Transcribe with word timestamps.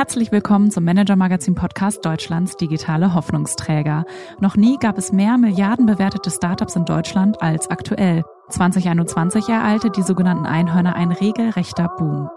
Herzlich 0.00 0.32
willkommen 0.32 0.70
zum 0.70 0.84
Manager 0.84 1.14
Magazin 1.14 1.54
Podcast 1.54 2.06
Deutschlands 2.06 2.56
digitale 2.56 3.12
Hoffnungsträger. 3.12 4.06
Noch 4.40 4.56
nie 4.56 4.78
gab 4.78 4.96
es 4.96 5.12
mehr 5.12 5.36
milliardenbewertete 5.36 6.30
Startups 6.30 6.74
in 6.74 6.86
Deutschland 6.86 7.42
als 7.42 7.68
aktuell. 7.68 8.24
2021 8.48 9.46
ereilte 9.50 9.90
die 9.90 10.00
sogenannten 10.00 10.46
Einhörner 10.46 10.96
ein 10.96 11.12
regelrechter 11.12 11.88
Boom. 11.98 12.30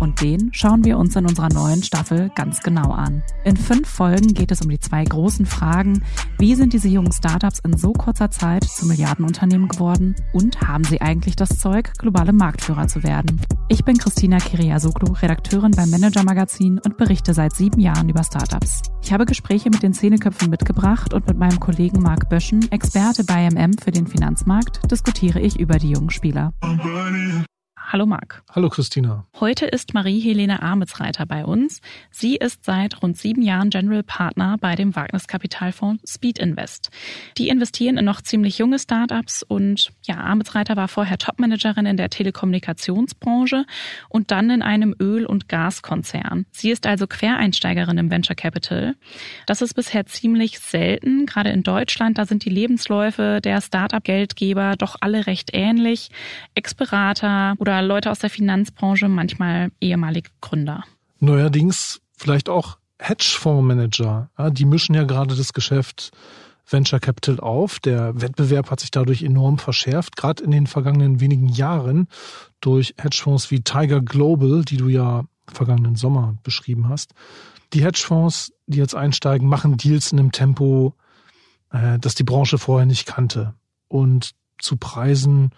Und 0.00 0.22
den 0.22 0.50
schauen 0.52 0.84
wir 0.84 0.98
uns 0.98 1.14
in 1.14 1.26
unserer 1.26 1.50
neuen 1.50 1.82
Staffel 1.82 2.30
ganz 2.34 2.60
genau 2.60 2.90
an. 2.90 3.22
In 3.44 3.56
fünf 3.56 3.86
Folgen 3.86 4.32
geht 4.32 4.50
es 4.50 4.62
um 4.62 4.70
die 4.70 4.80
zwei 4.80 5.04
großen 5.04 5.44
Fragen. 5.44 6.02
Wie 6.38 6.54
sind 6.54 6.72
diese 6.72 6.88
jungen 6.88 7.12
Startups 7.12 7.60
in 7.60 7.76
so 7.76 7.92
kurzer 7.92 8.30
Zeit 8.30 8.64
zu 8.64 8.86
Milliardenunternehmen 8.86 9.68
geworden? 9.68 10.16
Und 10.32 10.60
haben 10.62 10.84
sie 10.84 11.02
eigentlich 11.02 11.36
das 11.36 11.58
Zeug, 11.58 11.92
globale 11.98 12.32
Marktführer 12.32 12.88
zu 12.88 13.02
werden? 13.02 13.40
Ich 13.68 13.84
bin 13.84 13.98
Christina 13.98 14.38
Kiriasoglu, 14.38 15.12
Redakteurin 15.12 15.72
beim 15.72 15.90
Manager 15.90 16.24
Magazin 16.24 16.80
und 16.82 16.96
berichte 16.96 17.34
seit 17.34 17.54
sieben 17.54 17.78
Jahren 17.78 18.08
über 18.08 18.24
Startups. 18.24 18.82
Ich 19.02 19.12
habe 19.12 19.26
Gespräche 19.26 19.68
mit 19.68 19.82
den 19.82 19.92
Szeneköpfen 19.92 20.48
mitgebracht 20.48 21.12
und 21.12 21.26
mit 21.26 21.36
meinem 21.36 21.60
Kollegen 21.60 22.00
Marc 22.00 22.30
Böschen, 22.30 22.72
Experte 22.72 23.24
bei 23.24 23.48
MM 23.50 23.74
für 23.74 23.90
den 23.90 24.06
Finanzmarkt, 24.06 24.90
diskutiere 24.90 25.40
ich 25.40 25.60
über 25.60 25.76
die 25.76 25.90
jungen 25.90 26.10
Spieler. 26.10 26.54
Hallo 27.92 28.06
Marc. 28.06 28.44
Hallo 28.54 28.68
Christina. 28.68 29.26
Heute 29.40 29.66
ist 29.66 29.94
Marie-Helene 29.94 30.62
Amitsreiter 30.62 31.26
bei 31.26 31.44
uns. 31.44 31.80
Sie 32.12 32.36
ist 32.36 32.64
seit 32.64 33.02
rund 33.02 33.18
sieben 33.18 33.42
Jahren 33.42 33.70
General 33.70 34.04
Partner 34.04 34.58
bei 34.60 34.76
dem 34.76 34.94
Wagniskapitalfonds 34.94 36.04
Speed 36.08 36.38
Invest. 36.38 36.90
Die 37.36 37.48
investieren 37.48 37.98
in 37.98 38.04
noch 38.04 38.20
ziemlich 38.20 38.58
junge 38.58 38.78
Startups 38.78 39.42
und 39.42 39.90
ja, 40.06 40.18
Amitsreiter 40.18 40.76
war 40.76 40.86
vorher 40.86 41.18
Topmanagerin 41.18 41.84
in 41.84 41.96
der 41.96 42.10
Telekommunikationsbranche 42.10 43.64
und 44.08 44.30
dann 44.30 44.50
in 44.50 44.62
einem 44.62 44.94
Öl- 45.00 45.26
und 45.26 45.48
Gaskonzern. 45.48 46.46
Sie 46.52 46.70
ist 46.70 46.86
also 46.86 47.08
Quereinsteigerin 47.08 47.98
im 47.98 48.08
Venture 48.08 48.36
Capital. 48.36 48.94
Das 49.46 49.62
ist 49.62 49.74
bisher 49.74 50.06
ziemlich 50.06 50.60
selten, 50.60 51.26
gerade 51.26 51.50
in 51.50 51.64
Deutschland. 51.64 52.18
Da 52.18 52.24
sind 52.24 52.44
die 52.44 52.50
Lebensläufe 52.50 53.40
der 53.42 53.60
Startup-Geldgeber 53.60 54.76
doch 54.76 54.94
alle 55.00 55.26
recht 55.26 55.50
ähnlich. 55.52 56.10
Ex-Berater 56.54 57.56
oder 57.58 57.79
Leute 57.82 58.10
aus 58.10 58.18
der 58.18 58.30
Finanzbranche, 58.30 59.08
manchmal 59.08 59.70
ehemalige 59.80 60.30
Gründer. 60.40 60.84
Neuerdings 61.18 62.00
vielleicht 62.16 62.48
auch 62.48 62.78
Hedgefondsmanager. 62.98 64.30
Ja, 64.38 64.50
die 64.50 64.64
mischen 64.64 64.94
ja 64.94 65.04
gerade 65.04 65.34
das 65.34 65.52
Geschäft 65.52 66.12
Venture 66.68 67.00
Capital 67.00 67.40
auf. 67.40 67.80
Der 67.80 68.20
Wettbewerb 68.20 68.70
hat 68.70 68.80
sich 68.80 68.90
dadurch 68.90 69.22
enorm 69.22 69.58
verschärft, 69.58 70.16
gerade 70.16 70.42
in 70.44 70.50
den 70.50 70.66
vergangenen 70.66 71.20
wenigen 71.20 71.48
Jahren 71.48 72.08
durch 72.60 72.94
Hedgefonds 72.98 73.50
wie 73.50 73.62
Tiger 73.62 74.00
Global, 74.00 74.64
die 74.64 74.76
du 74.76 74.88
ja 74.88 75.24
vergangenen 75.46 75.96
Sommer 75.96 76.36
beschrieben 76.42 76.88
hast. 76.88 77.12
Die 77.72 77.84
Hedgefonds, 77.84 78.52
die 78.66 78.78
jetzt 78.78 78.94
einsteigen, 78.94 79.48
machen 79.48 79.76
Deals 79.76 80.12
in 80.12 80.18
einem 80.18 80.32
Tempo, 80.32 80.94
äh, 81.72 81.98
das 81.98 82.14
die 82.14 82.24
Branche 82.24 82.58
vorher 82.58 82.86
nicht 82.86 83.06
kannte. 83.06 83.54
Und 83.88 84.32
zu 84.58 84.76
Preisen, 84.76 85.50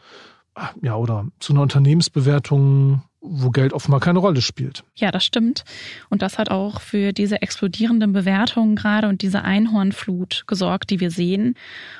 ja, 0.83 0.97
oder 0.97 1.27
zu 1.41 1.53
einer 1.53 1.62
Unternehmensbewertung, 1.62 3.03
wo 3.20 3.50
Geld 3.50 3.72
offenbar 3.72 4.00
keine 4.00 4.19
Rolle 4.19 4.42
spielt. 4.42 4.83
Ja, 4.97 5.12
das 5.12 5.25
stimmt. 5.25 5.64
Und 6.11 6.22
das 6.22 6.39
hat 6.39 6.50
auch 6.50 6.81
für 6.81 7.12
diese 7.12 7.41
explodierenden 7.41 8.12
Bewertungen 8.12 8.75
gerade 8.75 9.08
und 9.08 9.23
diese 9.23 9.42
Einhornflut 9.42 10.45
gesorgt, 10.48 10.91
die 10.91 10.98
wir 10.98 11.11
sehen. 11.11 11.55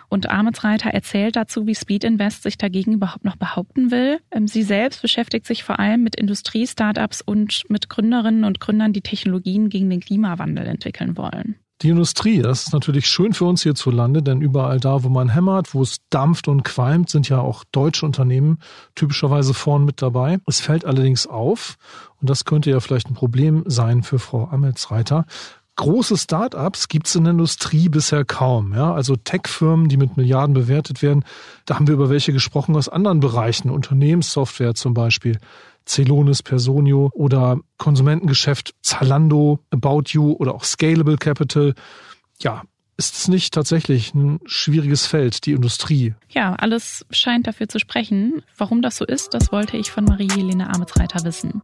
Und 0.08 0.28
Amitsreiter 0.28 0.91
erzählt 0.91 1.36
dazu, 1.36 1.67
wie 1.67 1.77
Speed 1.77 2.03
Invest 2.05 2.42
sich 2.42 2.58
dagegen 2.58 2.92
überhaupt 2.95 3.25
noch 3.25 3.36
behaupten 3.36 3.91
will. 3.92 4.19
Ähm, 4.33 4.48
sie 4.48 4.64
selbst 4.64 5.00
beschäftigt 5.00 5.47
sich 5.47 5.62
vor 5.62 5.78
allem 5.78 6.03
mit 6.03 6.17
Industriestartups 6.17 7.23
und 7.23 7.62
mit 7.69 7.89
Gründerinnen 7.89 8.45
und 8.45 8.58
Gründern, 8.58 8.92
die 8.92 9.00
Technologien 9.00 9.69
gegen 9.69 9.91
den 9.91 10.00
Klimawandel 10.00 10.67
entwickeln 10.67 11.17
wollen. 11.17 11.57
Die 11.82 11.88
Industrie, 11.88 12.42
das 12.42 12.66
ist 12.66 12.72
natürlich 12.72 13.08
schön 13.08 13.32
für 13.32 13.44
uns 13.44 13.64
hierzulande, 13.64 14.22
denn 14.22 14.40
überall 14.40 14.78
da, 14.78 15.02
wo 15.02 15.08
man 15.08 15.30
hämmert, 15.30 15.74
wo 15.74 15.82
es 15.82 15.96
dampft 16.10 16.46
und 16.46 16.62
qualmt, 16.62 17.10
sind 17.10 17.28
ja 17.28 17.40
auch 17.40 17.64
deutsche 17.72 18.06
Unternehmen 18.06 18.60
typischerweise 18.94 19.52
vorn 19.52 19.84
mit 19.84 20.00
dabei. 20.00 20.38
Es 20.46 20.60
fällt 20.60 20.84
allerdings 20.84 21.26
auf, 21.26 21.76
und 22.20 22.30
das 22.30 22.44
könnte 22.44 22.70
ja 22.70 22.78
vielleicht 22.78 23.10
ein 23.10 23.14
Problem 23.14 23.64
sein 23.66 24.04
für 24.04 24.20
Frau 24.20 24.46
Amelsreiter, 24.46 25.26
große 25.74 26.16
Startups 26.16 26.86
gibt 26.86 27.08
es 27.08 27.16
in 27.16 27.24
der 27.24 27.32
Industrie 27.32 27.88
bisher 27.88 28.24
kaum. 28.24 28.74
Ja? 28.74 28.94
Also 28.94 29.16
Tech-Firmen, 29.16 29.88
die 29.88 29.96
mit 29.96 30.16
Milliarden 30.16 30.54
bewertet 30.54 31.02
werden. 31.02 31.24
Da 31.66 31.74
haben 31.74 31.88
wir 31.88 31.94
über 31.94 32.10
welche 32.10 32.32
gesprochen 32.32 32.76
aus 32.76 32.88
anderen 32.88 33.18
Bereichen, 33.18 33.70
Unternehmenssoftware 33.70 34.76
zum 34.76 34.94
Beispiel. 34.94 35.40
Celonis, 35.86 36.42
Personio 36.42 37.10
oder 37.14 37.58
Konsumentengeschäft 37.78 38.74
Zalando, 38.82 39.60
About 39.70 40.04
You 40.08 40.32
oder 40.32 40.54
auch 40.54 40.64
Scalable 40.64 41.16
Capital. 41.16 41.74
Ja, 42.40 42.62
ist 42.96 43.14
es 43.16 43.28
nicht 43.28 43.54
tatsächlich 43.54 44.14
ein 44.14 44.40
schwieriges 44.44 45.06
Feld, 45.06 45.46
die 45.46 45.52
Industrie? 45.52 46.14
Ja, 46.28 46.54
alles 46.54 47.06
scheint 47.10 47.46
dafür 47.46 47.68
zu 47.68 47.78
sprechen. 47.78 48.42
Warum 48.56 48.82
das 48.82 48.96
so 48.96 49.04
ist, 49.04 49.34
das 49.34 49.50
wollte 49.50 49.76
ich 49.76 49.90
von 49.90 50.04
Marie-Helene 50.04 50.72
Amitsreiter 50.72 51.24
wissen. 51.24 51.62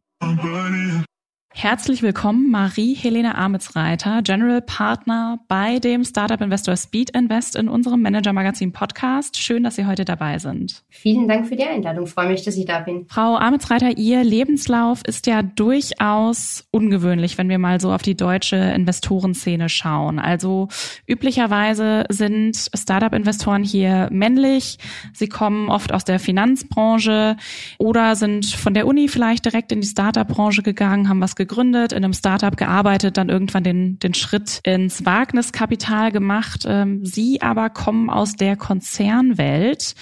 Herzlich 1.61 2.03
willkommen, 2.03 2.53
Marie-Helene 2.53 3.35
Amitsreiter, 3.35 4.23
General 4.23 4.63
Partner 4.63 5.41
bei 5.49 5.81
dem 5.81 6.05
Startup 6.05 6.41
Investor 6.41 6.77
Speed 6.77 7.11
Invest 7.17 7.57
in 7.57 7.69
unserem 7.69 8.01
Manager 8.01 8.33
Magazin 8.33 8.71
Podcast. 8.71 9.37
Schön, 9.37 9.65
dass 9.65 9.75
Sie 9.75 9.85
heute 9.85 10.05
dabei 10.05 10.39
sind. 10.39 10.85
Vielen 10.89 11.27
Dank 11.27 11.49
für 11.49 11.57
die 11.57 11.65
Einladung. 11.65 12.05
Ich 12.05 12.13
freue 12.13 12.29
mich, 12.29 12.45
dass 12.45 12.57
ich 12.57 12.65
da 12.65 12.79
bin. 12.79 13.07
Frau 13.09 13.37
Amitsreiter, 13.37 13.99
Ihr 13.99 14.23
Lebenslauf 14.23 15.03
ist 15.05 15.27
ja 15.27 15.43
durchaus 15.43 16.65
ungewöhnlich, 16.71 17.39
wenn 17.39 17.49
wir 17.49 17.59
mal 17.59 17.81
so 17.81 17.91
auf 17.91 18.03
die 18.03 18.17
deutsche 18.17 18.55
Investorenszene 18.55 19.69
schauen. 19.69 20.21
Also 20.21 20.69
üblicherweise 21.09 22.05
sind 22.09 22.57
Startup-Investoren 22.73 23.65
hier 23.65 24.09
männlich. 24.13 24.79
Sie 25.13 25.29
kommen 25.29 25.71
oft 25.71 25.93
aus 25.93 26.05
der 26.05 26.21
Finanzbranche 26.21 27.37
oder 27.79 28.15
sind 28.15 28.47
von 28.47 28.75
der 28.75 28.87
Uni 28.87 29.09
vielleicht 29.09 29.45
direkt 29.45 29.73
in 29.73 29.81
die 29.81 29.89
Startup-Branche 29.89 30.63
gegangen, 30.63 31.09
haben 31.09 31.21
was 31.21 31.35
gegründet, 31.35 31.48
in 31.93 32.05
einem 32.05 32.13
Startup 32.13 32.57
gearbeitet, 32.57 33.17
dann 33.17 33.29
irgendwann 33.29 33.65
den, 33.65 33.99
den 33.99 34.15
Schritt 34.15 34.61
ins 34.65 35.05
Wagniskapital 35.05 36.13
gemacht. 36.13 36.65
Ähm, 36.67 37.05
Sie 37.05 37.43
aber 37.43 37.71
kommen 37.71 38.11
aus 38.11 38.37
der 38.37 38.57
Konzernwelt. 38.57 39.95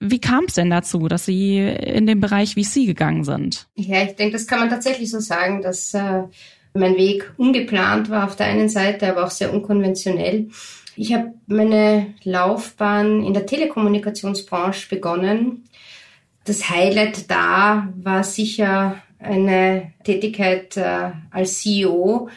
Wie 0.00 0.20
kam 0.20 0.44
es 0.46 0.54
denn 0.54 0.70
dazu, 0.70 1.08
dass 1.08 1.26
Sie 1.26 1.58
in 1.58 2.06
den 2.06 2.20
Bereich 2.20 2.54
VC 2.54 2.86
gegangen 2.86 3.24
sind? 3.24 3.66
Ja, 3.74 4.02
ich 4.02 4.16
denke, 4.16 4.32
das 4.32 4.46
kann 4.46 4.60
man 4.60 4.70
tatsächlich 4.70 5.10
so 5.10 5.20
sagen, 5.20 5.62
dass 5.62 5.94
äh, 5.94 6.22
mein 6.74 6.96
Weg 6.96 7.32
ungeplant 7.36 8.10
war 8.10 8.24
auf 8.24 8.36
der 8.36 8.46
einen 8.46 8.68
Seite, 8.68 9.08
aber 9.08 9.24
auch 9.24 9.30
sehr 9.30 9.52
unkonventionell. 9.52 10.48
Ich 10.96 11.12
habe 11.12 11.34
meine 11.46 12.14
Laufbahn 12.22 13.24
in 13.24 13.34
der 13.34 13.46
Telekommunikationsbranche 13.46 14.88
begonnen. 14.88 15.64
Das 16.44 16.68
Highlight 16.68 17.30
da 17.30 17.88
war 17.96 18.22
sicher 18.22 18.96
eine 19.24 19.92
Tätigkeit 20.04 20.76
äh, 20.76 21.10
als 21.30 21.60
CEO 21.60 22.28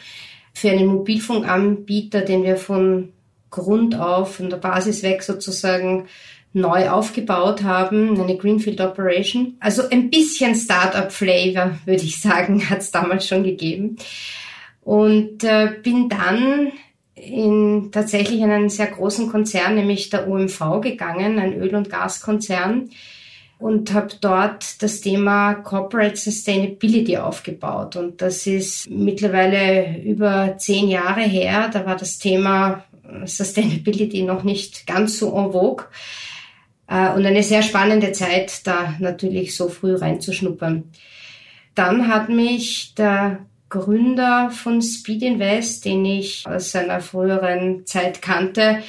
für 0.53 0.71
einen 0.71 0.87
Mobilfunkanbieter, 0.87 2.21
den 2.21 2.43
wir 2.43 2.57
von 2.57 3.13
Grund 3.49 3.95
auf, 3.95 4.35
von 4.35 4.49
der 4.49 4.57
Basis 4.57 5.03
weg 5.03 5.23
sozusagen 5.23 6.07
neu 6.53 6.89
aufgebaut 6.89 7.63
haben, 7.63 8.19
eine 8.19 8.37
Greenfield 8.37 8.81
Operation. 8.81 9.57
Also 9.59 9.83
ein 9.89 10.09
bisschen 10.09 10.55
Startup-Flavor, 10.55 11.77
würde 11.85 12.03
ich 12.03 12.19
sagen, 12.19 12.69
hat 12.69 12.79
es 12.79 12.91
damals 12.91 13.27
schon 13.27 13.43
gegeben. 13.43 13.97
Und 14.81 15.43
äh, 15.43 15.73
bin 15.83 16.09
dann 16.09 16.71
in 17.13 17.89
tatsächlich 17.91 18.41
einen 18.43 18.69
sehr 18.69 18.87
großen 18.87 19.29
Konzern, 19.29 19.75
nämlich 19.75 20.09
der 20.09 20.27
OMV 20.27 20.81
gegangen, 20.81 21.39
ein 21.39 21.53
Öl- 21.53 21.75
und 21.75 21.89
Gaskonzern, 21.89 22.89
und 23.59 23.93
habe 23.93 24.09
dort 24.21 24.81
das 24.83 25.01
Thema 25.01 25.55
Corporate 25.55 26.15
Sustainability 26.15 27.17
aufgebaut. 27.17 27.95
Und 27.95 28.21
das 28.21 28.45
ist 28.45 28.89
mittlerweile 28.89 29.99
über 30.01 30.57
zehn 30.57 30.87
Jahre 30.87 31.21
her. 31.21 31.69
Da 31.71 31.85
war 31.85 31.95
das 31.95 32.19
Thema 32.19 32.83
Sustainability 33.25 34.23
noch 34.23 34.43
nicht 34.43 34.85
ganz 34.85 35.17
so 35.17 35.35
en 35.35 35.51
vogue. 35.51 35.85
Äh, 36.87 37.13
und 37.13 37.25
eine 37.25 37.43
sehr 37.43 37.63
spannende 37.63 38.11
Zeit, 38.11 38.65
da 38.67 38.95
natürlich 38.99 39.55
so 39.55 39.69
früh 39.69 39.95
reinzuschnuppern. 39.95 40.83
Dann 41.73 42.07
hat 42.07 42.29
mich 42.29 42.93
der 42.95 43.39
Gründer 43.69 44.49
von 44.51 44.81
Speed 44.81 45.23
Invest, 45.23 45.83
den 45.85 46.05
ich 46.05 46.45
aus 46.47 46.71
seiner 46.71 47.01
früheren 47.01 47.85
Zeit 47.85 48.21
kannte, 48.21 48.81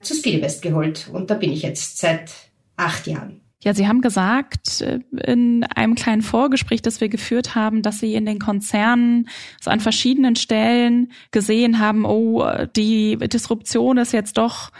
zu 0.00 0.14
Speed 0.14 0.34
Invest 0.34 0.62
geholt. 0.62 1.10
Und 1.12 1.30
da 1.30 1.34
bin 1.34 1.52
ich 1.52 1.62
jetzt 1.62 1.98
seit 1.98 2.32
acht 2.76 3.06
Jahren. 3.06 3.37
Ja, 3.60 3.74
Sie 3.74 3.88
haben 3.88 4.02
gesagt 4.02 4.82
äh, 4.82 5.00
in 5.24 5.64
einem 5.64 5.96
kleinen 5.96 6.22
Vorgespräch, 6.22 6.80
das 6.80 7.00
wir 7.00 7.08
geführt 7.08 7.56
haben, 7.56 7.82
dass 7.82 7.98
Sie 7.98 8.14
in 8.14 8.24
den 8.24 8.38
Konzernen 8.38 9.28
so 9.60 9.70
an 9.70 9.80
verschiedenen 9.80 10.36
Stellen 10.36 11.10
gesehen 11.32 11.80
haben, 11.80 12.04
oh, 12.04 12.46
die 12.76 13.16
Disruption 13.16 13.98
ist 13.98 14.12
jetzt 14.12 14.38
doch 14.38 14.70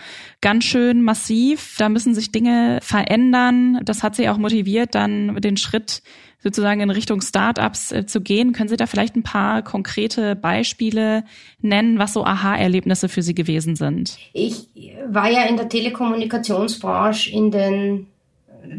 ganz 0.41 0.65
schön 0.65 1.03
massiv. 1.03 1.75
Da 1.79 1.89
müssen 1.89 2.15
sich 2.15 2.31
Dinge 2.31 2.79
verändern. 2.81 3.81
Das 3.85 4.05
hat 4.05 4.15
Sie 4.15 4.29
auch 4.29 4.39
motiviert, 4.39 4.95
dann 4.95 5.35
den 5.41 5.57
Schritt 5.57 6.03
sozusagen 6.41 6.81
in 6.81 6.91
Richtung 6.91 7.21
Startups 7.21 7.91
äh, 7.91 8.07
zu 8.07 8.21
gehen. 8.21 8.53
Können 8.53 8.69
Sie 8.69 8.77
da 8.77 8.87
vielleicht 8.87 9.17
ein 9.17 9.25
paar 9.25 9.63
konkrete 9.63 10.37
Beispiele 10.37 11.25
nennen, 11.61 11.99
was 11.99 12.13
so 12.13 12.25
Aha-Erlebnisse 12.25 13.09
für 13.09 13.23
Sie 13.23 13.35
gewesen 13.35 13.75
sind? 13.75 14.17
Ich 14.33 14.69
war 15.09 15.29
ja 15.29 15.47
in 15.47 15.57
der 15.57 15.69
Telekommunikationsbranche 15.69 17.33
in 17.33 17.51
den 17.51 18.07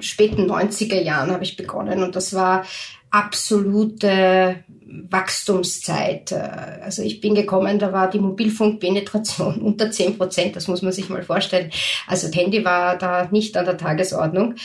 späten 0.01 0.49
90er 0.49 1.01
Jahren 1.01 1.31
habe 1.31 1.43
ich 1.43 1.57
begonnen 1.57 2.03
und 2.03 2.15
das 2.15 2.33
war 2.33 2.65
absolute 3.11 4.63
Wachstumszeit. 5.09 6.33
Also 6.33 7.03
ich 7.03 7.21
bin 7.21 7.35
gekommen, 7.35 7.79
da 7.79 7.93
war 7.93 8.09
die 8.09 8.19
Mobilfunkpenetration 8.19 9.61
unter 9.61 9.91
10 9.91 10.17
Prozent, 10.17 10.55
das 10.55 10.67
muss 10.67 10.81
man 10.81 10.91
sich 10.91 11.09
mal 11.09 11.23
vorstellen. 11.23 11.71
Also 12.07 12.27
Handy 12.31 12.65
war 12.65 12.97
da 12.97 13.27
nicht 13.31 13.55
an 13.57 13.65
der 13.65 13.77
Tagesordnung. 13.77 14.55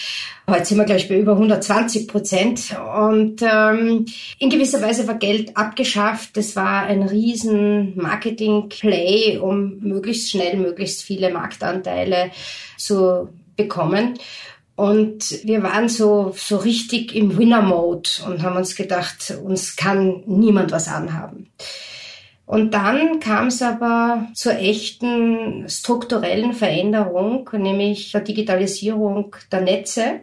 Heute 0.49 0.65
sind 0.65 0.79
wir 0.79 0.85
gleich 0.85 1.09
bei 1.09 1.19
über 1.19 1.33
120 1.33 2.09
Prozent 2.09 2.77
und 2.99 3.43
ähm, 3.43 4.07
in 4.39 4.51
gewisser 4.51 4.83
Weise 4.83 5.07
war 5.09 5.15
Geld 5.15 5.57
abgeschafft. 5.57 6.37
Das 6.37 6.57
war 6.57 6.85
ein 6.85 7.03
riesen 7.03 7.97
Marketing-Play, 7.97 9.39
um 9.39 9.79
möglichst 9.81 10.31
schnell 10.31 10.57
möglichst 10.57 11.03
viele 11.03 11.31
Marktanteile 11.31 12.31
zu 12.77 13.29
bekommen. 13.57 14.19
Und 14.77 15.45
wir 15.45 15.63
waren 15.63 15.89
so, 15.89 16.35
so 16.37 16.57
richtig 16.57 17.15
im 17.15 17.39
Winner-Mode 17.39 18.11
und 18.27 18.43
haben 18.43 18.57
uns 18.57 18.75
gedacht, 18.75 19.33
uns 19.43 19.77
kann 19.77 20.25
niemand 20.27 20.73
was 20.73 20.89
anhaben. 20.89 21.53
Und 22.47 22.75
dann 22.75 23.21
kam 23.21 23.47
es 23.47 23.63
aber 23.63 24.29
zur 24.35 24.59
echten 24.59 25.69
strukturellen 25.69 26.53
Veränderung, 26.53 27.49
nämlich 27.53 28.13
der 28.13 28.21
Digitalisierung 28.21 29.35
der 29.51 29.63
Netze. 29.63 30.21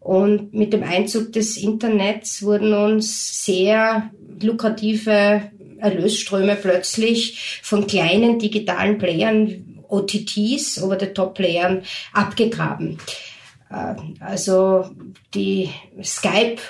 Und 0.00 0.54
mit 0.54 0.72
dem 0.72 0.82
Einzug 0.82 1.32
des 1.32 1.56
Internets 1.56 2.42
wurden 2.42 2.72
uns 2.72 3.44
sehr 3.44 4.10
lukrative 4.40 5.42
Erlösströme 5.78 6.56
plötzlich 6.56 7.60
von 7.62 7.86
kleinen 7.86 8.38
digitalen 8.38 8.98
Playern, 8.98 9.82
OTTs, 9.88 10.82
Over-the-Top-Playern, 10.82 11.82
abgegraben. 12.12 12.98
Äh, 13.74 13.94
also 14.20 14.90
die 15.34 15.70
Skype, 16.02 16.60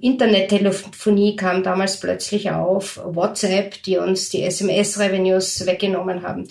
Internettelefonie 0.00 1.36
kam 1.36 1.62
damals 1.62 1.98
plötzlich 1.98 2.50
auf, 2.50 3.00
WhatsApp, 3.04 3.82
die 3.82 3.98
uns 3.98 4.30
die 4.30 4.42
SMS-Revenues 4.42 5.66
weggenommen 5.66 6.22
haben. 6.22 6.48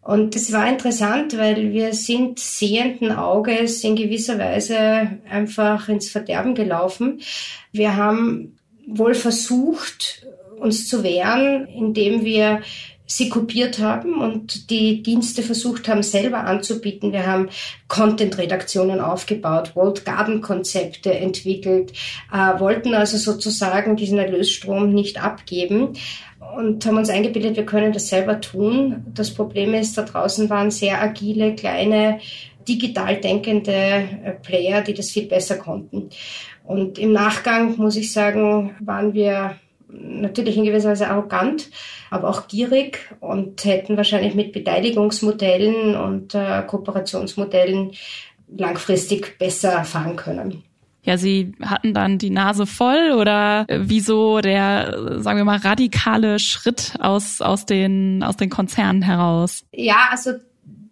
Und 0.00 0.36
es 0.36 0.52
war 0.52 0.66
interessant, 0.66 1.36
weil 1.36 1.72
wir 1.72 1.92
sind 1.92 2.38
sehenden 2.38 3.12
Auges 3.12 3.84
in 3.84 3.94
gewisser 3.94 4.38
Weise 4.38 5.18
einfach 5.28 5.88
ins 5.90 6.08
Verderben 6.08 6.54
gelaufen. 6.54 7.20
Wir 7.72 7.96
haben 7.96 8.56
wohl 8.86 9.14
versucht, 9.14 10.26
uns 10.58 10.88
zu 10.88 11.02
wehren, 11.02 11.66
indem 11.66 12.24
wir 12.24 12.62
sie 13.08 13.30
kopiert 13.30 13.78
haben 13.78 14.20
und 14.20 14.70
die 14.70 15.02
Dienste 15.02 15.42
versucht 15.42 15.88
haben, 15.88 16.02
selber 16.02 16.44
anzubieten. 16.44 17.10
Wir 17.10 17.26
haben 17.26 17.48
Content-Redaktionen 17.88 19.00
aufgebaut, 19.00 19.74
World 19.74 20.04
Garden-Konzepte 20.04 21.12
entwickelt, 21.14 21.92
äh, 22.32 22.60
wollten 22.60 22.94
also 22.94 23.16
sozusagen 23.16 23.96
diesen 23.96 24.18
Erlösstrom 24.18 24.90
nicht 24.92 25.22
abgeben 25.22 25.94
und 26.54 26.84
haben 26.84 26.98
uns 26.98 27.08
eingebildet, 27.08 27.56
wir 27.56 27.66
können 27.66 27.92
das 27.92 28.08
selber 28.08 28.40
tun. 28.40 29.06
Das 29.14 29.32
Problem 29.32 29.72
ist, 29.74 29.96
da 29.96 30.02
draußen 30.02 30.50
waren 30.50 30.70
sehr 30.70 31.02
agile, 31.02 31.54
kleine, 31.54 32.20
digital 32.68 33.16
denkende 33.16 33.72
äh, 33.72 34.32
Player, 34.42 34.82
die 34.82 34.94
das 34.94 35.10
viel 35.10 35.26
besser 35.26 35.56
konnten. 35.56 36.10
Und 36.64 36.98
im 36.98 37.12
Nachgang, 37.12 37.76
muss 37.78 37.96
ich 37.96 38.12
sagen, 38.12 38.76
waren 38.80 39.14
wir 39.14 39.56
natürlich 39.90 40.56
in 40.56 40.64
gewisser 40.64 40.90
Weise 40.90 41.08
arrogant, 41.08 41.70
aber 42.10 42.28
auch 42.28 42.48
gierig 42.48 43.10
und 43.20 43.64
hätten 43.64 43.96
wahrscheinlich 43.96 44.34
mit 44.34 44.52
Beteiligungsmodellen 44.52 45.96
und 45.96 46.34
äh, 46.34 46.62
Kooperationsmodellen 46.66 47.92
langfristig 48.56 49.38
besser 49.38 49.84
fahren 49.84 50.16
können. 50.16 50.62
Ja, 51.02 51.16
Sie 51.16 51.52
hatten 51.62 51.94
dann 51.94 52.18
die 52.18 52.28
Nase 52.28 52.66
voll 52.66 53.12
oder 53.12 53.64
wieso 53.68 54.40
der, 54.40 55.22
sagen 55.22 55.38
wir 55.38 55.44
mal, 55.44 55.58
radikale 55.58 56.38
Schritt 56.38 56.94
aus, 57.00 57.40
aus, 57.40 57.64
den, 57.64 58.22
aus 58.22 58.36
den 58.36 58.50
Konzernen 58.50 59.00
heraus? 59.00 59.64
Ja, 59.72 60.08
also 60.10 60.32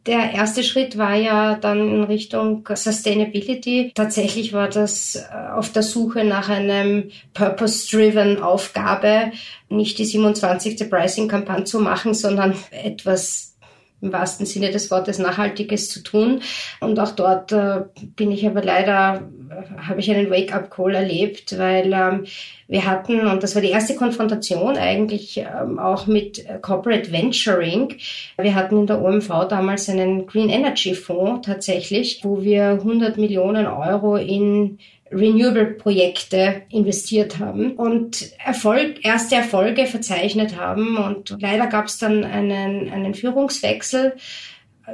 der 0.07 0.33
erste 0.33 0.63
Schritt 0.63 0.97
war 0.97 1.15
ja 1.15 1.57
dann 1.57 1.79
in 1.79 2.05
Richtung 2.05 2.67
Sustainability. 2.73 3.93
Tatsächlich 3.95 4.53
war 4.53 4.69
das 4.69 5.17
äh, 5.17 5.51
auf 5.53 5.73
der 5.73 5.83
Suche 5.83 6.25
nach 6.25 6.49
einem 6.49 7.11
purpose-driven 7.35 8.43
Aufgabe, 8.43 9.33
nicht 9.69 9.99
die 9.99 10.05
27. 10.05 10.89
Pricing-Kampagne 10.89 11.65
zu 11.65 11.81
machen, 11.81 12.15
sondern 12.15 12.55
etwas 12.71 13.56
im 14.03 14.13
wahrsten 14.13 14.47
Sinne 14.47 14.71
des 14.71 14.91
Wortes 14.91 15.19
Nachhaltiges 15.19 15.89
zu 15.89 16.03
tun. 16.03 16.41
Und 16.81 16.99
auch 17.01 17.13
dort 17.13 17.53
äh, 17.53 17.83
bin 18.17 18.31
ich 18.31 18.47
aber 18.47 18.63
leider, 18.63 19.23
äh, 19.51 19.83
habe 19.83 20.01
ich 20.01 20.11
einen 20.11 20.31
Wake-up-Call 20.31 20.95
erlebt, 20.95 21.59
weil 21.59 21.93
ähm, 21.93 22.27
wir 22.69 22.85
hatten, 22.85 23.27
und 23.27 23.43
das 23.43 23.55
war 23.55 23.63
die 23.63 23.71
erste 23.71 23.95
Konfrontation 23.95 24.77
eigentlich 24.77 25.39
ähm, 25.39 25.79
auch 25.79 26.07
mit 26.07 26.47
äh, 26.47 26.59
Corporate 26.61 27.11
Venturing. 27.11 27.95
Wir 28.37 28.55
hatten 28.55 28.81
in 28.81 28.87
der 28.87 29.03
OMV 29.03 29.29
damals 29.49 29.89
einen 29.89 30.27
Green 30.27 30.51
Energy 30.51 30.95
Fonds 30.95 31.47
tatsächlich, 31.47 32.21
wo 32.23 32.43
wir 32.43 32.71
100 32.71 33.17
Millionen 33.17 33.67
Euro 33.67 34.17
in 34.17 34.79
Renewable-Projekte 35.11 36.63
investiert 36.71 37.39
haben 37.39 37.73
und 37.73 38.33
Erfolg, 38.45 39.05
erste 39.05 39.37
Erfolge 39.37 39.87
verzeichnet 39.87 40.57
haben. 40.57 40.97
Und 40.97 41.37
leider 41.41 41.67
gab 41.67 41.87
es 41.87 41.99
dann 41.99 42.25
einen, 42.25 42.91
einen 42.91 43.15
Führungswechsel, 43.15 44.15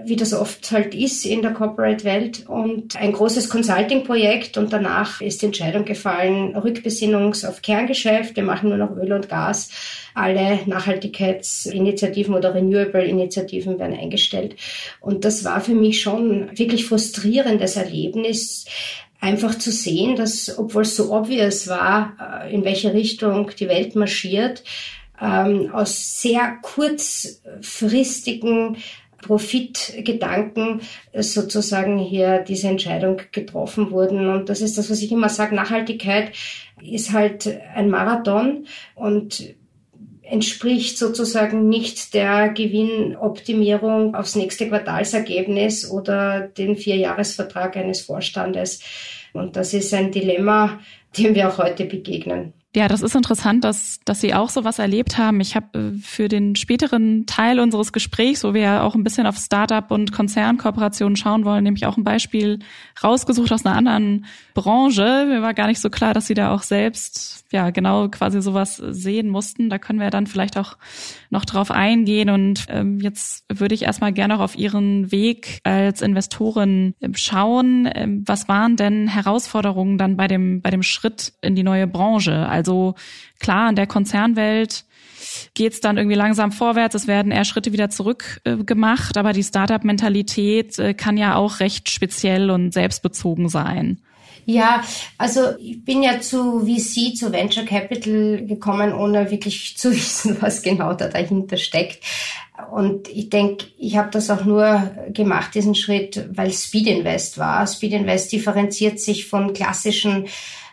wie 0.04 0.16
das 0.16 0.32
oft 0.32 0.70
halt 0.70 0.94
ist 0.94 1.26
in 1.26 1.42
der 1.42 1.52
Corporate-Welt 1.52 2.46
und 2.48 2.96
ein 2.96 3.12
großes 3.12 3.50
Consulting-Projekt 3.50 4.56
und 4.56 4.72
danach 4.72 5.20
ist 5.20 5.42
die 5.42 5.46
Entscheidung 5.46 5.84
gefallen, 5.84 6.56
Rückbesinnungs 6.56 7.44
auf 7.44 7.60
Kerngeschäft, 7.60 8.36
wir 8.36 8.42
machen 8.42 8.70
nur 8.70 8.78
noch 8.78 8.96
Öl 8.96 9.12
und 9.12 9.28
Gas, 9.28 9.70
alle 10.14 10.60
Nachhaltigkeitsinitiativen 10.64 12.34
oder 12.34 12.54
Renewable-Initiativen 12.54 13.78
werden 13.78 13.98
eingestellt. 13.98 14.56
Und 15.00 15.26
das 15.26 15.44
war 15.44 15.60
für 15.60 15.74
mich 15.74 16.00
schon 16.00 16.56
wirklich 16.56 16.86
frustrierendes 16.86 17.76
Erlebnis, 17.76 18.64
einfach 19.22 19.56
zu 19.56 19.70
sehen, 19.70 20.16
dass, 20.16 20.58
obwohl 20.58 20.82
es 20.82 20.96
so 20.96 21.14
obvious 21.14 21.68
war, 21.68 22.42
äh, 22.44 22.52
in 22.52 22.64
welche 22.64 22.92
Richtung 22.92 23.52
die 23.58 23.68
Welt 23.68 23.94
marschiert, 23.94 24.64
ähm, 25.20 25.70
aus 25.72 26.20
sehr 26.20 26.56
kurzfristigen 26.60 28.78
Profitgedanken 29.22 30.80
sozusagen 31.16 31.98
hier 31.98 32.40
diese 32.40 32.66
Entscheidung 32.66 33.20
getroffen 33.30 33.92
wurden. 33.92 34.28
Und 34.28 34.48
das 34.48 34.60
ist 34.60 34.76
das, 34.76 34.90
was 34.90 35.00
ich 35.00 35.12
immer 35.12 35.28
sage, 35.28 35.54
Nachhaltigkeit 35.54 36.32
ist 36.82 37.12
halt 37.12 37.48
ein 37.76 37.88
Marathon 37.88 38.66
und 38.96 39.54
entspricht 40.22 40.98
sozusagen 40.98 41.68
nicht 41.68 42.14
der 42.14 42.48
Gewinnoptimierung 42.48 44.16
aufs 44.16 44.34
nächste 44.34 44.68
Quartalsergebnis 44.68 45.88
oder 45.88 46.40
den 46.40 46.76
Vierjahresvertrag 46.76 47.76
eines 47.76 48.00
Vorstandes. 48.00 48.80
Und 49.32 49.56
das 49.56 49.74
ist 49.74 49.92
ein 49.94 50.10
Dilemma, 50.10 50.78
dem 51.16 51.34
wir 51.34 51.48
auch 51.48 51.58
heute 51.58 51.84
begegnen. 51.84 52.52
Ja, 52.74 52.88
das 52.88 53.02
ist 53.02 53.14
interessant, 53.14 53.64
dass, 53.64 54.00
dass 54.06 54.22
Sie 54.22 54.32
auch 54.32 54.48
sowas 54.48 54.78
erlebt 54.78 55.18
haben. 55.18 55.40
Ich 55.40 55.56
habe 55.56 55.78
äh, 55.78 55.98
für 55.98 56.28
den 56.28 56.56
späteren 56.56 57.26
Teil 57.26 57.60
unseres 57.60 57.92
Gesprächs, 57.92 58.44
wo 58.44 58.54
wir 58.54 58.62
ja 58.62 58.82
auch 58.82 58.94
ein 58.94 59.04
bisschen 59.04 59.26
auf 59.26 59.36
Startup 59.36 59.90
und 59.90 60.10
Konzernkooperationen 60.10 61.16
schauen 61.16 61.44
wollen, 61.44 61.64
nämlich 61.64 61.84
auch 61.84 61.98
ein 61.98 62.04
Beispiel 62.04 62.60
rausgesucht 63.04 63.52
aus 63.52 63.66
einer 63.66 63.76
anderen 63.76 64.24
Branche. 64.54 65.26
Mir 65.28 65.42
war 65.42 65.52
gar 65.52 65.66
nicht 65.66 65.82
so 65.82 65.90
klar, 65.90 66.14
dass 66.14 66.26
Sie 66.26 66.34
da 66.34 66.54
auch 66.54 66.62
selbst 66.62 67.44
ja 67.52 67.68
genau 67.68 68.08
quasi 68.08 68.40
sowas 68.40 68.76
sehen 68.76 69.28
mussten. 69.28 69.68
Da 69.68 69.78
können 69.78 70.00
wir 70.00 70.08
dann 70.08 70.26
vielleicht 70.26 70.56
auch 70.56 70.78
noch 71.32 71.44
drauf 71.46 71.70
eingehen. 71.70 72.30
Und 72.30 72.66
ähm, 72.68 73.00
jetzt 73.00 73.44
würde 73.48 73.74
ich 73.74 73.82
erstmal 73.82 74.12
gerne 74.12 74.36
auch 74.36 74.40
auf 74.40 74.56
Ihren 74.56 75.10
Weg 75.10 75.58
als 75.64 76.02
Investorin 76.02 76.94
ähm, 77.00 77.14
schauen. 77.14 77.88
Ähm, 77.92 78.22
was 78.26 78.48
waren 78.48 78.76
denn 78.76 79.08
Herausforderungen 79.08 79.96
dann 79.96 80.16
bei 80.16 80.28
dem, 80.28 80.60
bei 80.60 80.70
dem 80.70 80.82
Schritt 80.82 81.32
in 81.40 81.56
die 81.56 81.62
neue 81.62 81.86
Branche? 81.86 82.46
Also 82.46 82.94
klar, 83.40 83.70
in 83.70 83.76
der 83.76 83.86
Konzernwelt 83.86 84.84
geht 85.54 85.72
es 85.72 85.80
dann 85.80 85.96
irgendwie 85.96 86.16
langsam 86.16 86.52
vorwärts, 86.52 86.94
es 86.94 87.06
werden 87.06 87.32
eher 87.32 87.44
Schritte 87.44 87.72
wieder 87.72 87.88
zurück 87.88 88.40
äh, 88.44 88.56
gemacht, 88.58 89.16
aber 89.16 89.32
die 89.32 89.42
Startup-Mentalität 89.42 90.78
äh, 90.78 90.92
kann 90.92 91.16
ja 91.16 91.36
auch 91.36 91.60
recht 91.60 91.88
speziell 91.88 92.50
und 92.50 92.72
selbstbezogen 92.74 93.48
sein. 93.48 94.02
Ja, 94.44 94.82
also 95.18 95.56
ich 95.58 95.84
bin 95.84 96.02
ja 96.02 96.20
zu 96.20 96.60
VC, 96.60 97.16
zu 97.16 97.32
Venture 97.32 97.64
Capital 97.64 98.44
gekommen, 98.46 98.92
ohne 98.92 99.30
wirklich 99.30 99.76
zu 99.76 99.92
wissen, 99.92 100.36
was 100.40 100.62
genau 100.62 100.94
da 100.94 101.08
dahinter 101.08 101.56
steckt. 101.56 102.02
Und 102.70 103.08
ich 103.08 103.30
denke, 103.30 103.66
ich 103.78 103.96
habe 103.96 104.10
das 104.10 104.30
auch 104.30 104.44
nur 104.44 104.92
gemacht, 105.12 105.54
diesen 105.54 105.74
Schritt, 105.74 106.28
weil 106.32 106.52
Speed 106.52 106.86
Invest 106.86 107.38
war. 107.38 107.66
Speed 107.66 107.92
Invest 107.92 108.32
differenziert 108.32 109.00
sich 109.00 109.26
von 109.26 109.52
klassischen 109.52 110.26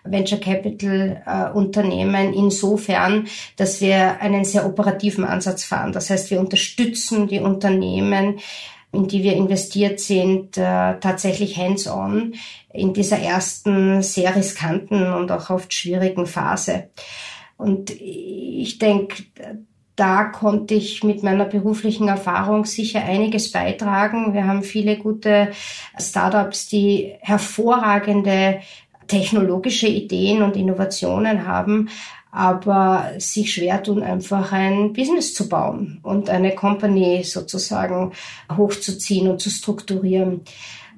Venture 0.03 0.39
Capital 0.39 1.21
äh, 1.25 1.57
Unternehmen 1.57 2.33
insofern, 2.33 3.27
dass 3.57 3.81
wir 3.81 4.21
einen 4.21 4.45
sehr 4.45 4.65
operativen 4.65 5.25
Ansatz 5.25 5.63
fahren. 5.63 5.91
Das 5.91 6.09
heißt, 6.09 6.31
wir 6.31 6.39
unterstützen 6.39 7.27
die 7.27 7.39
Unternehmen, 7.39 8.39
in 8.91 9.07
die 9.07 9.23
wir 9.23 9.33
investiert 9.33 9.99
sind, 9.99 10.57
äh, 10.57 10.99
tatsächlich 10.99 11.57
hands-on 11.57 12.33
in 12.73 12.93
dieser 12.93 13.19
ersten 13.19 14.01
sehr 14.01 14.35
riskanten 14.35 15.13
und 15.13 15.31
auch 15.31 15.49
oft 15.49 15.73
schwierigen 15.73 16.25
Phase. 16.25 16.89
Und 17.57 17.91
ich 17.91 18.79
denke, 18.79 19.23
da 19.95 20.23
konnte 20.23 20.75
ich 20.75 21.03
mit 21.03 21.23
meiner 21.23 21.45
beruflichen 21.45 22.07
Erfahrung 22.07 22.63
sicher 22.63 23.03
einiges 23.03 23.51
beitragen. 23.51 24.33
Wir 24.33 24.47
haben 24.47 24.63
viele 24.63 24.97
gute 24.97 25.51
Startups, 25.99 26.69
die 26.69 27.15
hervorragende 27.19 28.61
technologische 29.07 29.87
Ideen 29.87 30.41
und 30.41 30.55
Innovationen 30.55 31.45
haben, 31.45 31.89
aber 32.31 33.13
sich 33.17 33.53
schwer 33.53 33.81
tun, 33.81 34.03
einfach 34.03 34.51
ein 34.51 34.93
Business 34.93 35.33
zu 35.33 35.49
bauen 35.49 35.99
und 36.03 36.29
eine 36.29 36.53
Company 36.53 37.23
sozusagen 37.23 38.11
hochzuziehen 38.55 39.27
und 39.27 39.41
zu 39.41 39.49
strukturieren. 39.49 40.41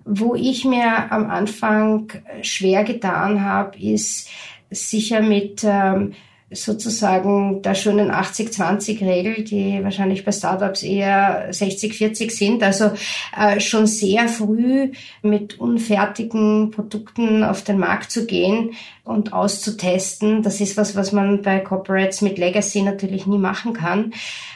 Wo 0.04 0.36
ich 0.36 0.66
mir 0.66 1.12
am 1.12 1.30
Anfang 1.30 2.12
schwer 2.42 2.84
getan 2.84 3.46
habe, 3.46 3.78
ist 3.80 4.28
sicher 4.72 5.22
mit 5.22 5.64
ähm, 5.64 6.14
sozusagen 6.52 7.62
der 7.62 7.76
schönen 7.76 8.12
80-20-Regel, 8.12 9.44
die 9.44 9.84
wahrscheinlich 9.84 10.26
bei 10.26 10.32
Startups 10.32 10.84
eher 10.84 11.52
60-40 11.52 12.32
sind, 12.32 12.64
also 12.64 12.92
äh, 13.38 13.60
schon 13.60 13.88
sehr 13.88 14.28
früh 14.28 14.92
mit 15.22 15.60
unfertigen 15.60 16.72
Produkten 16.72 17.44
auf 17.44 17.64
den 17.64 17.80
Markt 17.80 18.12
zu 18.12 18.26
gehen 18.26 18.72
und 19.04 19.34
auszutesten. 19.34 20.44
Das 20.44 20.60
ist 20.62 20.78
was, 20.78 20.96
was 20.96 21.12
man 21.12 21.42
bei 21.42 21.60
Corporates 21.60 22.22
mit 22.22 22.38
Legacy 22.38 22.82
natürlich 22.82 23.26
nie 23.26 23.40
machen 23.40 23.74
kann. 23.74 24.14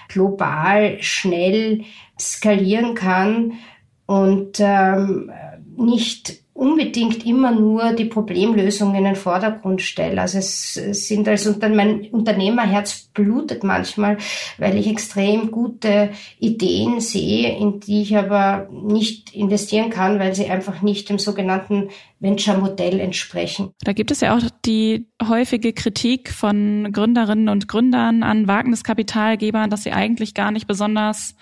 Global 0.09 1.01
schnell 1.01 1.83
skalieren 2.19 2.95
kann 2.95 3.53
und 4.05 4.59
ähm, 4.59 5.31
nicht 5.77 6.44
unbedingt 6.55 7.25
immer 7.25 7.51
nur 7.51 7.91
die 7.91 8.05
Problemlösung 8.05 8.95
in 8.95 9.03
den 9.03 9.17
Vordergrund 9.17 9.81
stelle. 9.81 10.21
Also 10.21 10.37
es 10.37 10.73
sind 10.73 11.27
als 11.27 11.45
Unter 11.45 11.67
mein 11.67 12.09
Unternehmerherz 12.11 13.09
blutet 13.13 13.65
manchmal, 13.65 14.17
weil 14.57 14.77
ich 14.77 14.87
extrem 14.87 15.51
gute 15.51 16.11
Ideen 16.39 17.01
sehe, 17.01 17.57
in 17.57 17.81
die 17.81 18.03
ich 18.03 18.15
aber 18.15 18.69
nicht 18.71 19.35
investieren 19.35 19.89
kann, 19.89 20.17
weil 20.17 20.33
sie 20.33 20.45
einfach 20.45 20.81
nicht 20.81 21.09
dem 21.09 21.19
sogenannten 21.19 21.89
Venture-Modell 22.21 23.01
entsprechen. 23.01 23.71
Da 23.83 23.91
gibt 23.91 24.11
es 24.11 24.21
ja 24.21 24.33
auch 24.33 24.41
die 24.65 25.07
häufige 25.27 25.73
Kritik 25.73 26.31
von 26.31 26.89
Gründerinnen 26.93 27.49
und 27.49 27.67
Gründern 27.67 28.23
an 28.23 28.47
Wagniskapitalgebern, 28.47 29.69
dass 29.69 29.83
sie 29.83 29.91
eigentlich 29.91 30.33
gar 30.33 30.51
nicht 30.51 30.67
besonders 30.67 31.35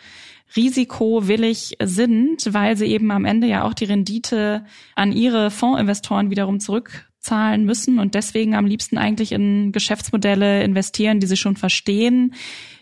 risikowillig 0.55 1.77
sind, 1.81 2.53
weil 2.53 2.77
sie 2.77 2.85
eben 2.85 3.11
am 3.11 3.25
Ende 3.25 3.47
ja 3.47 3.63
auch 3.63 3.73
die 3.73 3.85
Rendite 3.85 4.65
an 4.95 5.11
ihre 5.11 5.51
Fondsinvestoren 5.51 6.29
wiederum 6.29 6.59
zurückzahlen 6.59 7.65
müssen 7.65 7.99
und 7.99 8.15
deswegen 8.15 8.55
am 8.55 8.65
liebsten 8.65 8.97
eigentlich 8.97 9.31
in 9.31 9.71
Geschäftsmodelle 9.71 10.63
investieren, 10.63 11.19
die 11.19 11.27
sie 11.27 11.37
schon 11.37 11.55
verstehen. 11.55 12.35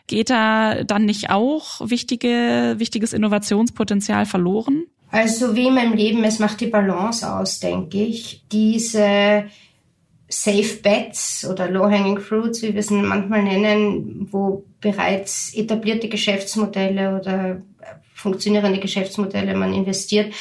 Geht 0.07 0.29
da 0.29 0.83
dann 0.83 1.05
nicht 1.05 1.29
auch 1.29 1.79
wichtige, 1.89 2.75
wichtiges 2.77 3.13
Innovationspotenzial 3.13 4.25
verloren? 4.25 4.85
Also 5.11 5.55
wie 5.55 5.67
in 5.67 5.75
meinem 5.75 5.93
Leben, 5.93 6.23
es 6.23 6.39
macht 6.39 6.61
die 6.61 6.67
Balance 6.67 7.29
aus, 7.29 7.59
denke 7.59 8.03
ich. 8.03 8.43
Diese 8.51 9.45
Safe 10.31 10.77
Bets 10.81 11.45
oder 11.49 11.69
Low-Hanging 11.69 12.19
Fruits, 12.19 12.61
wie 12.61 12.73
wir 12.73 12.79
es 12.79 12.89
manchmal 12.89 13.43
nennen, 13.43 14.27
wo 14.31 14.65
bereits 14.79 15.53
etablierte 15.53 16.09
Geschäftsmodelle 16.09 17.19
oder 17.19 17.61
funktionierende 18.13 18.79
Geschäftsmodelle 18.79 19.55
man 19.55 19.73
investiert, 19.73 20.33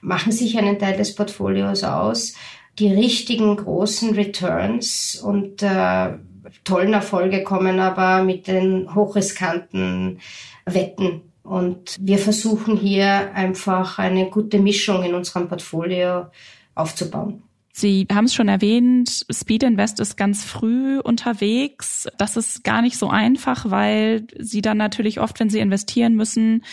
machen 0.00 0.32
sich 0.32 0.58
einen 0.58 0.78
Teil 0.78 0.96
des 0.96 1.14
Portfolios 1.14 1.82
aus. 1.82 2.34
Die 2.78 2.92
richtigen 2.92 3.56
großen 3.56 4.14
Returns 4.14 5.20
und 5.22 5.62
äh, 5.62 6.10
tollen 6.64 6.92
Erfolge 6.92 7.42
kommen 7.42 7.80
aber 7.80 8.22
mit 8.22 8.46
den 8.46 8.94
hochriskanten 8.94 10.20
Wetten. 10.64 11.22
Und 11.42 11.96
wir 12.00 12.18
versuchen 12.18 12.76
hier 12.76 13.34
einfach 13.34 13.98
eine 13.98 14.30
gute 14.30 14.58
Mischung 14.58 15.02
in 15.02 15.14
unserem 15.14 15.48
Portfolio 15.48 16.26
aufzubauen. 16.74 17.42
Sie 17.74 18.06
haben 18.12 18.26
es 18.26 18.34
schon 18.34 18.48
erwähnt, 18.48 19.24
Speed 19.32 19.62
Invest 19.62 19.98
ist 19.98 20.18
ganz 20.18 20.44
früh 20.44 21.00
unterwegs. 21.00 22.06
Das 22.18 22.36
ist 22.36 22.64
gar 22.64 22.82
nicht 22.82 22.98
so 22.98 23.08
einfach, 23.08 23.70
weil 23.70 24.26
Sie 24.38 24.60
dann 24.60 24.76
natürlich 24.76 25.20
oft, 25.20 25.40
wenn 25.40 25.48
Sie 25.48 25.58
investieren 25.58 26.14
müssen, 26.14 26.64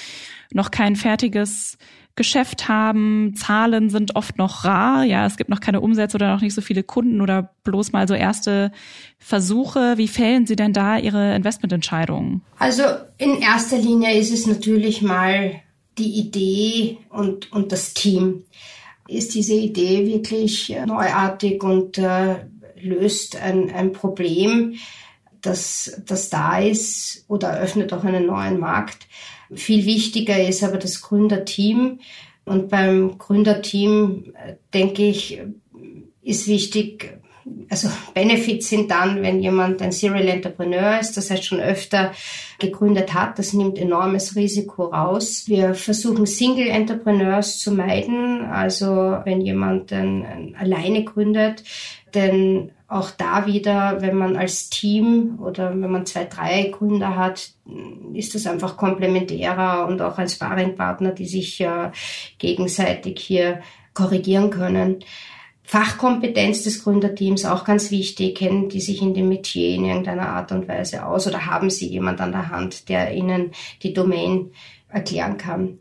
noch 0.51 0.71
kein 0.71 0.97
fertiges 0.97 1.77
Geschäft 2.15 2.67
haben. 2.67 3.33
Zahlen 3.37 3.89
sind 3.89 4.17
oft 4.17 4.37
noch 4.37 4.65
rar. 4.65 5.05
Ja, 5.05 5.25
es 5.25 5.37
gibt 5.37 5.49
noch 5.49 5.61
keine 5.61 5.79
Umsätze 5.79 6.17
oder 6.17 6.33
noch 6.33 6.41
nicht 6.41 6.53
so 6.53 6.59
viele 6.59 6.83
Kunden 6.83 7.21
oder 7.21 7.53
bloß 7.63 7.93
mal 7.93 8.09
so 8.09 8.13
erste 8.13 8.73
Versuche. 9.17 9.97
Wie 9.97 10.09
fällen 10.09 10.45
Sie 10.45 10.57
denn 10.57 10.73
da 10.73 10.97
Ihre 10.97 11.33
Investmententscheidungen? 11.33 12.41
Also 12.57 12.83
in 13.17 13.39
erster 13.41 13.77
Linie 13.77 14.17
ist 14.17 14.33
es 14.33 14.47
natürlich 14.47 15.01
mal 15.01 15.61
die 15.97 16.19
Idee 16.19 16.97
und, 17.09 17.53
und 17.53 17.71
das 17.71 17.93
Team 17.93 18.43
ist 19.09 19.33
diese 19.33 19.55
Idee 19.55 20.05
wirklich 20.05 20.71
äh, 20.73 20.85
neuartig 20.85 21.63
und 21.63 21.97
äh, 21.97 22.45
löst 22.81 23.35
ein, 23.35 23.71
ein 23.71 23.91
Problem, 23.91 24.75
das, 25.41 26.01
das 26.05 26.29
da 26.29 26.59
ist 26.59 27.25
oder 27.27 27.49
eröffnet 27.49 27.93
auch 27.93 28.03
einen 28.03 28.25
neuen 28.25 28.59
Markt. 28.59 29.07
Viel 29.53 29.85
wichtiger 29.85 30.41
ist 30.41 30.63
aber 30.63 30.77
das 30.77 31.01
Gründerteam. 31.01 31.99
Und 32.45 32.69
beim 32.69 33.17
Gründerteam, 33.17 34.33
äh, 34.35 34.55
denke 34.73 35.03
ich, 35.03 35.41
ist 36.21 36.47
wichtig, 36.47 37.19
also 37.69 37.89
Benefits 38.13 38.69
sind 38.69 38.89
dann, 38.89 39.21
wenn 39.21 39.41
jemand 39.41 39.81
ein 39.81 39.91
Serial 39.91 40.27
Entrepreneur 40.27 40.99
ist, 40.99 41.17
das 41.17 41.29
heißt 41.29 41.45
schon 41.45 41.59
öfter 41.59 42.11
gegründet 42.57 43.13
hat, 43.13 43.37
das 43.39 43.53
nimmt 43.53 43.77
enormes 43.77 44.35
Risiko 44.35 44.85
raus. 44.85 45.43
Wir 45.47 45.75
versuchen 45.75 46.25
Single 46.25 46.67
Entrepreneurs 46.67 47.59
zu 47.59 47.71
meiden, 47.71 48.45
also 48.45 49.19
wenn 49.23 49.41
jemand 49.41 49.93
ein 49.93 50.55
alleine 50.59 51.03
gründet, 51.03 51.63
denn 52.13 52.71
auch 52.87 53.11
da 53.11 53.45
wieder, 53.45 54.01
wenn 54.01 54.15
man 54.15 54.35
als 54.35 54.71
Team 54.71 55.39
oder 55.39 55.69
wenn 55.69 55.91
man 55.91 56.07
zwei, 56.07 56.25
drei 56.25 56.73
Gründer 56.75 57.15
hat, 57.15 57.51
ist 58.13 58.33
das 58.33 58.47
einfach 58.47 58.77
komplementärer 58.77 59.87
und 59.87 60.01
auch 60.01 60.17
als 60.17 60.33
Sparringpartner, 60.33 61.11
die 61.11 61.27
sich 61.27 61.61
äh, 61.61 61.91
gegenseitig 62.39 63.19
hier 63.19 63.61
korrigieren 63.93 64.49
können. 64.49 65.03
Fachkompetenz 65.69 66.63
des 66.63 66.83
Gründerteams 66.83 67.45
auch 67.45 67.63
ganz 67.63 67.91
wichtig. 67.91 68.39
Kennen 68.39 68.69
die 68.69 68.81
sich 68.81 69.03
in 69.03 69.13
dem 69.13 69.29
Metier 69.29 69.75
in 69.75 69.85
irgendeiner 69.85 70.29
Art 70.29 70.51
und 70.51 70.67
Weise 70.67 71.05
aus 71.05 71.27
oder 71.27 71.45
haben 71.45 71.69
sie 71.69 71.87
jemand 71.87 72.21
an 72.21 72.31
der 72.31 72.49
Hand, 72.49 72.89
der 72.89 73.13
ihnen 73.13 73.51
die 73.83 73.93
Domain 73.93 74.49
erklären 74.87 75.37
kann? 75.37 75.77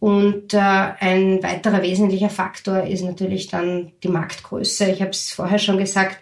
Und 0.00 0.52
äh, 0.52 0.58
ein 0.58 1.42
weiterer 1.42 1.80
wesentlicher 1.80 2.28
Faktor 2.28 2.82
ist 2.82 3.04
natürlich 3.04 3.48
dann 3.48 3.92
die 4.02 4.08
Marktgröße. 4.08 4.90
Ich 4.90 5.00
habe 5.00 5.12
es 5.12 5.30
vorher 5.30 5.58
schon 5.58 5.78
gesagt, 5.78 6.18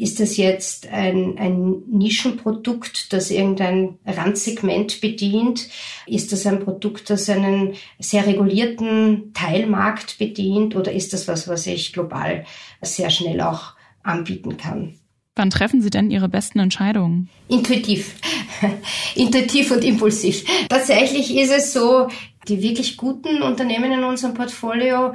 ist 0.00 0.20
das 0.20 0.36
jetzt 0.36 0.88
ein, 0.88 1.36
ein 1.38 1.82
Nischenprodukt, 1.86 3.12
das 3.12 3.30
irgendein 3.30 3.98
Randsegment 4.06 5.00
bedient? 5.00 5.68
Ist 6.06 6.32
das 6.32 6.46
ein 6.46 6.60
Produkt, 6.60 7.10
das 7.10 7.28
einen 7.28 7.74
sehr 7.98 8.26
regulierten 8.26 9.32
Teilmarkt 9.34 10.18
bedient? 10.18 10.74
Oder 10.74 10.92
ist 10.92 11.12
das 11.12 11.28
was, 11.28 11.48
was 11.48 11.66
ich 11.66 11.92
global 11.92 12.44
sehr 12.80 13.10
schnell 13.10 13.40
auch 13.40 13.74
anbieten 14.02 14.56
kann? 14.56 14.94
Wann 15.36 15.50
treffen 15.50 15.80
Sie 15.80 15.90
denn 15.90 16.10
Ihre 16.10 16.28
besten 16.28 16.58
Entscheidungen? 16.58 17.28
Intuitiv. 17.48 18.16
Intuitiv 19.14 19.70
und 19.70 19.84
impulsiv. 19.84 20.44
Tatsächlich 20.68 21.34
ist 21.36 21.52
es 21.52 21.72
so, 21.72 22.08
die 22.48 22.62
wirklich 22.62 22.96
guten 22.96 23.42
Unternehmen 23.42 23.92
in 23.92 24.04
unserem 24.04 24.34
Portfolio 24.34 25.14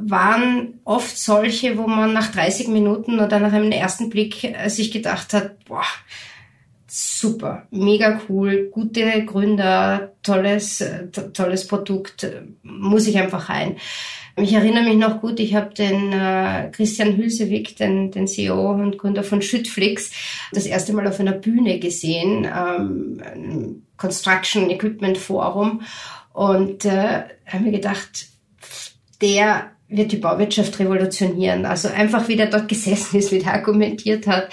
waren 0.00 0.80
oft 0.84 1.18
solche, 1.18 1.78
wo 1.78 1.86
man 1.86 2.12
nach 2.12 2.32
30 2.32 2.68
Minuten 2.68 3.20
oder 3.20 3.38
nach 3.38 3.52
einem 3.52 3.72
ersten 3.72 4.10
Blick 4.10 4.44
äh, 4.44 4.68
sich 4.68 4.90
gedacht 4.90 5.32
hat, 5.32 5.64
boah, 5.64 5.84
super, 6.86 7.66
mega 7.70 8.20
cool, 8.28 8.68
gute 8.72 9.24
Gründer, 9.24 10.12
tolles, 10.22 10.84
tolles 11.32 11.66
Produkt, 11.68 12.26
muss 12.62 13.06
ich 13.06 13.18
einfach 13.18 13.48
rein. 13.48 13.76
Ich 14.36 14.52
erinnere 14.52 14.84
mich 14.84 14.96
noch 14.96 15.20
gut, 15.20 15.38
ich 15.38 15.54
habe 15.54 15.74
den 15.74 16.12
äh, 16.12 16.70
Christian 16.72 17.16
Hülsewig, 17.16 17.76
den, 17.76 18.10
den 18.10 18.26
CEO 18.26 18.72
und 18.72 18.98
Gründer 18.98 19.22
von 19.22 19.42
Schüttflix, 19.42 20.10
das 20.52 20.66
erste 20.66 20.92
Mal 20.92 21.06
auf 21.06 21.20
einer 21.20 21.32
Bühne 21.32 21.78
gesehen, 21.78 22.44
ähm, 22.44 23.82
Construction 23.96 24.70
Equipment 24.70 25.18
Forum. 25.18 25.82
Und 26.32 26.84
äh, 26.84 27.24
habe 27.46 27.64
mir 27.64 27.72
gedacht, 27.72 28.26
der 29.20 29.72
wird 29.90 30.12
die 30.12 30.16
Bauwirtschaft 30.16 30.78
revolutionieren. 30.78 31.66
Also 31.66 31.88
einfach 31.88 32.28
wie 32.28 32.36
der 32.36 32.46
dort 32.46 32.68
gesessen 32.68 33.18
ist, 33.18 33.32
wie 33.32 33.40
der 33.40 33.54
argumentiert 33.54 34.26
hat. 34.26 34.48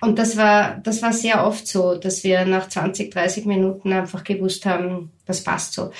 Und 0.00 0.18
das 0.18 0.36
war, 0.36 0.78
das 0.82 1.02
war 1.02 1.12
sehr 1.12 1.46
oft 1.46 1.66
so, 1.66 1.94
dass 1.94 2.24
wir 2.24 2.44
nach 2.44 2.68
20, 2.68 3.10
30 3.12 3.46
Minuten 3.46 3.92
einfach 3.92 4.24
gewusst 4.24 4.66
haben, 4.66 5.12
das 5.26 5.44
passt 5.44 5.74
so. 5.74 5.90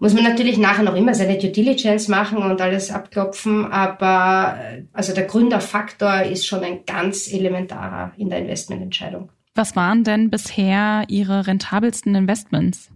Muss 0.00 0.14
man 0.14 0.22
natürlich 0.22 0.58
nachher 0.58 0.84
noch 0.84 0.94
immer 0.94 1.12
seine 1.12 1.38
Due 1.38 1.50
Diligence 1.50 2.06
machen 2.06 2.38
und 2.38 2.60
alles 2.60 2.92
abklopfen, 2.92 3.64
aber 3.72 4.56
also 4.92 5.12
der 5.12 5.24
Gründerfaktor 5.24 6.22
ist 6.22 6.46
schon 6.46 6.62
ein 6.62 6.84
ganz 6.86 7.32
elementarer 7.32 8.12
in 8.16 8.30
der 8.30 8.38
Investmententscheidung. 8.38 9.30
Was 9.56 9.74
waren 9.74 10.04
denn 10.04 10.30
bisher 10.30 11.02
Ihre 11.08 11.48
rentabelsten 11.48 12.14
Investments? 12.14 12.90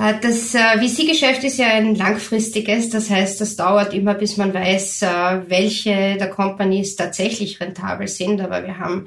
Äh, 0.00 0.14
das 0.20 0.54
äh, 0.54 0.78
VC-Geschäft 0.78 1.44
ist 1.44 1.58
ja 1.58 1.68
ein 1.68 1.94
langfristiges, 1.94 2.88
das 2.88 3.10
heißt, 3.10 3.40
das 3.40 3.56
dauert 3.56 3.92
immer, 3.92 4.14
bis 4.14 4.36
man 4.36 4.54
weiß, 4.54 5.02
äh, 5.02 5.06
welche 5.48 6.16
der 6.16 6.30
Companies 6.30 6.96
tatsächlich 6.96 7.60
rentabel 7.60 8.08
sind. 8.08 8.40
Aber 8.40 8.64
wir 8.64 8.78
haben 8.78 9.06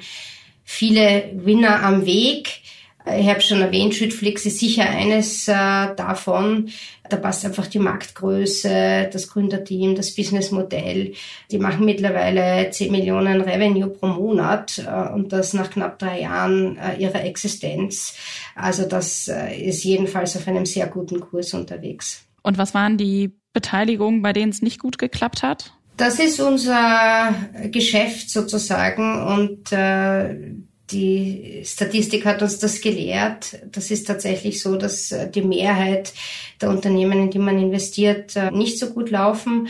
viele 0.63 1.31
Winner 1.33 1.83
am 1.83 2.05
Weg. 2.05 2.61
Ich 3.05 3.27
habe 3.27 3.41
schon 3.41 3.61
erwähnt, 3.61 3.95
Schüttflix 3.95 4.45
ist 4.45 4.59
sicher 4.59 4.89
eines 4.89 5.47
äh, 5.49 5.51
davon. 5.95 6.69
Da 7.09 7.17
passt 7.17 7.43
einfach 7.45 7.67
die 7.67 7.79
Marktgröße, 7.79 9.09
das 9.11 9.27
Gründerteam, 9.27 9.95
das 9.95 10.15
Businessmodell. 10.15 11.13
Die 11.51 11.57
machen 11.57 11.85
mittlerweile 11.85 12.69
10 12.69 12.91
Millionen 12.91 13.41
Revenue 13.41 13.89
pro 13.89 14.07
Monat 14.07 14.81
äh, 14.87 15.13
und 15.13 15.33
das 15.33 15.53
nach 15.53 15.69
knapp 15.69 15.99
drei 15.99 16.21
Jahren 16.21 16.77
äh, 16.77 16.95
ihrer 16.95 17.25
Existenz. 17.25 18.15
Also 18.55 18.85
das 18.87 19.27
äh, 19.27 19.53
ist 19.53 19.83
jedenfalls 19.83 20.37
auf 20.37 20.47
einem 20.47 20.65
sehr 20.65 20.87
guten 20.87 21.19
Kurs 21.19 21.53
unterwegs. 21.53 22.23
Und 22.41 22.57
was 22.57 22.73
waren 22.73 22.97
die 22.97 23.33
Beteiligungen, 23.51 24.21
bei 24.21 24.31
denen 24.31 24.51
es 24.51 24.61
nicht 24.61 24.79
gut 24.79 24.97
geklappt 24.97 25.43
hat? 25.43 25.73
Das 25.97 26.19
ist 26.19 26.39
unser 26.39 27.35
Geschäft 27.65 28.29
sozusagen 28.29 29.21
und 29.27 29.71
äh, 29.71 30.55
die 30.93 31.61
Statistik 31.65 32.25
hat 32.25 32.41
uns 32.41 32.59
das 32.59 32.81
gelehrt. 32.81 33.59
Das 33.71 33.91
ist 33.91 34.05
tatsächlich 34.05 34.61
so, 34.61 34.77
dass 34.77 35.11
äh, 35.11 35.29
die 35.29 35.41
Mehrheit 35.41 36.13
der 36.61 36.69
Unternehmen, 36.69 37.23
in 37.23 37.29
die 37.31 37.39
man 37.39 37.57
investiert, 37.57 38.35
äh, 38.35 38.51
nicht 38.51 38.79
so 38.79 38.91
gut 38.91 39.09
laufen. 39.09 39.67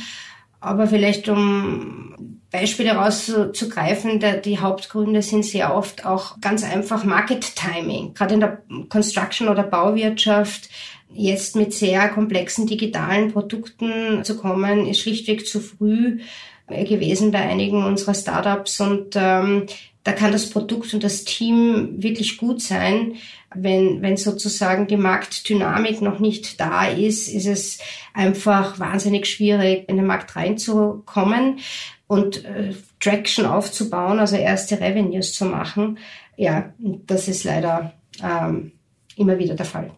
Aber 0.59 0.87
vielleicht 0.87 1.27
um 1.27 2.39
Beispiele 2.49 2.91
rauszugreifen, 2.91 4.23
die 4.45 4.59
Hauptgründe 4.59 5.21
sind 5.21 5.43
sehr 5.43 5.75
oft 5.75 6.05
auch 6.05 6.39
ganz 6.39 6.63
einfach 6.63 7.03
Market 7.03 7.55
Timing. 7.55 8.13
Gerade 8.13 8.35
in 8.35 8.39
der 8.39 8.61
Construction- 8.89 9.49
oder 9.49 9.63
Bauwirtschaft 9.63 10.69
jetzt 11.11 11.55
mit 11.55 11.73
sehr 11.73 12.07
komplexen 12.09 12.67
digitalen 12.67 13.33
Produkten 13.33 14.23
zu 14.23 14.37
kommen, 14.37 14.87
ist 14.87 14.99
schlichtweg 14.99 15.45
zu 15.45 15.59
früh 15.59 16.19
gewesen 16.67 17.31
bei 17.31 17.39
einigen 17.39 17.83
unserer 17.83 18.13
Startups 18.13 18.79
und 18.79 19.15
ähm, 19.15 19.65
da 20.03 20.11
kann 20.11 20.31
das 20.33 20.49
Produkt 20.49 20.93
und 20.93 21.03
das 21.03 21.23
Team 21.23 22.01
wirklich 22.01 22.37
gut 22.37 22.61
sein. 22.61 23.15
Wenn, 23.55 24.01
wenn 24.01 24.17
sozusagen 24.17 24.87
die 24.87 24.97
Marktdynamik 24.97 26.01
noch 26.01 26.19
nicht 26.19 26.59
da 26.59 26.87
ist, 26.87 27.29
ist 27.29 27.45
es 27.45 27.79
einfach 28.13 28.79
wahnsinnig 28.79 29.27
schwierig, 29.27 29.87
in 29.87 29.97
den 29.97 30.05
Markt 30.05 30.35
reinzukommen 30.35 31.59
und 32.07 32.43
äh, 32.43 32.73
Traction 32.99 33.45
aufzubauen, 33.45 34.19
also 34.19 34.35
erste 34.35 34.79
Revenues 34.79 35.33
zu 35.33 35.45
machen. 35.45 35.99
Ja, 36.35 36.73
das 36.79 37.27
ist 37.27 37.43
leider 37.43 37.93
ähm, 38.21 38.73
immer 39.15 39.37
wieder 39.39 39.55
der 39.55 39.65
Fall. 39.65 39.91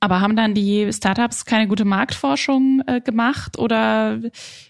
Aber 0.00 0.20
haben 0.20 0.36
dann 0.36 0.54
die 0.54 0.92
Startups 0.92 1.44
keine 1.44 1.66
gute 1.66 1.84
Marktforschung 1.84 2.82
äh, 2.86 3.00
gemacht 3.00 3.58
oder 3.58 4.20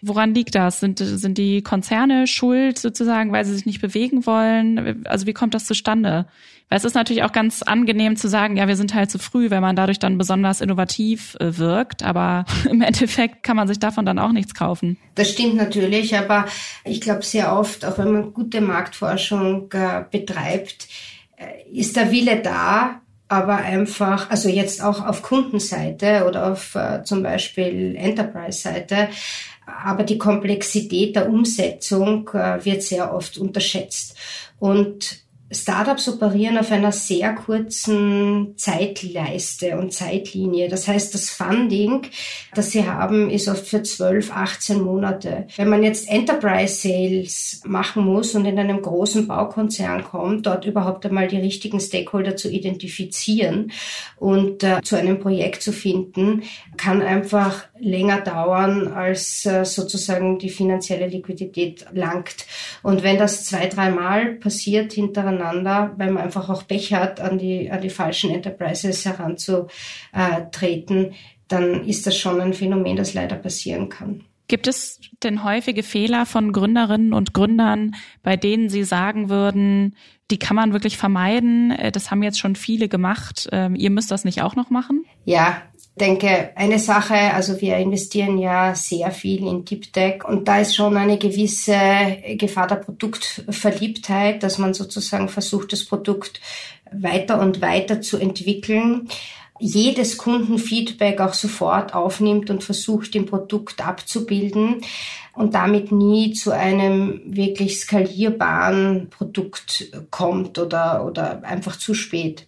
woran 0.00 0.34
liegt 0.34 0.54
das? 0.54 0.80
Sind, 0.80 0.98
sind 1.00 1.36
die 1.36 1.62
Konzerne 1.62 2.26
schuld 2.26 2.78
sozusagen, 2.78 3.30
weil 3.30 3.44
sie 3.44 3.54
sich 3.54 3.66
nicht 3.66 3.82
bewegen 3.82 4.24
wollen? 4.24 5.04
Also 5.06 5.26
wie 5.26 5.34
kommt 5.34 5.52
das 5.52 5.66
zustande? 5.66 6.26
Weil 6.68 6.78
es 6.78 6.84
ist 6.84 6.94
natürlich 6.94 7.22
auch 7.22 7.32
ganz 7.32 7.62
angenehm 7.62 8.16
zu 8.16 8.28
sagen, 8.28 8.56
ja, 8.56 8.68
wir 8.68 8.76
sind 8.76 8.94
halt 8.94 9.10
zu 9.10 9.18
früh, 9.18 9.50
wenn 9.50 9.62
man 9.62 9.76
dadurch 9.76 9.98
dann 9.98 10.18
besonders 10.18 10.60
innovativ 10.60 11.36
äh, 11.40 11.56
wirkt. 11.56 12.02
Aber 12.02 12.44
im 12.70 12.80
Endeffekt 12.80 13.42
kann 13.42 13.56
man 13.56 13.68
sich 13.68 13.78
davon 13.78 14.06
dann 14.06 14.18
auch 14.18 14.32
nichts 14.32 14.54
kaufen. 14.54 14.96
Das 15.14 15.30
stimmt 15.30 15.56
natürlich, 15.56 16.16
aber 16.16 16.46
ich 16.84 17.00
glaube 17.00 17.22
sehr 17.22 17.54
oft, 17.54 17.84
auch 17.84 17.98
wenn 17.98 18.12
man 18.12 18.32
gute 18.32 18.60
Marktforschung 18.60 19.70
äh, 19.72 20.04
betreibt, 20.10 20.88
äh, 21.36 21.70
ist 21.70 21.96
der 21.96 22.10
Wille 22.10 22.40
da, 22.42 23.00
aber 23.28 23.56
einfach, 23.56 24.30
also 24.30 24.48
jetzt 24.48 24.82
auch 24.82 25.06
auf 25.06 25.22
Kundenseite 25.22 26.24
oder 26.26 26.52
auf 26.52 26.74
äh, 26.74 27.02
zum 27.04 27.22
Beispiel 27.22 27.94
Enterprise-Seite, 27.96 29.08
aber 29.84 30.02
die 30.02 30.18
Komplexität 30.18 31.14
der 31.14 31.28
Umsetzung 31.28 32.28
äh, 32.32 32.64
wird 32.64 32.82
sehr 32.82 33.12
oft 33.14 33.36
unterschätzt. 33.36 34.16
Und 34.58 35.22
Startups 35.50 36.08
operieren 36.08 36.58
auf 36.58 36.70
einer 36.70 36.92
sehr 36.92 37.34
kurzen 37.34 38.52
Zeitleiste 38.56 39.78
und 39.78 39.94
Zeitlinie. 39.94 40.68
Das 40.68 40.86
heißt, 40.86 41.14
das 41.14 41.30
Funding, 41.30 42.02
das 42.54 42.72
sie 42.72 42.86
haben, 42.86 43.30
ist 43.30 43.48
oft 43.48 43.66
für 43.66 43.82
12, 43.82 44.30
18 44.30 44.82
Monate. 44.82 45.46
Wenn 45.56 45.70
man 45.70 45.82
jetzt 45.82 46.10
Enterprise 46.10 46.74
Sales 46.74 47.62
machen 47.64 48.04
muss 48.04 48.34
und 48.34 48.44
in 48.44 48.58
einem 48.58 48.82
großen 48.82 49.26
Baukonzern 49.26 50.04
kommt, 50.04 50.46
dort 50.46 50.66
überhaupt 50.66 51.06
einmal 51.06 51.28
die 51.28 51.38
richtigen 51.38 51.80
Stakeholder 51.80 52.36
zu 52.36 52.50
identifizieren 52.50 53.72
und 54.16 54.62
äh, 54.62 54.82
zu 54.82 54.96
einem 54.96 55.18
Projekt 55.18 55.62
zu 55.62 55.72
finden, 55.72 56.42
kann 56.76 57.00
einfach 57.00 57.64
länger 57.78 58.20
dauern, 58.20 58.88
als 58.88 59.46
äh, 59.46 59.64
sozusagen 59.64 60.38
die 60.38 60.50
finanzielle 60.50 61.06
Liquidität 61.06 61.86
langt. 61.92 62.46
Und 62.82 63.02
wenn 63.02 63.16
das 63.16 63.44
zwei, 63.44 63.66
dreimal 63.66 64.34
passiert 64.34 64.92
hintereinander, 64.92 65.37
miteinander, 65.38 65.94
weil 65.96 66.10
man 66.10 66.24
einfach 66.24 66.48
auch 66.48 66.66
Pech 66.66 66.92
hat, 66.92 67.20
an 67.20 67.38
die, 67.38 67.70
an 67.70 67.80
die 67.80 67.90
falschen 67.90 68.30
Enterprises 68.30 69.04
heranzutreten, 69.04 71.14
dann 71.48 71.86
ist 71.86 72.06
das 72.06 72.16
schon 72.16 72.40
ein 72.40 72.54
Phänomen, 72.54 72.96
das 72.96 73.14
leider 73.14 73.36
passieren 73.36 73.88
kann. 73.88 74.24
Gibt 74.48 74.66
es 74.66 75.00
denn 75.22 75.44
häufige 75.44 75.82
Fehler 75.82 76.24
von 76.24 76.52
Gründerinnen 76.52 77.12
und 77.12 77.34
Gründern, 77.34 77.94
bei 78.22 78.36
denen 78.36 78.70
Sie 78.70 78.82
sagen 78.82 79.28
würden, 79.28 79.94
die 80.30 80.38
kann 80.38 80.56
man 80.56 80.72
wirklich 80.72 80.96
vermeiden? 80.96 81.70
Äh, 81.70 81.92
das 81.92 82.10
haben 82.10 82.22
jetzt 82.22 82.38
schon 82.38 82.56
viele 82.56 82.88
gemacht. 82.88 83.48
Ähm, 83.52 83.74
ihr 83.74 83.90
müsst 83.90 84.10
das 84.10 84.24
nicht 84.24 84.42
auch 84.42 84.56
noch 84.56 84.70
machen? 84.70 85.04
Ja, 85.24 85.62
denke, 85.98 86.50
eine 86.54 86.78
Sache, 86.78 87.14
also 87.14 87.60
wir 87.60 87.76
investieren 87.76 88.38
ja 88.38 88.74
sehr 88.74 89.10
viel 89.10 89.46
in 89.46 89.64
Deep 89.64 89.92
Tech 89.92 90.24
und 90.24 90.48
da 90.48 90.60
ist 90.60 90.74
schon 90.74 90.96
eine 90.96 91.18
gewisse 91.18 91.76
Gefahr 92.36 92.66
der 92.66 92.76
Produktverliebtheit, 92.76 94.42
dass 94.42 94.58
man 94.58 94.74
sozusagen 94.74 95.28
versucht, 95.28 95.72
das 95.72 95.84
Produkt 95.84 96.40
weiter 96.90 97.40
und 97.40 97.60
weiter 97.60 98.00
zu 98.00 98.16
entwickeln 98.16 99.08
jedes 99.58 100.18
Kundenfeedback 100.18 101.20
auch 101.20 101.34
sofort 101.34 101.94
aufnimmt 101.94 102.50
und 102.50 102.64
versucht, 102.64 103.14
im 103.14 103.26
Produkt 103.26 103.84
abzubilden 103.84 104.82
und 105.34 105.54
damit 105.54 105.92
nie 105.92 106.32
zu 106.32 106.52
einem 106.52 107.20
wirklich 107.24 107.80
skalierbaren 107.80 109.08
Produkt 109.10 109.92
kommt 110.10 110.58
oder, 110.58 111.04
oder 111.04 111.42
einfach 111.44 111.76
zu 111.76 111.94
spät. 111.94 112.46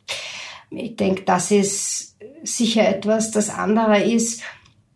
Ich 0.71 0.97
denke, 0.97 1.23
das 1.23 1.51
ist 1.51 2.10
sicher 2.43 2.89
etwas. 2.89 3.31
Das 3.31 3.51
andere 3.51 4.03
ist, 4.03 4.43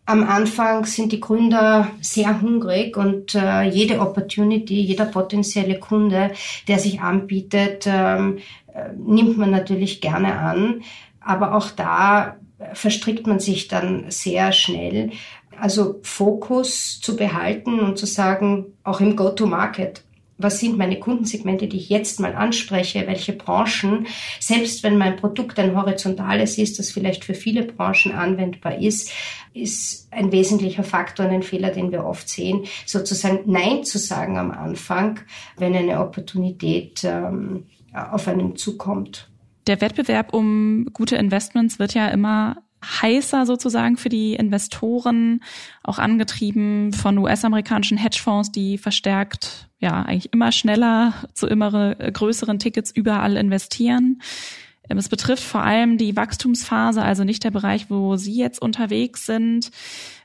am 0.05 0.23
Anfang 0.23 0.85
sind 0.85 1.11
die 1.11 1.19
Gründer 1.19 1.89
sehr 1.99 2.41
hungrig 2.41 2.95
und 2.95 3.33
äh, 3.33 3.63
jede 3.63 3.99
Opportunity, 3.99 4.79
jeder 4.79 5.05
potenzielle 5.05 5.79
Kunde, 5.79 6.31
der 6.67 6.77
sich 6.77 7.01
anbietet, 7.01 7.85
ähm, 7.87 8.37
äh, 8.73 8.89
nimmt 8.95 9.37
man 9.37 9.49
natürlich 9.49 10.01
gerne 10.01 10.37
an. 10.37 10.83
Aber 11.21 11.55
auch 11.55 11.71
da 11.71 12.37
verstrickt 12.73 13.25
man 13.25 13.39
sich 13.39 13.67
dann 13.67 14.05
sehr 14.09 14.51
schnell. 14.51 15.11
Also 15.59 15.99
Fokus 16.03 16.99
zu 17.01 17.15
behalten 17.15 17.79
und 17.79 17.97
zu 17.97 18.05
sagen, 18.05 18.65
auch 18.83 19.01
im 19.01 19.15
Go-to-Market, 19.15 20.03
was 20.37 20.59
sind 20.59 20.77
meine 20.77 20.99
Kundensegmente, 20.99 21.67
die 21.67 21.77
ich 21.77 21.89
jetzt 21.89 22.19
mal 22.19 22.35
anspreche, 22.35 23.07
welche 23.07 23.33
Branchen, 23.33 24.07
selbst 24.39 24.83
wenn 24.83 24.97
mein 24.97 25.15
Produkt 25.15 25.57
ein 25.59 25.75
horizontales 25.75 26.57
ist, 26.57 26.77
das 26.77 26.91
vielleicht 26.91 27.23
für 27.23 27.33
viele 27.33 27.63
Branchen 27.63 28.11
anwendbar 28.11 28.79
ist, 28.79 29.11
ist 29.53 30.11
ein 30.11 30.31
wesentlicher 30.31 30.83
Faktor 30.83 31.25
und 31.25 31.31
ein 31.31 31.43
Fehler, 31.43 31.71
den 31.71 31.91
wir 31.91 32.05
oft 32.05 32.27
sehen, 32.27 32.65
sozusagen 32.85 33.39
Nein 33.45 33.83
zu 33.85 33.97
sagen 33.97 34.37
am 34.37 34.51
Anfang, 34.51 35.21
wenn 35.57 35.75
eine 35.75 36.01
Opportunität 36.01 37.03
ähm, 37.03 37.65
auf 37.93 38.27
einen 38.27 38.57
zukommt. 38.57 39.29
Der 39.67 39.81
Wettbewerb 39.81 40.33
um 40.33 40.89
gute 40.93 41.15
Investments 41.15 41.79
wird 41.79 41.93
ja 41.93 42.09
immer 42.09 42.57
heißer 43.01 43.45
sozusagen 43.45 43.97
für 43.97 44.09
die 44.09 44.33
Investoren, 44.35 45.41
auch 45.83 45.99
angetrieben 45.99 46.93
von 46.93 47.17
US-amerikanischen 47.17 47.97
Hedgefonds, 47.97 48.51
die 48.51 48.77
verstärkt, 48.77 49.69
ja, 49.79 50.03
eigentlich 50.03 50.33
immer 50.33 50.51
schneller 50.51 51.13
zu 51.33 51.47
immer 51.47 51.95
größeren 51.95 52.59
Tickets 52.59 52.91
überall 52.91 53.37
investieren. 53.37 54.21
Ähm, 54.89 54.97
es 54.97 55.09
betrifft 55.09 55.43
vor 55.43 55.63
allem 55.63 55.97
die 55.97 56.15
Wachstumsphase, 56.15 57.01
also 57.01 57.23
nicht 57.23 57.43
der 57.43 57.51
Bereich, 57.51 57.89
wo 57.89 58.15
Sie 58.17 58.35
jetzt 58.35 58.61
unterwegs 58.61 59.25
sind. 59.25 59.71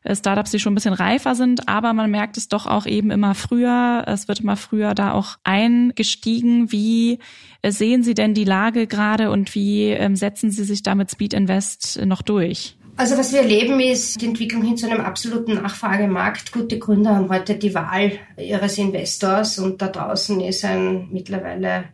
Äh, 0.03 0.17
Startups, 0.17 0.51
die 0.51 0.59
schon 0.59 0.73
ein 0.73 0.77
bisschen 0.77 0.95
reifer 0.95 1.35
sind, 1.35 1.69
aber 1.69 1.93
man 1.93 2.11
merkt 2.11 2.37
es 2.37 2.49
doch 2.49 2.67
auch 2.67 2.87
eben 2.87 3.11
immer 3.11 3.35
früher. 3.35 4.05
Es 4.07 4.29
wird 4.29 4.41
immer 4.41 4.57
früher 4.57 4.95
da 4.95 5.13
auch 5.13 5.37
eingestiegen. 5.45 6.73
Wie 6.73 7.19
äh, 7.63 7.71
sehen 7.71 8.03
Sie 8.03 8.15
denn 8.15 8.35
die 8.35 8.45
Lage 8.45 8.87
gerade 8.87 9.31
und 9.31 9.55
wie 9.55 9.89
ähm, 9.89 10.17
setzen 10.17 10.51
Sie 10.51 10.65
sich 10.65 10.83
damit 10.83 11.11
Speed 11.11 11.35
Invest 11.35 12.01
noch 12.05 12.23
durch? 12.23 12.77
Also 12.97 13.17
was 13.17 13.33
wir 13.33 13.41
erleben 13.41 13.81
ist 13.81 14.21
die 14.21 14.27
Entwicklung 14.27 14.63
hin 14.63 14.77
zu 14.77 14.87
einem 14.87 15.01
absoluten 15.01 15.55
Nachfragemarkt. 15.55 16.53
Gute 16.53 16.79
Gründer 16.79 17.17
haben 17.17 17.31
heute 17.31 17.55
die 17.55 17.75
Wahl 17.75 18.13
ihres 18.37 18.77
Investors 18.77 19.59
und 19.59 19.81
da 19.81 19.89
draußen 19.89 20.39
ist 20.41 20.67
ein 20.67 21.09
mittlerweile 21.11 21.85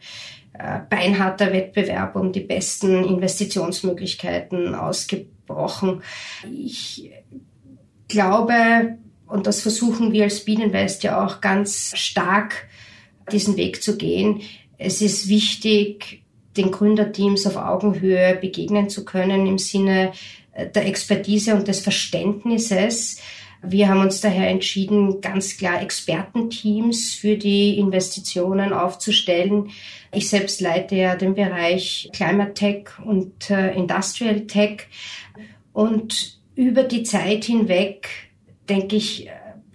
äh, 0.58 0.80
beinharter 0.90 1.52
Wettbewerb 1.52 2.16
um 2.16 2.32
die 2.32 2.40
besten 2.40 3.04
Investitionsmöglichkeiten 3.04 4.74
ausgebrochen. 4.74 6.02
Ich 6.50 7.12
glaube, 8.08 8.98
und 9.26 9.46
das 9.46 9.60
versuchen 9.62 10.12
wir 10.12 10.24
als 10.24 10.40
Invest 10.40 11.02
ja 11.02 11.24
auch 11.24 11.40
ganz 11.40 11.92
stark, 11.96 12.68
diesen 13.32 13.56
Weg 13.56 13.82
zu 13.82 13.96
gehen. 13.96 14.42
Es 14.78 15.02
ist 15.02 15.28
wichtig, 15.28 16.22
den 16.56 16.70
Gründerteams 16.70 17.46
auf 17.46 17.56
Augenhöhe 17.56 18.36
begegnen 18.40 18.88
zu 18.88 19.04
können 19.04 19.46
im 19.46 19.58
Sinne 19.58 20.12
der 20.74 20.86
Expertise 20.86 21.54
und 21.54 21.68
des 21.68 21.80
Verständnisses. 21.80 23.20
Wir 23.62 23.88
haben 23.88 24.00
uns 24.00 24.20
daher 24.20 24.48
entschieden, 24.48 25.20
ganz 25.20 25.56
klar 25.56 25.82
Expertenteams 25.82 27.14
für 27.14 27.36
die 27.36 27.78
Investitionen 27.78 28.72
aufzustellen. 28.72 29.70
Ich 30.12 30.28
selbst 30.28 30.60
leite 30.60 30.94
ja 30.94 31.16
den 31.16 31.34
Bereich 31.34 32.10
Climate 32.12 32.54
Tech 32.54 32.84
und 33.04 33.50
äh, 33.50 33.74
Industrial 33.74 34.42
Tech. 34.42 34.86
Und 35.72 36.35
über 36.56 36.82
die 36.82 37.04
Zeit 37.04 37.44
hinweg, 37.44 38.08
denke 38.68 38.96
ich, 38.96 39.28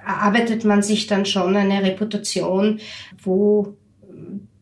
erarbeitet 0.05 0.65
man 0.65 0.81
sich 0.81 1.07
dann 1.07 1.25
schon 1.25 1.55
eine 1.55 1.83
Reputation, 1.83 2.79
wo 3.23 3.77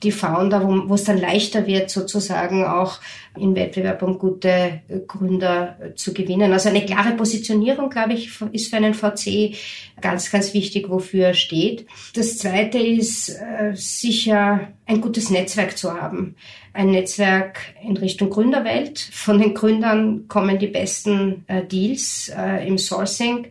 die 0.03 0.11
Founder, 0.11 0.63
wo, 0.63 0.89
wo 0.89 0.93
es 0.93 1.03
dann 1.03 1.17
leichter 1.17 1.67
wird, 1.67 1.89
sozusagen 1.89 2.63
auch 2.63 2.99
im 3.37 3.55
Wettbewerb 3.55 4.01
um 4.01 4.17
gute 4.17 4.81
Gründer 5.07 5.77
zu 5.95 6.13
gewinnen. 6.13 6.53
Also 6.53 6.69
eine 6.69 6.85
klare 6.85 7.13
Positionierung, 7.13 7.89
glaube 7.89 8.13
ich, 8.13 8.29
ist 8.51 8.69
für 8.69 8.77
einen 8.77 8.93
VC 8.93 9.55
ganz, 10.01 10.31
ganz 10.31 10.53
wichtig, 10.53 10.89
wofür 10.89 11.27
er 11.27 11.33
steht. 11.33 11.85
Das 12.15 12.37
Zweite 12.37 12.79
ist 12.79 13.29
äh, 13.29 13.73
sicher 13.75 14.69
ein 14.85 15.01
gutes 15.01 15.29
Netzwerk 15.29 15.77
zu 15.77 15.93
haben. 15.93 16.35
Ein 16.73 16.91
Netzwerk 16.91 17.59
in 17.83 17.97
Richtung 17.97 18.29
Gründerwelt. 18.29 18.99
Von 18.99 19.39
den 19.39 19.53
Gründern 19.53 20.27
kommen 20.27 20.59
die 20.59 20.67
besten 20.67 21.43
äh, 21.47 21.63
Deals 21.63 22.31
äh, 22.35 22.67
im 22.67 22.77
Sourcing 22.77 23.47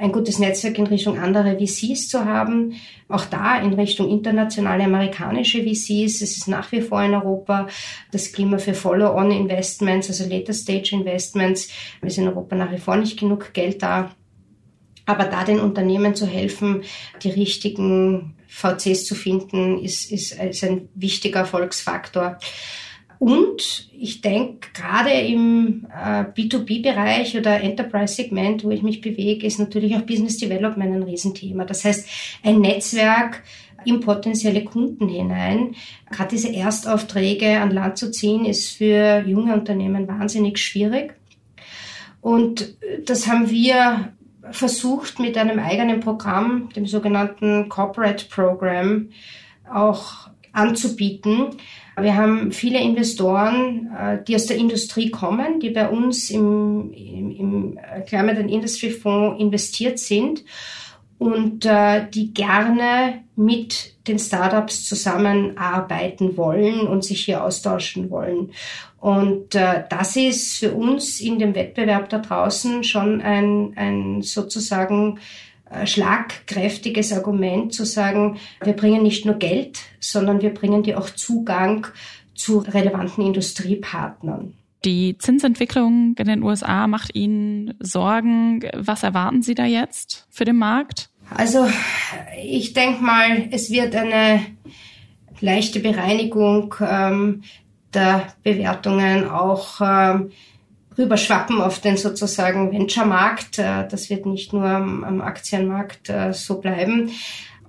ein 0.00 0.12
gutes 0.12 0.38
Netzwerk 0.38 0.78
in 0.78 0.86
Richtung 0.86 1.18
andere 1.18 1.58
VCs 1.58 2.08
zu 2.08 2.24
haben. 2.24 2.74
Auch 3.08 3.24
da 3.24 3.60
in 3.60 3.74
Richtung 3.74 4.08
internationale 4.08 4.84
amerikanische 4.84 5.62
VCs. 5.62 6.22
Es 6.22 6.36
ist 6.36 6.48
nach 6.48 6.72
wie 6.72 6.80
vor 6.80 7.02
in 7.02 7.14
Europa 7.14 7.68
das 8.12 8.32
Klima 8.32 8.58
für 8.58 8.74
Follow-on-Investments, 8.74 10.08
also 10.08 10.28
Later-Stage-Investments. 10.28 11.68
Es 12.00 12.12
ist 12.12 12.18
in 12.18 12.28
Europa 12.28 12.56
nach 12.56 12.72
wie 12.72 12.78
vor 12.78 12.96
nicht 12.96 13.18
genug 13.18 13.52
Geld 13.52 13.82
da. 13.82 14.10
Aber 15.06 15.24
da 15.24 15.44
den 15.44 15.60
Unternehmen 15.60 16.14
zu 16.14 16.26
helfen, 16.26 16.82
die 17.22 17.30
richtigen 17.30 18.36
VCs 18.46 19.04
zu 19.04 19.14
finden, 19.14 19.78
ist, 19.78 20.10
ist, 20.10 20.32
ist 20.32 20.64
ein 20.64 20.88
wichtiger 20.94 21.40
Erfolgsfaktor. 21.40 22.38
Und 23.24 23.88
ich 23.90 24.20
denke, 24.20 24.68
gerade 24.74 25.08
im 25.08 25.86
äh, 25.90 26.24
B2B-Bereich 26.24 27.38
oder 27.38 27.58
Enterprise-Segment, 27.58 28.64
wo 28.64 28.70
ich 28.70 28.82
mich 28.82 29.00
bewege, 29.00 29.46
ist 29.46 29.58
natürlich 29.58 29.96
auch 29.96 30.02
Business 30.02 30.36
Development 30.36 30.94
ein 30.94 31.02
Riesenthema. 31.04 31.64
Das 31.64 31.86
heißt, 31.86 32.06
ein 32.42 32.60
Netzwerk 32.60 33.42
in 33.86 34.00
potenzielle 34.00 34.62
Kunden 34.62 35.08
hinein. 35.08 35.74
Gerade 36.10 36.28
diese 36.32 36.52
Erstaufträge 36.54 37.60
an 37.60 37.70
Land 37.70 37.96
zu 37.96 38.10
ziehen, 38.10 38.44
ist 38.44 38.72
für 38.72 39.24
junge 39.26 39.54
Unternehmen 39.54 40.06
wahnsinnig 40.06 40.58
schwierig. 40.58 41.14
Und 42.20 42.76
das 43.06 43.26
haben 43.26 43.48
wir 43.48 44.12
versucht 44.50 45.18
mit 45.18 45.38
einem 45.38 45.60
eigenen 45.60 46.00
Programm, 46.00 46.68
dem 46.76 46.86
sogenannten 46.86 47.70
Corporate 47.70 48.26
Program, 48.26 49.08
auch 49.72 50.28
anzubieten. 50.52 51.56
Wir 52.00 52.16
haben 52.16 52.50
viele 52.50 52.80
Investoren, 52.80 53.90
äh, 53.96 54.18
die 54.26 54.34
aus 54.34 54.46
der 54.46 54.56
Industrie 54.56 55.10
kommen, 55.10 55.60
die 55.60 55.70
bei 55.70 55.88
uns 55.88 56.30
im, 56.30 56.92
im, 56.92 57.30
im 57.30 57.78
Climate 58.06 58.40
and 58.40 58.50
Industry 58.50 58.90
Fonds 58.90 59.40
investiert 59.40 59.98
sind 59.98 60.44
und 61.18 61.64
äh, 61.64 62.06
die 62.10 62.34
gerne 62.34 63.22
mit 63.36 63.94
den 64.08 64.18
Startups 64.18 64.86
zusammenarbeiten 64.86 66.36
wollen 66.36 66.80
und 66.86 67.04
sich 67.04 67.24
hier 67.24 67.42
austauschen 67.42 68.10
wollen. 68.10 68.52
Und 69.00 69.54
äh, 69.54 69.84
das 69.88 70.16
ist 70.16 70.58
für 70.58 70.72
uns 70.72 71.20
in 71.20 71.38
dem 71.38 71.54
Wettbewerb 71.54 72.08
da 72.08 72.18
draußen 72.18 72.84
schon 72.84 73.20
ein, 73.20 73.72
ein 73.76 74.22
sozusagen 74.22 75.18
schlagkräftiges 75.84 77.12
Argument 77.12 77.72
zu 77.72 77.84
sagen, 77.84 78.38
wir 78.62 78.74
bringen 78.74 79.02
nicht 79.02 79.24
nur 79.26 79.36
Geld, 79.36 79.80
sondern 80.00 80.42
wir 80.42 80.52
bringen 80.52 80.82
dir 80.82 80.98
auch 80.98 81.10
Zugang 81.10 81.86
zu 82.34 82.58
relevanten 82.58 83.24
Industriepartnern. 83.24 84.54
Die 84.84 85.16
Zinsentwicklung 85.16 86.14
in 86.18 86.26
den 86.26 86.42
USA 86.42 86.86
macht 86.86 87.14
Ihnen 87.14 87.74
Sorgen. 87.80 88.60
Was 88.74 89.02
erwarten 89.02 89.42
Sie 89.42 89.54
da 89.54 89.64
jetzt 89.64 90.26
für 90.30 90.44
den 90.44 90.56
Markt? 90.56 91.08
Also 91.30 91.66
ich 92.44 92.74
denke 92.74 93.02
mal, 93.02 93.48
es 93.50 93.70
wird 93.70 93.94
eine 93.94 94.40
leichte 95.40 95.80
Bereinigung 95.80 96.74
ähm, 96.80 97.42
der 97.94 98.26
Bewertungen 98.42 99.28
auch 99.28 99.80
ähm, 99.80 100.32
rüberschwappen 100.96 101.60
auf 101.60 101.80
den 101.80 101.96
sozusagen 101.96 102.72
Venture-Markt. 102.72 103.58
Äh, 103.58 103.88
das 103.88 104.10
wird 104.10 104.26
nicht 104.26 104.52
nur 104.52 104.64
am 104.64 105.20
Aktienmarkt 105.20 106.08
äh, 106.10 106.32
so 106.32 106.60
bleiben. 106.60 107.10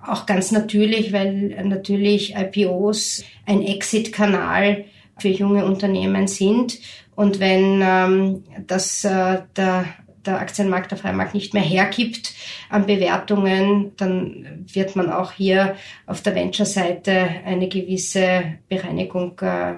Auch 0.06 0.26
ganz 0.26 0.52
natürlich, 0.52 1.12
weil 1.12 1.56
natürlich 1.64 2.34
IPOs 2.36 3.24
ein 3.44 3.62
Exit-Kanal 3.62 4.84
für 5.18 5.28
junge 5.28 5.64
Unternehmen 5.64 6.28
sind. 6.28 6.78
Und 7.16 7.40
wenn 7.40 7.80
ähm, 7.82 8.44
das 8.66 9.04
äh, 9.04 9.42
der 9.56 9.86
der 10.26 10.40
Aktienmarkt, 10.40 10.90
der 10.90 10.98
Freimarkt 10.98 11.34
nicht 11.34 11.54
mehr 11.54 11.62
hergibt 11.62 12.34
an 12.68 12.86
Bewertungen, 12.86 13.92
dann 13.96 14.64
wird 14.72 14.96
man 14.96 15.10
auch 15.10 15.32
hier 15.32 15.76
auf 16.06 16.20
der 16.20 16.34
Venture-Seite 16.34 17.12
eine 17.44 17.68
gewisse 17.68 18.58
Bereinigung 18.68 19.38
äh, 19.40 19.76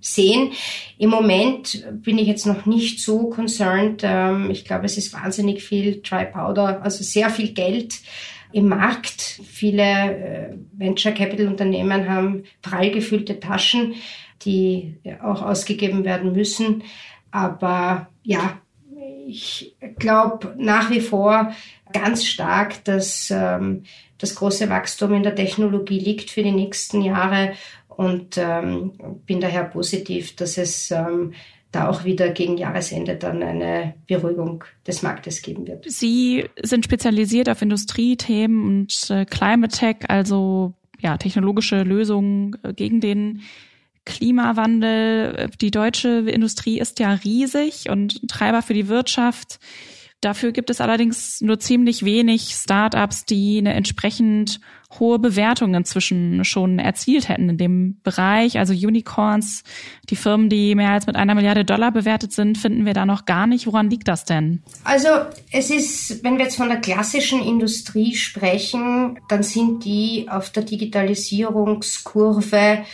sehen. 0.00 0.52
Im 0.98 1.10
Moment 1.10 1.84
bin 1.92 2.18
ich 2.18 2.26
jetzt 2.26 2.46
noch 2.46 2.66
nicht 2.66 3.00
so 3.00 3.28
concerned. 3.28 4.02
Ähm, 4.04 4.50
ich 4.50 4.64
glaube, 4.64 4.86
es 4.86 4.96
ist 4.96 5.12
wahnsinnig 5.12 5.62
viel 5.62 6.00
Dry 6.02 6.26
Powder, 6.26 6.82
also 6.82 7.04
sehr 7.04 7.30
viel 7.30 7.52
Geld 7.52 8.00
im 8.52 8.68
Markt. 8.68 9.40
Viele 9.44 9.82
äh, 9.82 10.54
Venture 10.72 11.12
Capital 11.12 11.46
Unternehmen 11.46 12.08
haben 12.08 12.44
prall 12.62 12.90
gefüllte 12.90 13.38
Taschen, 13.40 13.94
die 14.42 14.96
auch 15.22 15.42
ausgegeben 15.42 16.04
werden 16.04 16.32
müssen. 16.32 16.82
Aber 17.30 18.08
ja, 18.22 18.58
ich 19.26 19.76
glaube 19.98 20.54
nach 20.58 20.90
wie 20.90 21.00
vor 21.00 21.52
ganz 21.92 22.24
stark, 22.24 22.84
dass 22.84 23.30
ähm, 23.30 23.84
das 24.18 24.34
große 24.34 24.68
Wachstum 24.68 25.14
in 25.14 25.22
der 25.22 25.34
Technologie 25.34 25.98
liegt 25.98 26.30
für 26.30 26.42
die 26.42 26.52
nächsten 26.52 27.02
Jahre 27.02 27.52
und 27.96 28.38
ähm, 28.38 28.92
bin 29.26 29.40
daher 29.40 29.64
positiv, 29.64 30.36
dass 30.36 30.58
es 30.58 30.90
ähm, 30.90 31.32
da 31.72 31.88
auch 31.88 32.04
wieder 32.04 32.30
gegen 32.30 32.56
Jahresende 32.56 33.16
dann 33.16 33.42
eine 33.42 33.94
Beruhigung 34.08 34.64
des 34.86 35.02
Marktes 35.02 35.42
geben 35.42 35.66
wird. 35.66 35.84
Sie 35.88 36.44
sind 36.60 36.84
spezialisiert 36.84 37.48
auf 37.48 37.62
Industriethemen 37.62 38.64
und 38.64 39.10
äh, 39.10 39.24
Climate 39.24 39.76
Tech, 39.76 39.96
also 40.08 40.74
ja, 41.00 41.16
technologische 41.16 41.82
Lösungen 41.82 42.56
äh, 42.62 42.72
gegen 42.72 43.00
den 43.00 43.42
Klimawandel. 44.04 45.50
Die 45.60 45.70
deutsche 45.70 46.08
Industrie 46.08 46.80
ist 46.80 46.98
ja 46.98 47.12
riesig 47.12 47.88
und 47.88 48.28
Treiber 48.28 48.62
für 48.62 48.74
die 48.74 48.88
Wirtschaft. 48.88 49.60
Dafür 50.20 50.52
gibt 50.52 50.68
es 50.68 50.82
allerdings 50.82 51.40
nur 51.40 51.58
ziemlich 51.60 52.04
wenig 52.04 52.50
Startups, 52.50 53.24
die 53.24 53.56
eine 53.56 53.72
entsprechend 53.72 54.60
hohe 54.98 55.18
Bewertung 55.18 55.74
inzwischen 55.74 56.44
schon 56.44 56.78
erzielt 56.78 57.30
hätten 57.30 57.48
in 57.48 57.56
dem 57.56 57.96
Bereich. 58.02 58.58
Also 58.58 58.74
Unicorns, 58.74 59.64
die 60.10 60.16
Firmen, 60.16 60.50
die 60.50 60.74
mehr 60.74 60.90
als 60.90 61.06
mit 61.06 61.16
einer 61.16 61.34
Milliarde 61.34 61.64
Dollar 61.64 61.90
bewertet 61.90 62.32
sind, 62.32 62.58
finden 62.58 62.84
wir 62.84 62.92
da 62.92 63.06
noch 63.06 63.24
gar 63.24 63.46
nicht. 63.46 63.66
Woran 63.66 63.88
liegt 63.88 64.08
das 64.08 64.26
denn? 64.26 64.62
Also 64.84 65.08
es 65.52 65.70
ist, 65.70 66.22
wenn 66.22 66.36
wir 66.36 66.44
jetzt 66.44 66.56
von 66.56 66.68
der 66.68 66.80
klassischen 66.80 67.40
Industrie 67.40 68.14
sprechen, 68.14 69.18
dann 69.30 69.42
sind 69.42 69.86
die 69.86 70.26
auf 70.28 70.50
der 70.50 70.64
Digitalisierungskurve 70.64 72.84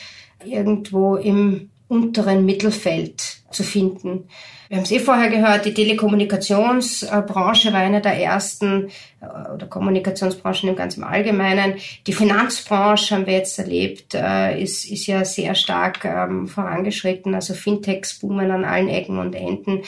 irgendwo 0.45 1.17
im 1.17 1.71
unteren 1.89 2.45
Mittelfeld 2.45 3.39
zu 3.51 3.65
finden. 3.65 4.29
Wir 4.69 4.79
haben 4.79 4.85
es 4.85 4.91
eh 4.91 4.99
vorher 4.99 5.29
gehört, 5.29 5.65
die 5.65 5.75
Telekommunikationsbranche 5.75 7.73
war 7.73 7.81
eine 7.81 8.01
der 8.01 8.21
ersten 8.21 8.89
äh, 9.21 9.53
oder 9.53 9.67
Kommunikationsbranchen 9.67 10.69
im 10.69 10.77
ganz 10.77 10.99
Allgemeinen. 10.99 11.75
Die 12.07 12.13
Finanzbranche 12.13 13.15
haben 13.15 13.27
wir 13.27 13.35
jetzt 13.35 13.59
erlebt, 13.59 14.15
äh, 14.15 14.61
ist, 14.61 14.91
ist 14.91 15.07
ja 15.07 15.25
sehr 15.25 15.55
stark 15.55 16.05
ähm, 16.05 16.49
vorangeschritten. 16.49 17.35
Also 17.35 17.55
Fintechs 17.55 18.19
boomen 18.19 18.51
an 18.51 18.65
allen 18.65 18.89
Ecken 18.89 19.19
und 19.19 19.35
Enden. 19.35 19.83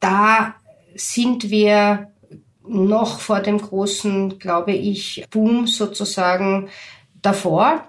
Da 0.00 0.54
sind 0.94 1.50
wir 1.50 2.08
noch 2.66 3.20
vor 3.20 3.40
dem 3.40 3.58
großen, 3.58 4.38
glaube 4.38 4.72
ich, 4.72 5.24
Boom 5.30 5.66
sozusagen 5.66 6.68
davor. 7.20 7.86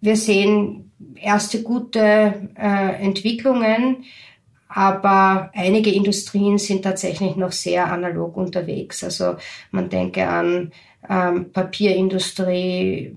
Wir 0.00 0.16
sehen 0.16 0.92
erste 1.14 1.62
gute 1.62 2.50
äh, 2.58 3.02
Entwicklungen. 3.02 4.04
Aber 4.68 5.50
einige 5.54 5.90
Industrien 5.90 6.58
sind 6.58 6.82
tatsächlich 6.82 7.36
noch 7.36 7.52
sehr 7.52 7.90
analog 7.90 8.36
unterwegs. 8.36 9.04
Also 9.04 9.36
man 9.70 9.88
denke 9.88 10.26
an 10.26 10.72
ähm, 11.08 11.52
Papierindustrie, 11.52 13.14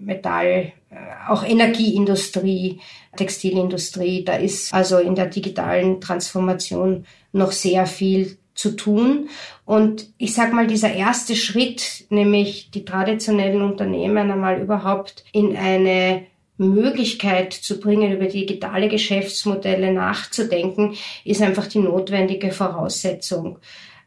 Metall, 0.00 0.72
äh, 0.90 0.96
auch 1.28 1.44
Energieindustrie, 1.44 2.80
Textilindustrie. 3.16 4.24
Da 4.24 4.36
ist 4.36 4.72
also 4.72 4.98
in 4.98 5.14
der 5.14 5.26
digitalen 5.26 6.00
Transformation 6.00 7.04
noch 7.32 7.52
sehr 7.52 7.86
viel 7.86 8.38
zu 8.54 8.70
tun. 8.70 9.28
Und 9.64 10.08
ich 10.18 10.34
sag 10.34 10.52
mal, 10.52 10.66
dieser 10.66 10.92
erste 10.92 11.36
Schritt, 11.36 12.06
nämlich 12.08 12.70
die 12.70 12.84
traditionellen 12.84 13.62
Unternehmen 13.62 14.30
einmal 14.30 14.60
überhaupt 14.60 15.24
in 15.32 15.56
eine 15.56 16.26
Möglichkeit 16.58 17.52
zu 17.52 17.80
bringen, 17.80 18.12
über 18.12 18.26
digitale 18.26 18.88
Geschäftsmodelle 18.88 19.92
nachzudenken, 19.92 20.96
ist 21.24 21.42
einfach 21.42 21.66
die 21.66 21.80
notwendige 21.80 22.50
Voraussetzung. 22.50 23.58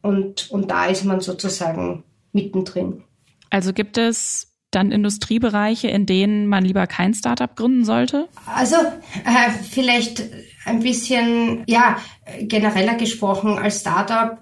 Und, 0.01 0.49
und 0.49 0.71
da 0.71 0.85
ist 0.85 1.05
man 1.05 1.19
sozusagen 1.19 2.03
mittendrin. 2.31 3.03
Also 3.49 3.73
gibt 3.73 3.97
es 3.97 4.47
dann 4.71 4.91
Industriebereiche, 4.91 5.87
in 5.87 6.05
denen 6.05 6.47
man 6.47 6.63
lieber 6.63 6.85
kein 6.87 7.13
Startup 7.13 7.55
gründen 7.55 7.85
sollte? 7.85 8.27
Also 8.45 8.75
äh, 8.75 9.49
vielleicht 9.69 10.23
ein 10.65 10.81
bisschen, 10.81 11.63
ja, 11.65 11.97
genereller 12.41 12.95
gesprochen 12.95 13.57
als 13.57 13.81
Startup 13.81 14.39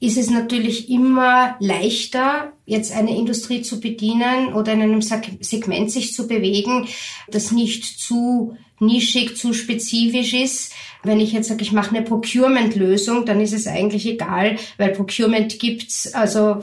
ist 0.00 0.18
es 0.18 0.30
natürlich 0.30 0.90
immer 0.90 1.54
leichter, 1.60 2.52
jetzt 2.64 2.92
eine 2.92 3.16
Industrie 3.16 3.62
zu 3.62 3.80
bedienen 3.80 4.54
oder 4.54 4.72
in 4.72 4.82
einem 4.82 5.02
Segment 5.02 5.90
sich 5.90 6.12
zu 6.12 6.28
bewegen, 6.28 6.86
das 7.28 7.50
nicht 7.52 7.84
zu 7.84 8.56
nischig, 8.82 9.36
zu 9.36 9.52
spezifisch 9.52 10.34
ist. 10.34 10.72
Wenn 11.04 11.18
ich 11.18 11.32
jetzt 11.32 11.48
sage, 11.48 11.62
ich 11.62 11.72
mache 11.72 11.96
eine 11.96 12.04
Procurement-Lösung, 12.04 13.24
dann 13.26 13.40
ist 13.40 13.52
es 13.52 13.66
eigentlich 13.66 14.06
egal, 14.06 14.56
weil 14.78 14.90
Procurement 14.90 15.58
gibt's 15.58 16.12
also 16.14 16.62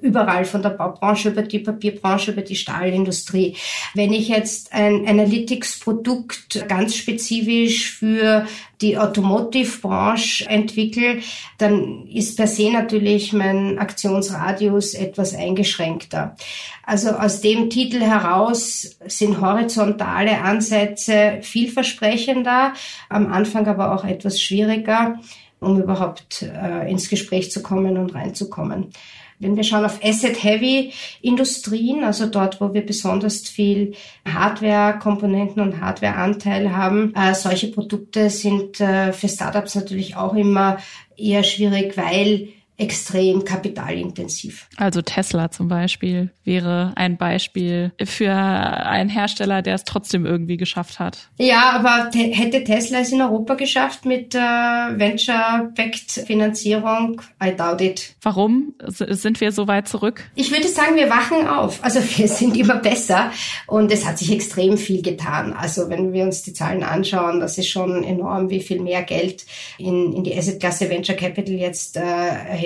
überall 0.00 0.44
von 0.44 0.62
der 0.62 0.70
Baubranche 0.70 1.30
über 1.30 1.42
die 1.42 1.58
Papierbranche, 1.58 2.30
über 2.30 2.42
die 2.42 2.54
Stahlindustrie. 2.54 3.56
Wenn 3.94 4.12
ich 4.12 4.28
jetzt 4.28 4.72
ein 4.72 5.08
Analytics-Produkt 5.08 6.68
ganz 6.68 6.94
spezifisch 6.94 7.90
für 7.90 8.46
die 8.80 8.96
Automotive-Branche 8.96 10.48
entwickle, 10.48 11.18
dann 11.58 12.06
ist 12.06 12.36
per 12.36 12.46
se 12.46 12.70
natürlich 12.70 13.32
mein 13.32 13.78
Aktionsradius 13.78 14.94
etwas 14.94 15.34
eingeschränkter. 15.40 16.36
Also 16.84 17.10
aus 17.10 17.40
dem 17.40 17.70
Titel 17.70 18.00
heraus 18.00 18.96
sind 19.06 19.40
horizontale 19.40 20.42
Ansätze 20.42 21.38
vielversprechender, 21.42 22.74
am 23.08 23.32
Anfang 23.32 23.66
aber 23.66 23.94
auch 23.94 24.04
etwas 24.04 24.40
schwieriger, 24.40 25.18
um 25.60 25.80
überhaupt 25.80 26.42
äh, 26.42 26.90
ins 26.90 27.08
Gespräch 27.08 27.50
zu 27.50 27.62
kommen 27.62 27.96
und 27.96 28.14
reinzukommen. 28.14 28.92
Wenn 29.40 29.56
wir 29.56 29.64
schauen 29.64 29.84
auf 29.86 30.04
Asset-Heavy-Industrien, 30.04 32.04
also 32.04 32.26
dort, 32.26 32.60
wo 32.60 32.74
wir 32.74 32.84
besonders 32.84 33.48
viel 33.48 33.94
Hardware-Komponenten 34.28 35.62
und 35.62 35.80
Hardware-Anteil 35.80 36.76
haben, 36.76 37.14
äh, 37.14 37.34
solche 37.34 37.68
Produkte 37.68 38.28
sind 38.28 38.82
äh, 38.82 39.14
für 39.14 39.28
Startups 39.28 39.74
natürlich 39.74 40.14
auch 40.14 40.34
immer 40.34 40.76
eher 41.16 41.42
schwierig, 41.42 41.96
weil 41.96 42.48
extrem 42.80 43.44
kapitalintensiv. 43.44 44.66
Also 44.76 45.02
Tesla 45.02 45.50
zum 45.50 45.68
Beispiel 45.68 46.30
wäre 46.44 46.92
ein 46.96 47.16
Beispiel 47.16 47.92
für 48.04 48.32
einen 48.32 49.10
Hersteller, 49.10 49.62
der 49.62 49.74
es 49.74 49.84
trotzdem 49.84 50.24
irgendwie 50.24 50.56
geschafft 50.56 50.98
hat. 50.98 51.28
Ja, 51.38 51.72
aber 51.72 52.10
hätte 52.12 52.64
Tesla 52.64 53.00
es 53.00 53.12
in 53.12 53.20
Europa 53.20 53.54
geschafft 53.54 54.06
mit 54.06 54.34
äh, 54.34 54.38
Venture-Backed 54.38 56.24
Finanzierung? 56.26 57.20
I 57.42 57.54
doubt 57.54 57.80
it. 57.80 58.14
Warum 58.22 58.74
sind 58.86 59.40
wir 59.40 59.52
so 59.52 59.68
weit 59.68 59.88
zurück? 59.88 60.24
Ich 60.34 60.50
würde 60.50 60.68
sagen, 60.68 60.96
wir 60.96 61.10
wachen 61.10 61.46
auf. 61.46 61.82
Also 61.82 62.00
wir 62.16 62.28
sind 62.28 62.56
immer 62.56 62.76
besser 62.76 63.30
und 63.66 63.92
es 63.92 64.06
hat 64.06 64.18
sich 64.18 64.32
extrem 64.32 64.76
viel 64.76 65.02
getan. 65.02 65.52
Also 65.52 65.88
wenn 65.90 66.12
wir 66.12 66.24
uns 66.24 66.42
die 66.42 66.52
Zahlen 66.52 66.82
anschauen, 66.82 67.40
das 67.40 67.58
ist 67.58 67.68
schon 67.68 68.02
enorm, 68.04 68.50
wie 68.50 68.60
viel 68.60 68.80
mehr 68.80 69.02
Geld 69.02 69.44
in, 69.78 70.12
in 70.12 70.24
die 70.24 70.36
Asset-Klasse 70.36 70.88
Venture 70.88 71.16
Capital 71.16 71.54
jetzt 71.54 71.96
äh, 71.96 72.00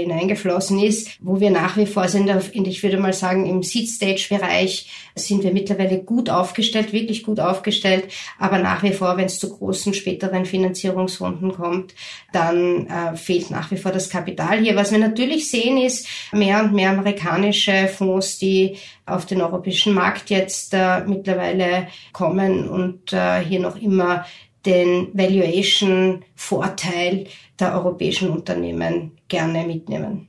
hineingeflossen 0.04 0.78
ist, 0.80 1.08
wo 1.20 1.40
wir 1.40 1.50
nach 1.50 1.76
wie 1.76 1.86
vor 1.86 2.08
sind, 2.08 2.30
ich 2.52 2.82
würde 2.82 2.98
mal 2.98 3.12
sagen, 3.12 3.46
im 3.46 3.62
Seed-Stage-Bereich 3.62 4.90
sind 5.14 5.42
wir 5.42 5.52
mittlerweile 5.52 6.02
gut 6.02 6.30
aufgestellt, 6.30 6.92
wirklich 6.92 7.22
gut 7.22 7.40
aufgestellt, 7.40 8.08
aber 8.38 8.58
nach 8.58 8.82
wie 8.82 8.92
vor, 8.92 9.16
wenn 9.16 9.26
es 9.26 9.38
zu 9.38 9.56
großen 9.56 9.94
späteren 9.94 10.44
Finanzierungsrunden 10.44 11.54
kommt, 11.54 11.94
dann 12.32 12.86
äh, 12.86 13.16
fehlt 13.16 13.50
nach 13.50 13.70
wie 13.70 13.76
vor 13.76 13.92
das 13.92 14.10
Kapital 14.10 14.60
hier. 14.60 14.76
Was 14.76 14.92
wir 14.92 14.98
natürlich 14.98 15.50
sehen, 15.50 15.78
ist 15.78 16.06
mehr 16.32 16.62
und 16.62 16.72
mehr 16.72 16.90
amerikanische 16.90 17.88
Fonds, 17.88 18.38
die 18.38 18.76
auf 19.06 19.26
den 19.26 19.42
europäischen 19.42 19.94
Markt 19.94 20.30
jetzt 20.30 20.74
äh, 20.74 21.00
mittlerweile 21.06 21.88
kommen 22.12 22.68
und 22.68 23.12
äh, 23.12 23.40
hier 23.40 23.60
noch 23.60 23.76
immer 23.76 24.24
den 24.66 25.08
Valuation-Vorteil 25.12 27.26
der 27.58 27.74
europäischen 27.74 28.30
Unternehmen 28.30 29.18
gerne 29.34 29.64
mitnehmen. 29.66 30.28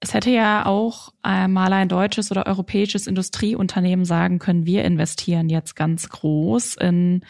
Es 0.00 0.12
hätte 0.12 0.30
ja 0.30 0.66
auch 0.66 1.12
mal 1.22 1.72
ein 1.72 1.88
deutsches 1.88 2.30
oder 2.30 2.46
europäisches 2.46 3.06
Industrieunternehmen 3.06 4.04
sagen 4.04 4.38
können, 4.38 4.66
wir 4.66 4.84
investieren 4.84 5.48
jetzt 5.48 5.74
ganz 5.74 6.10
groß 6.10 6.76
in 6.76 7.24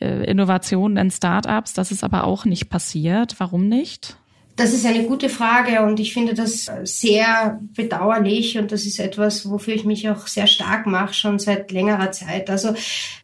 äh, 0.00 0.24
Innovationen, 0.24 0.98
in 0.98 1.10
Startups. 1.10 1.72
Das 1.72 1.92
ist 1.92 2.04
aber 2.04 2.24
auch 2.24 2.44
nicht 2.44 2.68
passiert. 2.68 3.36
Warum 3.38 3.68
nicht? 3.68 4.19
Das 4.56 4.74
ist 4.74 4.84
eine 4.84 5.04
gute 5.04 5.30
Frage 5.30 5.82
und 5.82 6.00
ich 6.00 6.12
finde 6.12 6.34
das 6.34 6.70
sehr 6.84 7.60
bedauerlich 7.74 8.58
und 8.58 8.72
das 8.72 8.84
ist 8.84 8.98
etwas, 9.00 9.48
wofür 9.48 9.74
ich 9.74 9.84
mich 9.84 10.08
auch 10.10 10.26
sehr 10.26 10.46
stark 10.46 10.86
mache, 10.86 11.14
schon 11.14 11.38
seit 11.38 11.72
längerer 11.72 12.12
Zeit. 12.12 12.50
Also 12.50 12.74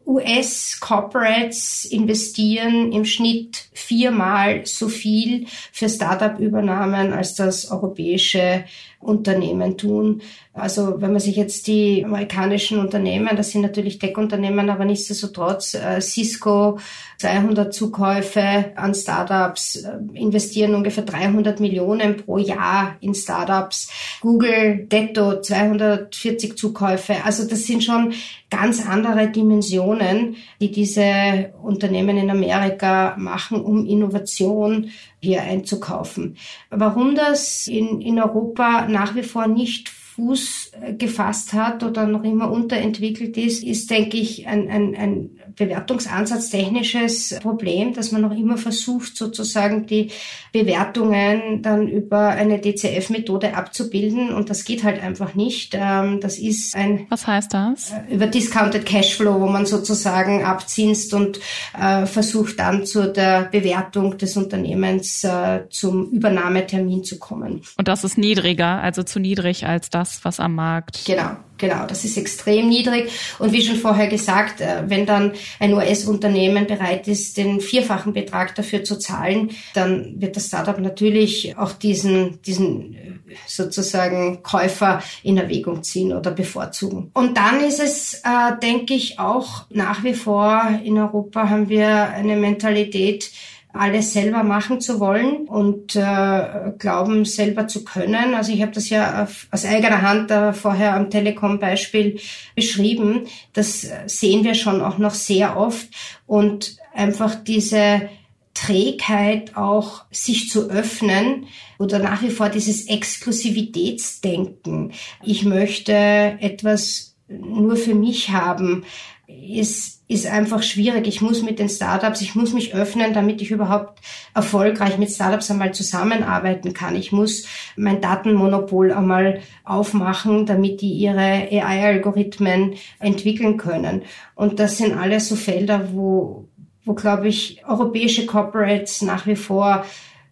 US-Corporates 0.05 1.85
investieren 1.85 2.91
im 2.91 3.05
Schnitt 3.05 3.69
viermal 3.73 4.65
so 4.65 4.89
viel 4.89 5.45
für 5.71 5.89
Startup-Übernahmen 5.89 7.13
als 7.13 7.35
das 7.35 7.69
europäische 7.69 8.63
Unternehmen 8.99 9.77
tun. 9.77 10.21
Also 10.53 10.99
wenn 11.01 11.11
man 11.11 11.19
sich 11.19 11.35
jetzt 11.35 11.67
die 11.67 12.03
amerikanischen 12.03 12.79
Unternehmen, 12.79 13.37
das 13.37 13.51
sind 13.51 13.61
natürlich 13.61 13.99
Tech-Unternehmen, 13.99 14.69
aber 14.69 14.85
nichtsdestotrotz 14.85 15.75
äh, 15.75 16.01
Cisco 16.01 16.79
200 17.19 17.73
Zukäufe 17.73 18.71
an 18.75 18.95
Startups, 18.95 19.75
äh, 19.75 19.97
investieren 20.13 20.73
ungefähr 20.73 21.03
300 21.03 21.59
Millionen 21.59 22.17
pro 22.17 22.39
Jahr 22.39 22.97
in 22.99 23.13
Startups. 23.13 23.89
Google, 24.21 24.87
Detto 24.91 25.41
240 25.41 26.57
Zukäufe. 26.57 27.23
Also 27.23 27.47
das 27.47 27.65
sind 27.65 27.83
schon 27.83 28.13
ganz 28.49 28.85
andere 28.85 29.27
Dimensionen, 29.27 30.37
die 30.59 30.71
diese 30.71 31.53
Unternehmen 31.61 32.17
in 32.17 32.31
Amerika 32.31 33.15
machen, 33.17 33.61
um 33.61 33.85
Innovation 33.85 34.89
hier 35.19 35.41
einzukaufen. 35.41 36.37
Warum 36.69 37.15
das 37.15 37.67
in, 37.67 38.01
in 38.01 38.19
Europa 38.19 38.87
nach 38.87 39.15
wie 39.15 39.23
vor 39.23 39.47
nicht 39.47 39.89
Fuß 39.89 40.71
äh, 40.81 40.93
gefasst 40.93 41.53
hat 41.53 41.83
oder 41.83 42.07
noch 42.07 42.23
immer 42.23 42.51
unterentwickelt 42.51 43.37
ist, 43.37 43.63
ist, 43.63 43.89
denke 43.89 44.17
ich, 44.17 44.47
ein, 44.47 44.67
ein, 44.69 44.95
ein 44.95 45.46
Bewertungsansatz 45.57 46.49
technisches 46.49 47.37
Problem, 47.41 47.93
dass 47.93 48.11
man 48.11 48.21
noch 48.21 48.31
immer 48.31 48.57
versucht, 48.57 49.17
sozusagen 49.17 49.87
die 49.87 50.11
Bewertungen 50.53 51.61
dann 51.61 51.87
über 51.87 52.29
eine 52.29 52.59
DCF-Methode 52.59 53.55
abzubilden 53.55 54.33
und 54.33 54.49
das 54.49 54.65
geht 54.65 54.83
halt 54.83 55.01
einfach 55.01 55.33
nicht. 55.33 55.75
Ähm, 55.75 56.19
das 56.21 56.37
ist 56.37 56.75
ein... 56.75 57.07
Was 57.09 57.27
heißt 57.27 57.53
das? 57.53 57.91
Äh, 57.91 58.15
über 58.15 58.27
Discounted 58.27 58.85
Cashflow, 58.85 59.41
wo 59.41 59.47
man 59.47 59.65
sozusagen 59.65 60.43
abziehst 60.43 61.13
und 61.13 61.39
äh, 61.79 62.05
versucht 62.05 62.59
dann 62.59 62.85
zu 62.85 63.11
der 63.11 63.43
Bewertung 63.51 64.17
des 64.17 64.37
Unternehmens 64.37 65.23
äh, 65.23 65.61
zum 65.69 66.11
Übernahmetermin 66.11 67.03
zu 67.03 67.17
kommen. 67.17 67.61
Und 67.77 67.87
das 67.87 68.03
ist 68.03 68.17
niedriger, 68.17 68.81
also 68.81 69.03
zu 69.03 69.19
niedrig 69.19 69.65
als 69.65 69.89
das, 69.89 70.23
was 70.23 70.39
am 70.39 70.55
Markt. 70.55 71.05
Genau. 71.05 71.31
Genau, 71.57 71.85
das 71.87 72.03
ist 72.03 72.17
extrem 72.17 72.69
niedrig. 72.69 73.09
Und 73.39 73.51
wie 73.51 73.61
schon 73.61 73.77
vorher 73.77 74.07
gesagt, 74.07 74.61
äh, 74.61 74.83
wenn 74.87 75.05
dann 75.05 75.33
ein 75.59 75.73
US-Unternehmen 75.73 76.67
bereit 76.67 77.07
ist, 77.07 77.37
den 77.37 77.59
vierfachen 77.59 78.13
Betrag 78.13 78.55
dafür 78.55 78.83
zu 78.83 78.97
zahlen, 78.97 79.51
dann 79.73 80.21
wird 80.21 80.35
das 80.35 80.47
Startup 80.47 80.79
natürlich 80.79 81.57
auch 81.57 81.73
diesen, 81.73 82.41
diesen 82.43 82.93
äh, 82.93 83.11
sozusagen 83.47 84.43
Käufer 84.43 85.01
in 85.23 85.37
Erwägung 85.37 85.83
ziehen 85.83 86.13
oder 86.13 86.31
bevorzugen. 86.31 87.11
Und 87.13 87.37
dann 87.37 87.61
ist 87.61 87.79
es, 87.79 88.21
äh, 88.23 88.57
denke 88.61 88.93
ich, 88.93 89.19
auch 89.19 89.65
nach 89.69 90.03
wie 90.03 90.13
vor 90.13 90.79
in 90.83 90.97
Europa 90.97 91.49
haben 91.49 91.69
wir 91.69 92.09
eine 92.09 92.35
Mentalität, 92.35 93.31
alles 93.73 94.13
selber 94.13 94.43
machen 94.43 94.81
zu 94.81 94.99
wollen 94.99 95.47
und 95.47 95.95
äh, 95.95 96.73
glauben 96.77 97.25
selber 97.25 97.67
zu 97.67 97.83
können. 97.83 98.33
Also 98.33 98.51
ich 98.51 98.61
habe 98.61 98.71
das 98.71 98.89
ja 98.89 99.23
auf, 99.23 99.47
aus 99.51 99.65
eigener 99.65 100.01
Hand 100.01 100.31
äh, 100.31 100.53
vorher 100.53 100.95
am 100.95 101.09
Telekom-Beispiel 101.09 102.19
beschrieben. 102.55 103.27
Das 103.53 103.87
sehen 104.07 104.43
wir 104.43 104.55
schon 104.55 104.81
auch 104.81 104.97
noch 104.97 105.13
sehr 105.13 105.57
oft 105.57 105.87
und 106.25 106.77
einfach 106.93 107.35
diese 107.35 108.09
Trägheit 108.53 109.55
auch 109.55 110.05
sich 110.09 110.49
zu 110.49 110.69
öffnen 110.69 111.45
oder 111.77 111.99
nach 111.99 112.23
wie 112.23 112.31
vor 112.31 112.49
dieses 112.49 112.87
Exklusivitätsdenken. 112.87 114.93
Ich 115.23 115.45
möchte 115.45 115.93
etwas 115.93 117.15
nur 117.27 117.75
für 117.75 117.93
mich 117.93 118.31
haben, 118.31 118.83
ist 119.27 119.96
ist 120.07 120.25
einfach 120.25 120.63
schwierig. 120.63 121.07
Ich 121.07 121.21
muss 121.21 121.43
mit 121.43 121.59
den 121.59 121.67
Startups, 121.67 122.21
ich 122.21 122.33
muss 122.33 122.53
mich 122.53 122.73
öffnen, 122.73 123.13
damit 123.13 123.41
ich 123.41 123.51
überhaupt 123.51 123.99
erfolgreich 124.33 124.97
mit 124.97 125.11
Startups 125.11 125.51
einmal 125.51 125.73
zusammenarbeiten 125.73 126.73
kann. 126.73 126.95
Ich 126.95 127.11
muss 127.11 127.45
mein 127.75 127.99
Datenmonopol 127.99 128.93
einmal 128.93 129.41
aufmachen, 129.65 130.45
damit 130.45 130.81
die 130.81 130.93
ihre 130.93 131.49
AI-Algorithmen 131.51 132.75
entwickeln 132.99 133.57
können. 133.57 134.03
Und 134.35 134.59
das 134.59 134.77
sind 134.77 134.97
alles 134.97 135.27
so 135.27 135.35
Felder, 135.35 135.89
wo, 135.91 136.47
wo 136.85 136.93
glaube 136.93 137.27
ich, 137.27 137.63
europäische 137.67 138.25
Corporates 138.25 139.01
nach 139.01 139.27
wie 139.27 139.35
vor 139.35 139.85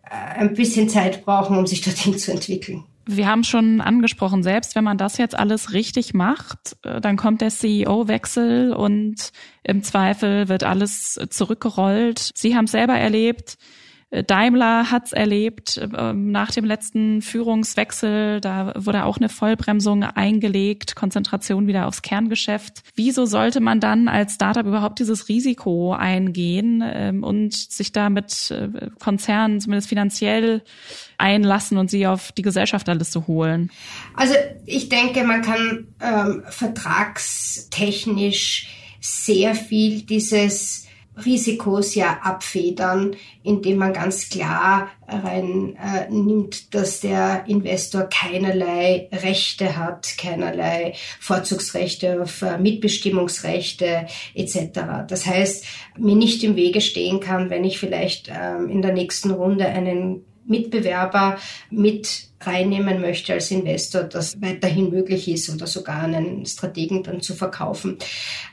äh, 0.04 0.40
ein 0.40 0.54
bisschen 0.54 0.88
Zeit 0.88 1.26
brauchen, 1.26 1.58
um 1.58 1.68
sich 1.68 1.82
dorthin 1.82 2.18
zu 2.18 2.32
entwickeln. 2.32 2.86
Wir 3.08 3.28
haben 3.28 3.44
schon 3.44 3.82
angesprochen, 3.82 4.42
selbst 4.42 4.76
wenn 4.76 4.84
man 4.84 4.98
das 4.98 5.18
jetzt 5.18 5.38
alles 5.38 5.74
richtig 5.74 6.14
macht, 6.14 6.76
äh, 6.84 7.00
dann 7.02 7.18
kommt 7.18 7.42
der 7.42 7.50
CEO-Wechsel 7.50 8.74
und 8.74 9.32
im 9.64 9.84
Zweifel 9.84 10.48
wird 10.50 10.64
alles 10.64 11.20
zurückgerollt. 11.30 12.32
Sie 12.34 12.56
haben 12.56 12.66
es 12.66 12.72
selber 12.72 12.94
erlebt. 12.96 13.58
Daimler 14.12 14.92
hat's 14.92 15.12
erlebt 15.12 15.82
ähm, 15.98 16.32
nach 16.32 16.52
dem 16.52 16.64
letzten 16.64 17.22
Führungswechsel. 17.22 18.40
Da 18.40 18.74
wurde 18.76 19.04
auch 19.04 19.18
eine 19.18 19.30
Vollbremsung 19.30 20.04
eingelegt, 20.04 20.96
Konzentration 20.96 21.68
wieder 21.68 21.88
aufs 21.88 22.02
Kerngeschäft. 22.02 22.84
Wieso 22.96 23.26
sollte 23.26 23.60
man 23.60 23.80
dann 23.80 24.08
als 24.08 24.36
Startup 24.36 24.66
überhaupt 24.66 25.00
dieses 25.00 25.28
Risiko 25.28 25.94
eingehen 25.94 26.84
ähm, 26.86 27.24
und 27.24 27.54
sich 27.54 27.92
da 27.92 28.10
mit 28.10 28.52
äh, 28.52 28.90
Konzernen 29.00 29.60
zumindest 29.60 29.90
finanziell 29.90 30.62
einlassen 31.18 31.78
und 31.78 31.90
sie 31.90 32.08
auf 32.08 32.32
die 32.32 32.44
Gesellschafterliste 32.44 33.28
holen? 33.28 33.72
Also 34.16 34.36
ich 34.66 34.90
denke, 34.90 35.24
man 35.24 35.42
kann 35.42 35.88
ähm, 36.00 36.44
vertragstechnisch 36.48 38.70
sehr 39.02 39.56
viel 39.56 40.04
dieses 40.04 40.85
Risikos 41.24 41.96
ja 41.96 42.20
abfedern, 42.24 43.16
indem 43.44 43.78
man 43.78 43.94
ganz 43.94 44.30
klar 44.30 44.90
rein 45.08 45.78
äh, 45.78 46.10
nimmt, 46.12 46.74
dass 46.74 47.00
der 47.00 47.46
Investor 47.48 48.04
keinerlei 48.04 49.08
Rechte 49.12 49.78
hat, 49.78 50.18
keinerlei 50.18 50.94
Vorzugsrechte 51.20 52.22
auf 52.22 52.42
äh, 52.42 52.58
Mitbestimmungsrechte 52.58 54.08
etc. 54.34 54.80
Das 55.08 55.26
heißt, 55.26 55.66
mir 55.98 56.16
nicht 56.16 56.44
im 56.44 56.56
Wege 56.56 56.82
stehen 56.82 57.20
kann, 57.20 57.50
wenn 57.50 57.64
ich 57.64 57.80
vielleicht 57.80 58.30
ähm, 58.30 58.70
in 58.70 58.82
der 58.82 58.94
nächsten 58.94 59.32
Runde 59.32 59.66
einen 59.66 60.26
Mitbewerber 60.46 61.38
mit 61.70 62.28
reinnehmen 62.48 63.02
möchte 63.02 63.34
als 63.34 63.52
Investor, 63.52 64.04
das 64.04 64.42
weiterhin 64.42 64.90
möglich 64.90 65.28
ist 65.28 65.50
oder 65.50 65.68
sogar 65.68 66.04
einen 66.04 66.46
Strategen 66.46 67.04
dann 67.04 67.22
zu 67.22 67.34
verkaufen. 67.34 67.98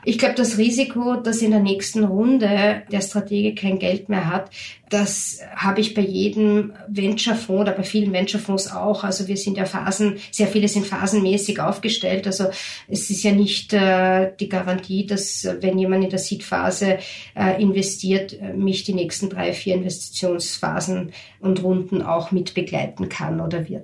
Ich 0.05 0.19
glaube, 0.19 0.35
das 0.35 0.59
Risiko, 0.59 1.17
dass 1.17 1.43
in 1.43 1.51
der 1.51 1.61
nächsten 1.61 2.05
Runde 2.05 2.83
der 2.91 3.01
Stratege 3.01 3.55
kein 3.55 3.79
Geld 3.79 4.09
mehr 4.09 4.29
hat, 4.29 4.51
das 4.93 5.41
habe 5.57 5.81
ich 5.81 5.95
bei 5.95 6.03
jedem 6.03 6.75
Venture-Fonds 6.87 7.63
oder 7.63 7.73
bei 7.73 7.83
vielen 7.83 8.13
Venture-Fonds 8.13 8.73
auch. 8.73 9.05
Also 9.05 9.27
wir 9.27 9.39
sind 9.39 9.57
ja 9.57 9.65
Phasen, 9.65 10.19
sehr 10.31 10.47
viele 10.49 10.69
sind 10.69 10.87
phasenmäßig 10.87 11.61
aufgestellt. 11.61 12.27
Also 12.27 12.49
es 12.89 13.09
ist 13.09 13.23
ja 13.23 13.33
nicht 13.33 13.73
äh, 13.73 14.33
die 14.39 14.51
Garantie, 14.51 15.07
dass 15.07 15.49
wenn 15.61 15.79
jemand 15.79 16.05
in 16.05 16.11
der 16.11 16.19
Seed-Phase 16.19 16.99
äh, 17.35 17.63
investiert, 17.63 18.39
äh, 18.39 18.53
mich 18.53 18.85
die 18.85 18.93
nächsten 18.93 19.31
drei, 19.31 19.55
vier 19.55 19.77
Investitionsphasen 19.77 21.13
und 21.41 21.63
Runden 21.63 22.03
auch 22.03 22.31
mit 22.31 22.53
begleiten 22.53 23.09
kann 23.09 23.41
oder 23.41 23.69
wird. 23.71 23.82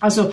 Also 0.00 0.32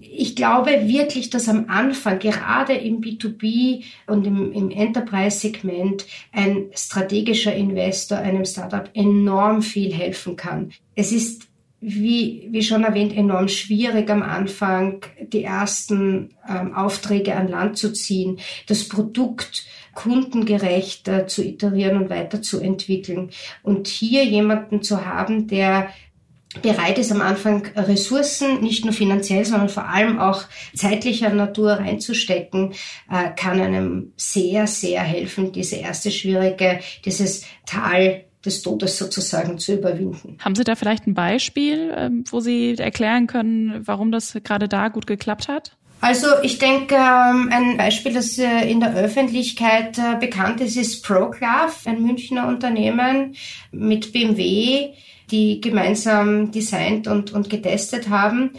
ich 0.00 0.34
glaube 0.34 0.88
wirklich, 0.88 1.30
dass 1.30 1.48
am 1.48 1.66
Anfang, 1.68 2.18
gerade 2.18 2.74
im 2.74 3.00
B2B 3.00 3.84
und 4.06 4.26
im, 4.26 4.52
im 4.52 4.70
Enterprise-Segment, 4.70 6.06
ein 6.32 6.66
strategischer 6.74 7.54
Investor 7.54 8.18
einem 8.18 8.44
Startup 8.44 8.88
enorm 8.94 9.62
viel 9.62 9.92
helfen 9.92 10.36
kann. 10.36 10.72
Es 10.94 11.12
ist 11.12 11.48
wie, 11.80 12.48
wie 12.50 12.62
schon 12.62 12.82
erwähnt, 12.82 13.16
enorm 13.16 13.46
schwierig 13.46 14.10
am 14.10 14.22
Anfang, 14.22 15.06
die 15.20 15.44
ersten 15.44 16.30
ähm, 16.48 16.74
Aufträge 16.74 17.36
an 17.36 17.46
Land 17.46 17.78
zu 17.78 17.92
ziehen, 17.92 18.40
das 18.66 18.88
Produkt 18.88 19.64
kundengerecht 19.94 21.06
äh, 21.08 21.26
zu 21.26 21.44
iterieren 21.44 22.02
und 22.02 22.10
weiterzuentwickeln. 22.10 23.30
Und 23.62 23.86
hier 23.86 24.24
jemanden 24.24 24.82
zu 24.82 25.04
haben, 25.06 25.46
der 25.46 25.90
bereit 26.62 26.98
ist, 26.98 27.12
am 27.12 27.20
Anfang 27.20 27.66
Ressourcen, 27.76 28.60
nicht 28.60 28.84
nur 28.84 28.94
finanziell, 28.94 29.44
sondern 29.44 29.68
vor 29.68 29.88
allem 29.88 30.18
auch 30.18 30.44
zeitlicher 30.74 31.30
Natur 31.30 31.72
reinzustecken, 31.72 32.72
äh, 33.10 33.30
kann 33.36 33.60
einem 33.60 34.12
sehr, 34.16 34.66
sehr 34.66 35.02
helfen, 35.02 35.52
diese 35.52 35.76
erste 35.76 36.10
schwierige, 36.10 36.80
dieses 37.04 37.44
Tal 37.66 38.24
des 38.44 38.62
Todes 38.62 38.96
sozusagen 38.96 39.58
zu 39.58 39.74
überwinden. 39.74 40.38
Haben 40.40 40.54
Sie 40.54 40.64
da 40.64 40.76
vielleicht 40.76 41.06
ein 41.06 41.14
Beispiel, 41.14 41.92
ähm, 41.96 42.24
wo 42.30 42.40
Sie 42.40 42.76
erklären 42.78 43.26
können, 43.26 43.82
warum 43.86 44.12
das 44.12 44.36
gerade 44.44 44.68
da 44.68 44.88
gut 44.88 45.06
geklappt 45.06 45.48
hat? 45.48 45.76
Also 46.00 46.28
ich 46.42 46.58
denke, 46.58 46.94
ähm, 46.94 47.50
ein 47.50 47.76
Beispiel, 47.76 48.12
das 48.12 48.38
äh, 48.38 48.70
in 48.70 48.78
der 48.78 48.94
Öffentlichkeit 48.94 49.98
äh, 49.98 50.16
bekannt 50.20 50.60
ist, 50.60 50.76
ist 50.76 51.04
ProClav, 51.04 51.86
ein 51.86 52.02
Münchner 52.02 52.46
Unternehmen 52.46 53.34
mit 53.72 54.12
BMW, 54.12 54.94
die 55.30 55.60
gemeinsam 55.60 56.50
designt 56.50 57.06
und, 57.08 57.32
und 57.32 57.50
getestet 57.50 58.08
haben. 58.08 58.50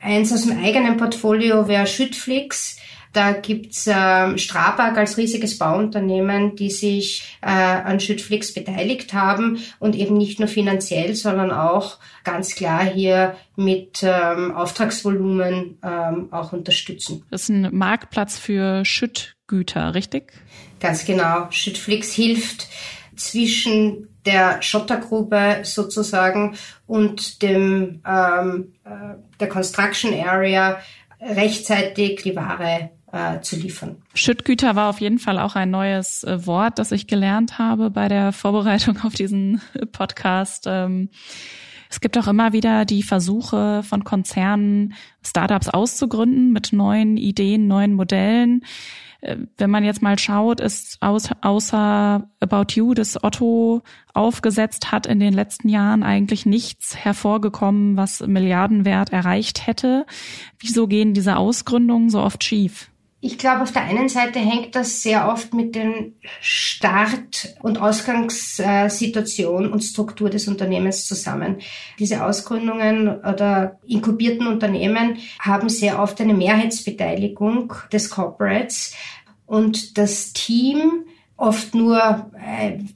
Eins 0.00 0.32
aus 0.32 0.46
dem 0.46 0.58
eigenen 0.62 0.96
Portfolio 0.96 1.68
wäre 1.68 1.86
Schüttflix. 1.86 2.76
Da 3.12 3.32
gibt's 3.32 3.86
äh, 3.86 4.38
Strabag 4.38 4.96
als 4.96 5.18
riesiges 5.18 5.58
Bauunternehmen, 5.58 6.56
die 6.56 6.70
sich 6.70 7.36
äh, 7.42 7.50
an 7.50 8.00
Schüttflix 8.00 8.54
beteiligt 8.54 9.12
haben 9.12 9.58
und 9.78 9.94
eben 9.94 10.16
nicht 10.16 10.38
nur 10.38 10.48
finanziell, 10.48 11.14
sondern 11.14 11.50
auch 11.50 11.98
ganz 12.24 12.54
klar 12.54 12.84
hier 12.84 13.36
mit 13.54 14.02
ähm, 14.02 14.54
Auftragsvolumen 14.54 15.78
ähm, 15.82 16.28
auch 16.32 16.54
unterstützen. 16.54 17.24
Das 17.30 17.42
ist 17.42 17.48
ein 17.50 17.68
Marktplatz 17.70 18.38
für 18.38 18.84
Schüttgüter, 18.86 19.94
richtig? 19.94 20.32
Ganz 20.80 21.04
genau. 21.04 21.48
Schüttflix 21.50 22.12
hilft 22.12 22.66
zwischen 23.14 24.08
der 24.26 24.62
Schottergrube 24.62 25.60
sozusagen 25.62 26.56
und 26.86 27.42
dem 27.42 28.00
ähm, 28.06 28.72
äh, 28.84 29.14
der 29.40 29.48
Construction 29.48 30.14
Area 30.14 30.78
rechtzeitig 31.20 32.22
die 32.22 32.36
Ware 32.36 32.90
äh, 33.12 33.40
zu 33.40 33.56
liefern. 33.56 33.96
Schüttgüter 34.14 34.74
war 34.74 34.88
auf 34.88 35.00
jeden 35.00 35.18
Fall 35.18 35.38
auch 35.38 35.54
ein 35.54 35.70
neues 35.70 36.24
äh, 36.24 36.46
Wort, 36.46 36.78
das 36.78 36.92
ich 36.92 37.06
gelernt 37.06 37.58
habe 37.58 37.90
bei 37.90 38.08
der 38.08 38.32
Vorbereitung 38.32 38.98
auf 39.02 39.14
diesen 39.14 39.60
Podcast. 39.92 40.66
Ähm 40.66 41.10
Es 41.92 42.00
gibt 42.00 42.16
auch 42.16 42.26
immer 42.26 42.54
wieder 42.54 42.86
die 42.86 43.02
Versuche 43.02 43.82
von 43.82 44.02
Konzernen, 44.02 44.94
Startups 45.22 45.68
auszugründen 45.68 46.50
mit 46.50 46.72
neuen 46.72 47.18
Ideen, 47.18 47.66
neuen 47.66 47.92
Modellen. 47.92 48.64
Wenn 49.56 49.70
man 49.70 49.84
jetzt 49.84 50.02
mal 50.02 50.18
schaut, 50.18 50.60
ist 50.60 50.98
außer 51.00 52.28
About 52.40 52.74
You, 52.74 52.92
das 52.92 53.22
Otto 53.22 53.82
aufgesetzt 54.14 54.92
hat, 54.92 55.06
in 55.06 55.20
den 55.20 55.32
letzten 55.32 55.68
Jahren 55.68 56.02
eigentlich 56.02 56.44
nichts 56.44 56.96
hervorgekommen, 56.96 57.96
was 57.96 58.20
Milliardenwert 58.20 59.10
erreicht 59.10 59.66
hätte. 59.66 60.06
Wieso 60.58 60.86
gehen 60.86 61.14
diese 61.14 61.36
Ausgründungen 61.36 62.10
so 62.10 62.20
oft 62.20 62.44
schief? 62.44 62.91
Ich 63.24 63.38
glaube, 63.38 63.62
auf 63.62 63.70
der 63.70 63.84
einen 63.84 64.08
Seite 64.08 64.40
hängt 64.40 64.74
das 64.74 65.00
sehr 65.00 65.28
oft 65.28 65.54
mit 65.54 65.76
den 65.76 66.16
Start- 66.40 67.54
und 67.62 67.80
Ausgangssituation 67.80 69.72
und 69.72 69.84
Struktur 69.84 70.28
des 70.28 70.48
Unternehmens 70.48 71.06
zusammen. 71.06 71.60
Diese 72.00 72.24
Ausgründungen 72.24 73.20
oder 73.20 73.78
inkubierten 73.86 74.48
Unternehmen 74.48 75.18
haben 75.38 75.68
sehr 75.68 76.02
oft 76.02 76.20
eine 76.20 76.34
Mehrheitsbeteiligung 76.34 77.72
des 77.92 78.10
Corporates 78.10 78.92
und 79.46 79.96
das 79.98 80.32
Team 80.32 81.04
oft 81.36 81.76
nur 81.76 82.28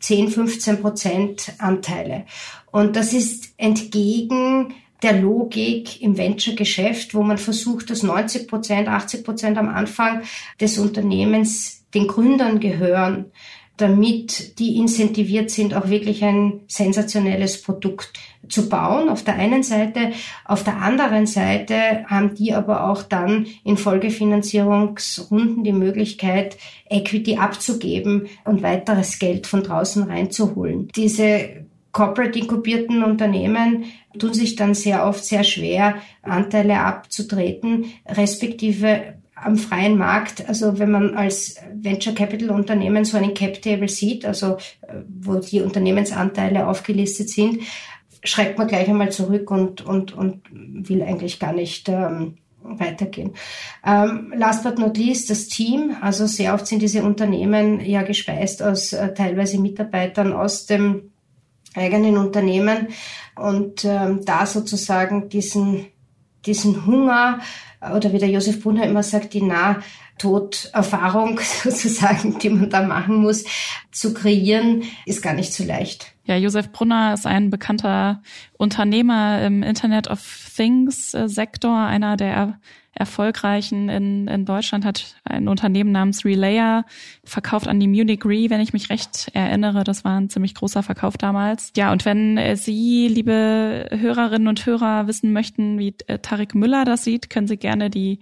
10, 0.00 0.26
äh, 0.26 0.30
15 0.30 0.82
Prozent 0.82 1.52
Anteile. 1.58 2.26
Und 2.72 2.96
das 2.96 3.12
ist 3.12 3.54
entgegen 3.58 4.74
der 5.02 5.20
Logik 5.20 6.00
im 6.00 6.16
Venture-Geschäft, 6.16 7.14
wo 7.14 7.22
man 7.22 7.38
versucht, 7.38 7.90
dass 7.90 8.02
90 8.02 8.48
Prozent, 8.48 8.88
80 8.88 9.24
Prozent 9.24 9.58
am 9.58 9.68
Anfang 9.68 10.22
des 10.60 10.78
Unternehmens 10.78 11.84
den 11.94 12.06
Gründern 12.06 12.60
gehören, 12.60 13.26
damit 13.76 14.58
die 14.58 14.76
incentiviert 14.76 15.50
sind, 15.50 15.74
auch 15.74 15.88
wirklich 15.88 16.24
ein 16.24 16.60
sensationelles 16.66 17.60
Produkt 17.60 18.12
zu 18.48 18.68
bauen, 18.68 19.08
auf 19.08 19.22
der 19.22 19.34
einen 19.34 19.62
Seite. 19.62 20.12
Auf 20.44 20.64
der 20.64 20.80
anderen 20.80 21.26
Seite 21.26 22.04
haben 22.06 22.34
die 22.34 22.54
aber 22.54 22.88
auch 22.88 23.02
dann 23.02 23.46
in 23.64 23.76
Folgefinanzierungsrunden 23.76 25.62
die 25.64 25.72
Möglichkeit, 25.72 26.56
Equity 26.88 27.36
abzugeben 27.36 28.28
und 28.44 28.62
weiteres 28.62 29.18
Geld 29.18 29.46
von 29.46 29.62
draußen 29.62 30.04
reinzuholen. 30.04 30.88
Diese 30.96 31.66
corporate 31.96 32.38
inkubierten 32.38 33.02
Unternehmen 33.02 33.86
tun 34.18 34.34
sich 34.34 34.54
dann 34.54 34.74
sehr 34.74 35.06
oft 35.06 35.24
sehr 35.24 35.44
schwer, 35.44 35.94
Anteile 36.20 36.80
abzutreten, 36.80 37.86
respektive 38.06 39.14
am 39.34 39.56
freien 39.56 39.96
Markt, 39.96 40.46
also 40.46 40.78
wenn 40.78 40.90
man 40.90 41.14
als 41.14 41.56
Venture 41.72 42.14
Capital 42.14 42.50
Unternehmen 42.50 43.06
so 43.06 43.16
einen 43.16 43.32
Cap 43.32 43.62
Table 43.62 43.88
sieht, 43.88 44.26
also 44.26 44.58
äh, 44.82 44.92
wo 45.08 45.36
die 45.36 45.62
Unternehmensanteile 45.62 46.66
aufgelistet 46.66 47.30
sind, 47.30 47.62
schreckt 48.22 48.58
man 48.58 48.68
gleich 48.68 48.88
einmal 48.88 49.10
zurück 49.10 49.50
und, 49.50 49.80
und, 49.86 50.12
und 50.12 50.42
will 50.50 51.02
eigentlich 51.02 51.38
gar 51.38 51.54
nicht 51.54 51.88
ähm, 51.88 52.36
weitergehen. 52.62 53.32
Ähm, 53.86 54.34
last 54.36 54.64
but 54.64 54.78
not 54.78 54.98
least 54.98 55.30
das 55.30 55.48
Team. 55.48 55.96
Also 56.02 56.26
sehr 56.26 56.52
oft 56.52 56.66
sind 56.66 56.82
diese 56.82 57.02
Unternehmen 57.02 57.80
ja 57.80 58.02
gespeist 58.02 58.62
aus 58.62 58.92
äh, 58.92 59.14
teilweise 59.14 59.58
Mitarbeitern 59.58 60.34
aus 60.34 60.66
dem 60.66 61.12
eigenen 61.76 62.16
Unternehmen 62.16 62.88
und 63.36 63.84
ähm, 63.84 64.24
da 64.24 64.46
sozusagen 64.46 65.28
diesen, 65.28 65.86
diesen 66.44 66.86
Hunger 66.86 67.40
oder 67.94 68.12
wie 68.12 68.18
der 68.18 68.30
Josef 68.30 68.62
Brunner 68.62 68.84
immer 68.84 69.02
sagt, 69.02 69.34
die 69.34 69.42
Nahtoderfahrung 69.42 71.40
sozusagen, 71.62 72.38
die 72.38 72.48
man 72.48 72.70
da 72.70 72.82
machen 72.82 73.16
muss, 73.16 73.44
zu 73.90 74.14
kreieren, 74.14 74.84
ist 75.04 75.22
gar 75.22 75.34
nicht 75.34 75.52
so 75.52 75.64
leicht. 75.64 76.12
Ja, 76.24 76.36
Josef 76.36 76.72
Brunner 76.72 77.14
ist 77.14 77.26
ein 77.26 77.50
bekannter 77.50 78.22
Unternehmer 78.56 79.42
im 79.42 79.62
Internet 79.62 80.08
of 80.08 80.50
Things 80.56 81.12
Sektor, 81.12 81.78
einer 81.78 82.16
der 82.16 82.58
erfolgreichen 82.96 83.88
in, 83.88 84.26
in 84.26 84.44
Deutschland 84.46 84.84
hat 84.84 85.16
ein 85.24 85.48
Unternehmen 85.48 85.92
namens 85.92 86.24
Relayer 86.24 86.84
verkauft 87.24 87.68
an 87.68 87.78
die 87.78 87.88
Munich 87.88 88.24
Re, 88.24 88.48
wenn 88.48 88.60
ich 88.60 88.72
mich 88.72 88.88
recht 88.88 89.30
erinnere. 89.34 89.84
Das 89.84 90.04
war 90.04 90.18
ein 90.18 90.30
ziemlich 90.30 90.54
großer 90.54 90.82
Verkauf 90.82 91.18
damals. 91.18 91.72
Ja, 91.76 91.92
und 91.92 92.04
wenn 92.06 92.56
Sie, 92.56 93.08
liebe 93.08 93.88
Hörerinnen 93.90 94.48
und 94.48 94.64
Hörer, 94.64 95.06
wissen 95.06 95.32
möchten, 95.32 95.78
wie 95.78 95.94
äh, 96.06 96.18
Tarek 96.18 96.54
Müller 96.54 96.84
das 96.84 97.04
sieht, 97.04 97.28
können 97.28 97.46
Sie 97.46 97.58
gerne 97.58 97.90
die 97.90 98.18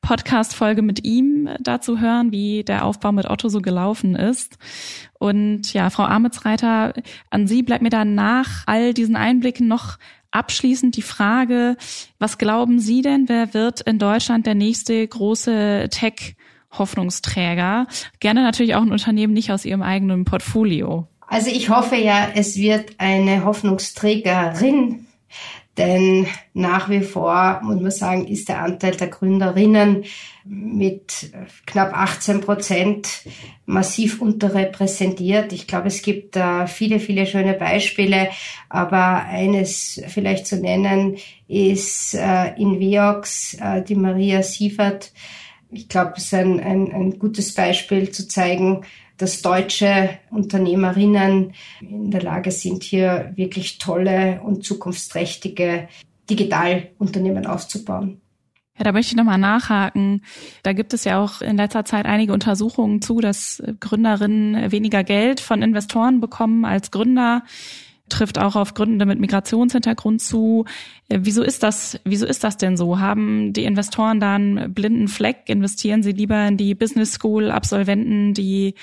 Podcast-Folge 0.00 0.80
mit 0.80 1.04
ihm 1.04 1.50
dazu 1.60 2.00
hören, 2.00 2.32
wie 2.32 2.64
der 2.64 2.86
Aufbau 2.86 3.12
mit 3.12 3.28
Otto 3.28 3.48
so 3.48 3.60
gelaufen 3.60 4.16
ist. 4.16 4.56
Und 5.18 5.72
ja, 5.74 5.90
Frau 5.90 6.04
Amitsreiter, 6.04 6.94
an 7.30 7.46
Sie 7.46 7.62
bleibt 7.62 7.82
mir 7.82 7.90
dann 7.90 8.14
nach 8.14 8.64
all 8.66 8.94
diesen 8.94 9.16
Einblicken 9.16 9.68
noch 9.68 9.98
abschließend 10.34 10.96
die 10.96 11.02
Frage, 11.02 11.76
was 12.18 12.38
glauben 12.38 12.78
Sie 12.80 13.02
denn, 13.02 13.28
wer 13.28 13.54
wird 13.54 13.80
in 13.80 13.98
Deutschland 13.98 14.46
der 14.46 14.54
nächste 14.54 15.06
große 15.06 15.88
Tech 15.90 16.36
Hoffnungsträger? 16.72 17.86
Gerne 18.20 18.42
natürlich 18.42 18.74
auch 18.74 18.82
ein 18.82 18.92
Unternehmen 18.92 19.32
nicht 19.32 19.52
aus 19.52 19.64
Ihrem 19.64 19.82
eigenen 19.82 20.24
Portfolio. 20.24 21.06
Also 21.26 21.50
ich 21.50 21.70
hoffe 21.70 21.96
ja, 21.96 22.28
es 22.34 22.56
wird 22.56 22.94
eine 22.98 23.44
Hoffnungsträgerin 23.44 25.06
denn 25.76 26.26
nach 26.52 26.88
wie 26.88 27.00
vor, 27.00 27.60
muss 27.62 27.80
man 27.80 27.90
sagen, 27.90 28.28
ist 28.28 28.48
der 28.48 28.60
Anteil 28.60 28.92
der 28.92 29.08
Gründerinnen 29.08 30.04
mit 30.44 31.32
knapp 31.66 31.96
18 31.96 32.40
Prozent 32.40 33.08
massiv 33.66 34.20
unterrepräsentiert. 34.20 35.52
Ich 35.52 35.66
glaube, 35.66 35.88
es 35.88 36.02
gibt 36.02 36.36
äh, 36.36 36.66
viele, 36.66 37.00
viele 37.00 37.26
schöne 37.26 37.54
Beispiele, 37.54 38.28
aber 38.68 39.24
eines 39.24 40.00
vielleicht 40.08 40.46
zu 40.46 40.56
nennen 40.56 41.16
ist 41.48 42.14
äh, 42.14 42.54
in 42.56 42.78
Viox 42.78 43.54
äh, 43.54 43.82
die 43.82 43.96
Maria 43.96 44.42
Siefert. 44.42 45.12
Ich 45.74 45.88
glaube, 45.88 46.14
es 46.16 46.24
ist 46.24 46.34
ein, 46.34 46.60
ein, 46.60 46.92
ein 46.92 47.18
gutes 47.18 47.54
Beispiel 47.54 48.10
zu 48.10 48.28
zeigen, 48.28 48.84
dass 49.16 49.42
deutsche 49.42 50.18
Unternehmerinnen 50.30 51.52
in 51.80 52.10
der 52.10 52.22
Lage 52.22 52.50
sind, 52.50 52.82
hier 52.82 53.32
wirklich 53.36 53.78
tolle 53.78 54.40
und 54.42 54.64
zukunftsträchtige 54.64 55.88
Digitalunternehmen 56.28 57.46
aufzubauen. 57.46 58.20
Ja, 58.76 58.82
da 58.82 58.90
möchte 58.92 59.12
ich 59.12 59.16
nochmal 59.16 59.38
nachhaken. 59.38 60.22
Da 60.64 60.72
gibt 60.72 60.94
es 60.94 61.04
ja 61.04 61.22
auch 61.22 61.42
in 61.42 61.56
letzter 61.56 61.84
Zeit 61.84 62.06
einige 62.06 62.32
Untersuchungen 62.32 63.00
zu, 63.02 63.20
dass 63.20 63.62
Gründerinnen 63.78 64.72
weniger 64.72 65.04
Geld 65.04 65.38
von 65.38 65.62
Investoren 65.62 66.20
bekommen 66.20 66.64
als 66.64 66.90
Gründer 66.90 67.44
trifft 68.08 68.38
auch 68.38 68.56
auf 68.56 68.74
Gründe 68.74 69.06
mit 69.06 69.20
Migrationshintergrund 69.20 70.20
zu. 70.20 70.64
Äh, 71.08 71.20
wieso 71.22 71.42
ist 71.42 71.62
das, 71.62 71.98
wieso 72.04 72.26
ist 72.26 72.44
das 72.44 72.56
denn 72.56 72.76
so? 72.76 72.98
Haben 72.98 73.52
die 73.52 73.64
Investoren 73.64 74.20
da 74.20 74.34
einen 74.34 74.72
blinden 74.72 75.08
Fleck? 75.08 75.44
Investieren 75.46 76.02
sie 76.02 76.12
lieber 76.12 76.46
in 76.46 76.56
die 76.56 76.74
Business 76.74 77.12
School 77.12 77.50
Absolventen, 77.50 78.34
die 78.34 78.74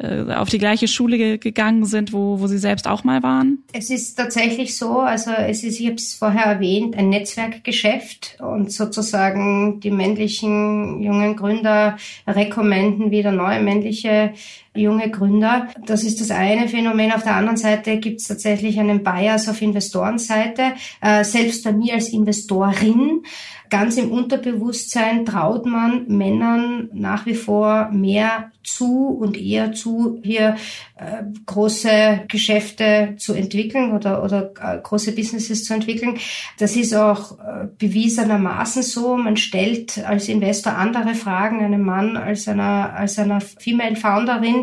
äh, 0.00 0.32
auf 0.32 0.48
die 0.48 0.58
gleiche 0.58 0.86
Schule 0.86 1.38
gegangen 1.38 1.84
sind, 1.84 2.12
wo, 2.12 2.38
wo 2.38 2.46
sie 2.46 2.58
selbst 2.58 2.86
auch 2.86 3.02
mal 3.02 3.24
waren? 3.24 3.64
Es 3.72 3.90
ist 3.90 4.14
tatsächlich 4.14 4.76
so, 4.76 5.00
also 5.00 5.32
es 5.32 5.64
ist, 5.64 5.80
ich 5.80 5.86
habe 5.86 5.96
es 5.96 6.14
vorher 6.14 6.44
erwähnt, 6.44 6.96
ein 6.96 7.08
Netzwerkgeschäft 7.08 8.38
und 8.40 8.70
sozusagen 8.70 9.80
die 9.80 9.90
männlichen 9.90 11.02
jungen 11.02 11.34
Gründer 11.34 11.96
rekommenden 12.28 13.10
wieder 13.10 13.32
neue 13.32 13.60
männliche 13.60 14.34
junge 14.74 15.10
Gründer. 15.10 15.68
Das 15.86 16.04
ist 16.04 16.20
das 16.20 16.30
eine 16.30 16.68
Phänomen. 16.68 17.12
Auf 17.12 17.22
der 17.22 17.36
anderen 17.36 17.56
Seite 17.56 17.98
gibt 17.98 18.20
es 18.20 18.28
tatsächlich 18.28 18.78
einen 18.78 19.02
Bias 19.02 19.48
auf 19.48 19.60
Investorenseite. 19.62 20.72
Äh, 21.00 21.24
selbst 21.24 21.64
bei 21.64 21.72
mir 21.72 21.94
als 21.94 22.10
Investorin 22.10 23.22
ganz 23.70 23.96
im 23.96 24.10
Unterbewusstsein 24.10 25.26
traut 25.26 25.66
man 25.66 26.06
Männern 26.08 26.88
nach 26.92 27.26
wie 27.26 27.34
vor 27.34 27.90
mehr 27.90 28.50
zu 28.62 29.08
und 29.08 29.36
eher 29.40 29.72
zu, 29.72 30.20
hier 30.22 30.56
äh, 30.96 31.22
große 31.46 32.24
Geschäfte 32.28 33.14
zu 33.16 33.32
entwickeln 33.32 33.92
oder, 33.92 34.22
oder 34.22 34.52
äh, 34.60 34.78
große 34.82 35.12
Businesses 35.12 35.64
zu 35.64 35.74
entwickeln. 35.74 36.18
Das 36.58 36.76
ist 36.76 36.94
auch 36.94 37.38
äh, 37.38 37.66
bewiesenermaßen 37.78 38.82
so. 38.82 39.16
Man 39.16 39.36
stellt 39.36 40.04
als 40.04 40.28
Investor 40.28 40.74
andere 40.74 41.14
Fragen 41.14 41.64
einem 41.64 41.82
Mann 41.82 42.16
als 42.16 42.46
einer, 42.46 42.92
als 42.94 43.18
einer 43.18 43.40
Female 43.40 43.96
Founderin. 43.96 44.57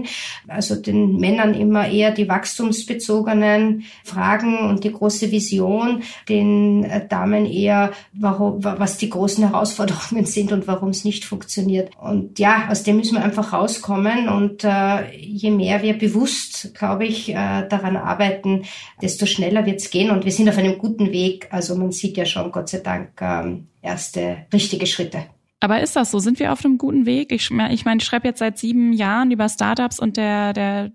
Also 0.47 0.75
den 0.75 1.17
Männern 1.17 1.53
immer 1.53 1.87
eher 1.87 2.11
die 2.11 2.27
wachstumsbezogenen 2.27 3.83
Fragen 4.03 4.69
und 4.69 4.83
die 4.83 4.91
große 4.91 5.31
Vision, 5.31 6.03
den 6.29 6.83
äh, 6.83 7.07
Damen 7.07 7.45
eher, 7.45 7.91
warum, 8.13 8.63
was 8.63 8.97
die 8.97 9.09
großen 9.09 9.47
Herausforderungen 9.47 10.25
sind 10.35 10.51
und 10.51 10.67
warum 10.67 10.89
es 10.89 11.05
nicht 11.05 11.25
funktioniert. 11.25 11.91
Und 12.01 12.39
ja, 12.39 12.67
aus 12.69 12.83
dem 12.83 12.97
müssen 12.97 13.15
wir 13.15 13.23
einfach 13.23 13.53
rauskommen 13.53 14.29
und 14.29 14.63
äh, 14.63 15.15
je 15.17 15.51
mehr 15.51 15.81
wir 15.81 15.97
bewusst, 15.97 16.73
glaube 16.75 17.05
ich, 17.05 17.29
äh, 17.29 17.67
daran 17.67 17.97
arbeiten, 17.97 18.63
desto 19.01 19.25
schneller 19.25 19.65
wird 19.65 19.79
es 19.79 19.89
gehen 19.89 20.11
und 20.11 20.25
wir 20.25 20.31
sind 20.31 20.49
auf 20.49 20.57
einem 20.57 20.77
guten 20.77 21.11
Weg. 21.11 21.47
Also 21.51 21.75
man 21.75 21.91
sieht 21.91 22.17
ja 22.17 22.25
schon, 22.25 22.51
Gott 22.51 22.69
sei 22.69 22.79
Dank, 22.79 23.09
ähm, 23.21 23.67
erste 23.81 24.37
richtige 24.51 24.85
Schritte. 24.85 25.25
Aber 25.59 25.81
ist 25.81 25.95
das 25.95 26.11
so? 26.11 26.19
Sind 26.19 26.39
wir 26.39 26.51
auf 26.51 26.63
einem 26.63 26.77
guten 26.77 27.05
Weg? 27.05 27.31
Ich, 27.31 27.49
ich 27.49 27.85
meine, 27.85 27.97
ich 27.97 28.03
schreibe 28.03 28.27
jetzt 28.27 28.39
seit 28.39 28.57
sieben 28.57 28.93
Jahren 28.93 29.31
über 29.31 29.49
Startups 29.49 29.99
und 29.99 30.17
der, 30.17 30.53
der 30.53 30.91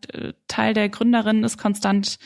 Teil 0.49 0.75
der 0.75 0.89
Gründerinnen 0.89 1.45
ist 1.45 1.59
konstant 1.59 2.19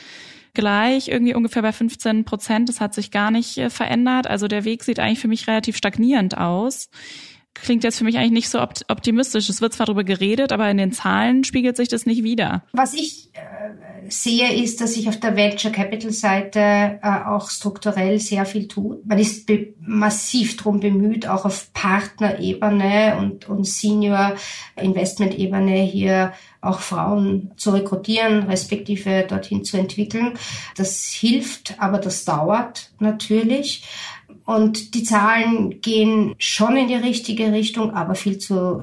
gleich, 0.52 1.08
irgendwie 1.08 1.34
ungefähr 1.34 1.62
bei 1.62 1.72
15 1.72 2.24
Prozent. 2.24 2.68
Das 2.68 2.80
hat 2.80 2.94
sich 2.94 3.10
gar 3.10 3.30
nicht 3.30 3.58
äh, 3.58 3.70
verändert. 3.70 4.28
Also 4.28 4.48
der 4.48 4.64
Weg 4.64 4.84
sieht 4.84 5.00
eigentlich 5.00 5.18
für 5.18 5.28
mich 5.28 5.46
relativ 5.48 5.76
stagnierend 5.76 6.38
aus 6.38 6.88
klingt 7.54 7.84
jetzt 7.84 7.98
für 7.98 8.04
mich 8.04 8.18
eigentlich 8.18 8.32
nicht 8.32 8.48
so 8.48 8.60
optimistisch. 8.60 9.48
Es 9.48 9.60
wird 9.60 9.72
zwar 9.72 9.86
darüber 9.86 10.04
geredet, 10.04 10.52
aber 10.52 10.70
in 10.70 10.76
den 10.76 10.92
Zahlen 10.92 11.44
spiegelt 11.44 11.76
sich 11.76 11.88
das 11.88 12.06
nicht 12.06 12.22
wieder. 12.22 12.62
Was 12.72 12.94
ich 12.94 13.30
äh, 13.32 14.10
sehe, 14.10 14.52
ist, 14.52 14.80
dass 14.80 14.94
sich 14.94 15.08
auf 15.08 15.18
der 15.18 15.36
Venture 15.36 15.70
Capital 15.70 16.10
Seite 16.10 16.58
äh, 17.02 17.24
auch 17.26 17.48
strukturell 17.50 18.18
sehr 18.18 18.44
viel 18.44 18.68
tut. 18.68 19.06
Man 19.06 19.18
ist 19.18 19.50
massiv 19.80 20.56
darum 20.56 20.80
bemüht, 20.80 21.26
auch 21.26 21.44
auf 21.44 21.72
Partnerebene 21.72 23.16
und, 23.18 23.48
und 23.48 23.66
Senior 23.66 24.34
Investment 24.76 25.38
Ebene 25.38 25.76
hier 25.82 26.32
auch 26.60 26.80
Frauen 26.80 27.52
zu 27.56 27.70
rekrutieren, 27.70 28.44
respektive 28.44 29.24
dorthin 29.28 29.64
zu 29.64 29.76
entwickeln. 29.76 30.32
Das 30.76 31.10
hilft, 31.10 31.74
aber 31.78 31.98
das 31.98 32.24
dauert 32.24 32.90
natürlich. 32.98 33.84
Und 34.44 34.94
die 34.94 35.04
Zahlen 35.04 35.80
gehen 35.80 36.34
schon 36.38 36.76
in 36.76 36.88
die 36.88 36.94
richtige 36.94 37.52
Richtung, 37.52 37.92
aber 37.92 38.14
viel 38.14 38.38
zu 38.38 38.82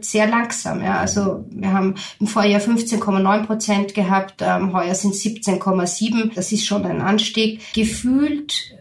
sehr 0.00 0.26
langsam. 0.26 0.82
Ja. 0.82 0.98
Also 0.98 1.44
wir 1.50 1.72
haben 1.72 1.94
im 2.20 2.26
Vorjahr 2.26 2.60
15,9 2.60 3.46
Prozent 3.46 3.94
gehabt, 3.94 4.42
ähm, 4.42 4.72
heuer 4.72 4.94
sind 4.94 5.14
17,7. 5.14 6.34
Das 6.34 6.52
ist 6.52 6.66
schon 6.66 6.84
ein 6.84 7.00
Anstieg. 7.00 7.60
Gefühlt 7.72 8.74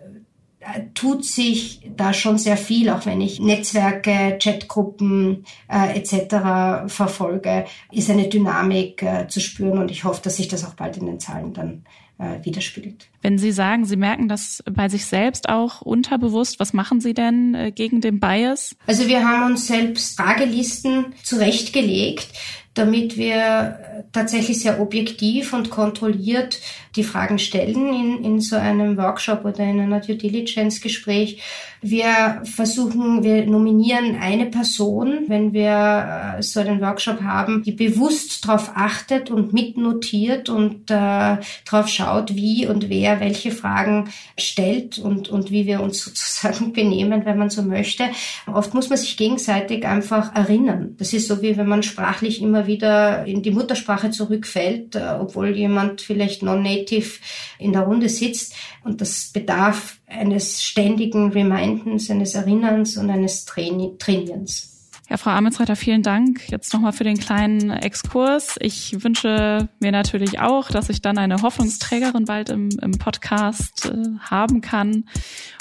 äh, 0.60 0.82
tut 0.94 1.26
sich 1.26 1.90
da 1.96 2.14
schon 2.14 2.38
sehr 2.38 2.58
viel, 2.58 2.90
auch 2.90 3.06
wenn 3.06 3.22
ich 3.22 3.40
Netzwerke, 3.40 4.38
Chatgruppen 4.42 5.46
äh, 5.70 5.98
etc. 5.98 6.92
verfolge, 6.94 7.66
ist 7.92 8.10
eine 8.10 8.28
Dynamik 8.28 9.02
äh, 9.02 9.28
zu 9.28 9.40
spüren 9.40 9.80
und 9.80 9.92
ich 9.92 10.04
hoffe, 10.04 10.22
dass 10.22 10.38
sich 10.38 10.50
das 10.50 10.66
auch 10.66 10.74
bald 10.74 10.98
in 10.98 11.06
den 11.06 11.20
Zahlen 11.20 11.54
dann 11.54 11.86
äh, 12.22 12.46
widerspiegelt. 12.46 13.08
Wenn 13.22 13.38
Sie 13.38 13.52
sagen, 13.52 13.86
Sie 13.86 13.96
merken 13.96 14.28
das 14.28 14.64
bei 14.72 14.90
sich 14.90 15.06
selbst 15.06 15.50
auch 15.50 15.82
unterbewusst, 15.82 16.60
was 16.60 16.72
machen 16.72 17.02
Sie 17.02 17.14
denn 17.14 17.56
äh, 17.56 17.72
gegen 17.72 18.00
den 18.00 18.20
Bias? 18.20 18.76
Also 18.86 19.08
wir 19.08 19.28
haben 19.28 19.52
uns 19.52 19.68
selbst 19.68 20.18
Fragelisten 20.18 21.16
zurechtgelegt, 21.24 22.28
damit 22.76 23.18
wir 23.18 24.06
tatsächlich 24.14 24.62
sehr 24.62 24.80
objektiv 24.80 25.52
und 25.54 25.72
kontrolliert 25.72 26.60
die 26.96 27.04
Fragen 27.04 27.40
stellen 27.40 27.94
in, 27.94 28.24
in 28.24 28.40
so 28.40 28.56
einem 28.56 28.98
Workshop 28.98 29.44
oder 29.44 29.64
in 29.64 29.80
einer 29.80 30.00
Due 30.00 30.16
Diligence 30.16 30.80
Gespräch. 30.80 31.42
Wir 31.84 32.44
versuchen, 32.44 33.24
wir 33.24 33.48
nominieren 33.48 34.16
eine 34.16 34.46
Person, 34.46 35.24
wenn 35.30 35.52
wir 35.52 36.36
äh, 36.38 36.44
so 36.44 36.60
einen 36.60 36.80
Workshop 36.80 37.24
haben, 37.24 37.64
die 37.64 37.72
bewusst 37.72 38.46
darauf 38.46 38.74
achtet 38.76 39.32
und 39.32 39.52
mitnotiert 39.52 40.48
und 40.48 40.92
äh, 40.92 41.38
darauf 41.66 41.88
schaut, 41.88 42.36
wie 42.36 42.68
und 42.68 42.90
wer 42.90 43.20
welche 43.20 43.50
Fragen 43.50 44.12
stellt 44.38 45.00
und, 45.00 45.30
und 45.30 45.50
wie 45.50 45.66
wir 45.66 45.82
uns 45.82 46.02
sozusagen 46.06 46.72
benehmen, 46.72 47.26
wenn 47.26 47.40
man 47.40 47.50
so 47.50 47.64
möchte. 47.64 48.04
Oft 48.46 48.76
muss 48.76 48.90
man 48.90 49.00
sich 49.00 49.18
gegenseitig 49.18 49.84
einfach 49.88 50.36
erinnern. 50.36 50.96
Das 51.00 51.14
ist 51.14 51.28
so 51.28 51.42
wie 51.42 51.58
wenn 51.58 51.68
man 51.68 51.82
sprachlich 51.82 52.44
immer 52.44 52.68
wieder 52.68 53.26
in 53.26 53.42
die 53.42 53.50
Muttersprache 53.50 54.12
zurückfällt, 54.12 54.96
äh, 54.96 55.16
obwohl 55.20 55.58
jemand 55.58 56.02
vielleicht 56.02 56.44
non-native 56.44 57.20
in 57.58 57.74
der 57.74 57.82
Runde 57.82 58.08
sitzt. 58.08 58.54
Und 58.84 59.02
das 59.02 59.32
bedarf 59.34 59.98
eines 60.12 60.64
ständigen 60.64 61.32
Remindens, 61.32 62.10
eines 62.10 62.36
Erinnerns 62.36 62.98
und 62.98 63.10
eines 63.10 63.46
Traini 63.46 63.96
Trainierens. 63.98 64.72
Ja, 65.10 65.18
Frau 65.18 65.32
Ametsreiter, 65.32 65.76
vielen 65.76 66.04
Dank 66.04 66.50
jetzt 66.50 66.74
nochmal 66.74 66.94
für 66.94 67.04
den 67.04 67.18
kleinen 67.18 67.70
Exkurs. 67.70 68.56
Ich 68.62 69.04
wünsche 69.04 69.68
mir 69.82 69.92
natürlich 69.92 70.40
auch, 70.40 70.70
dass 70.70 70.90
ich 70.90 71.02
dann 71.02 71.18
eine 71.18 71.42
Hoffnungsträgerin 71.42 72.24
bald 72.24 72.50
im, 72.50 72.70
im 72.82 72.92
Podcast 72.92 73.88
äh, 73.88 74.20
haben 74.22 74.62
kann. 74.62 75.04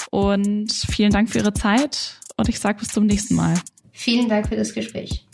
Und 0.09 0.71
vielen 0.71 1.11
Dank 1.11 1.29
für 1.29 1.39
Ihre 1.39 1.53
Zeit 1.53 2.19
und 2.37 2.47
ich 2.47 2.59
sage 2.59 2.79
bis 2.79 2.89
zum 2.89 3.05
nächsten 3.05 3.35
Mal. 3.35 3.55
Vielen 3.91 4.29
Dank 4.29 4.47
für 4.47 4.55
das 4.55 4.73
Gespräch. 4.73 5.27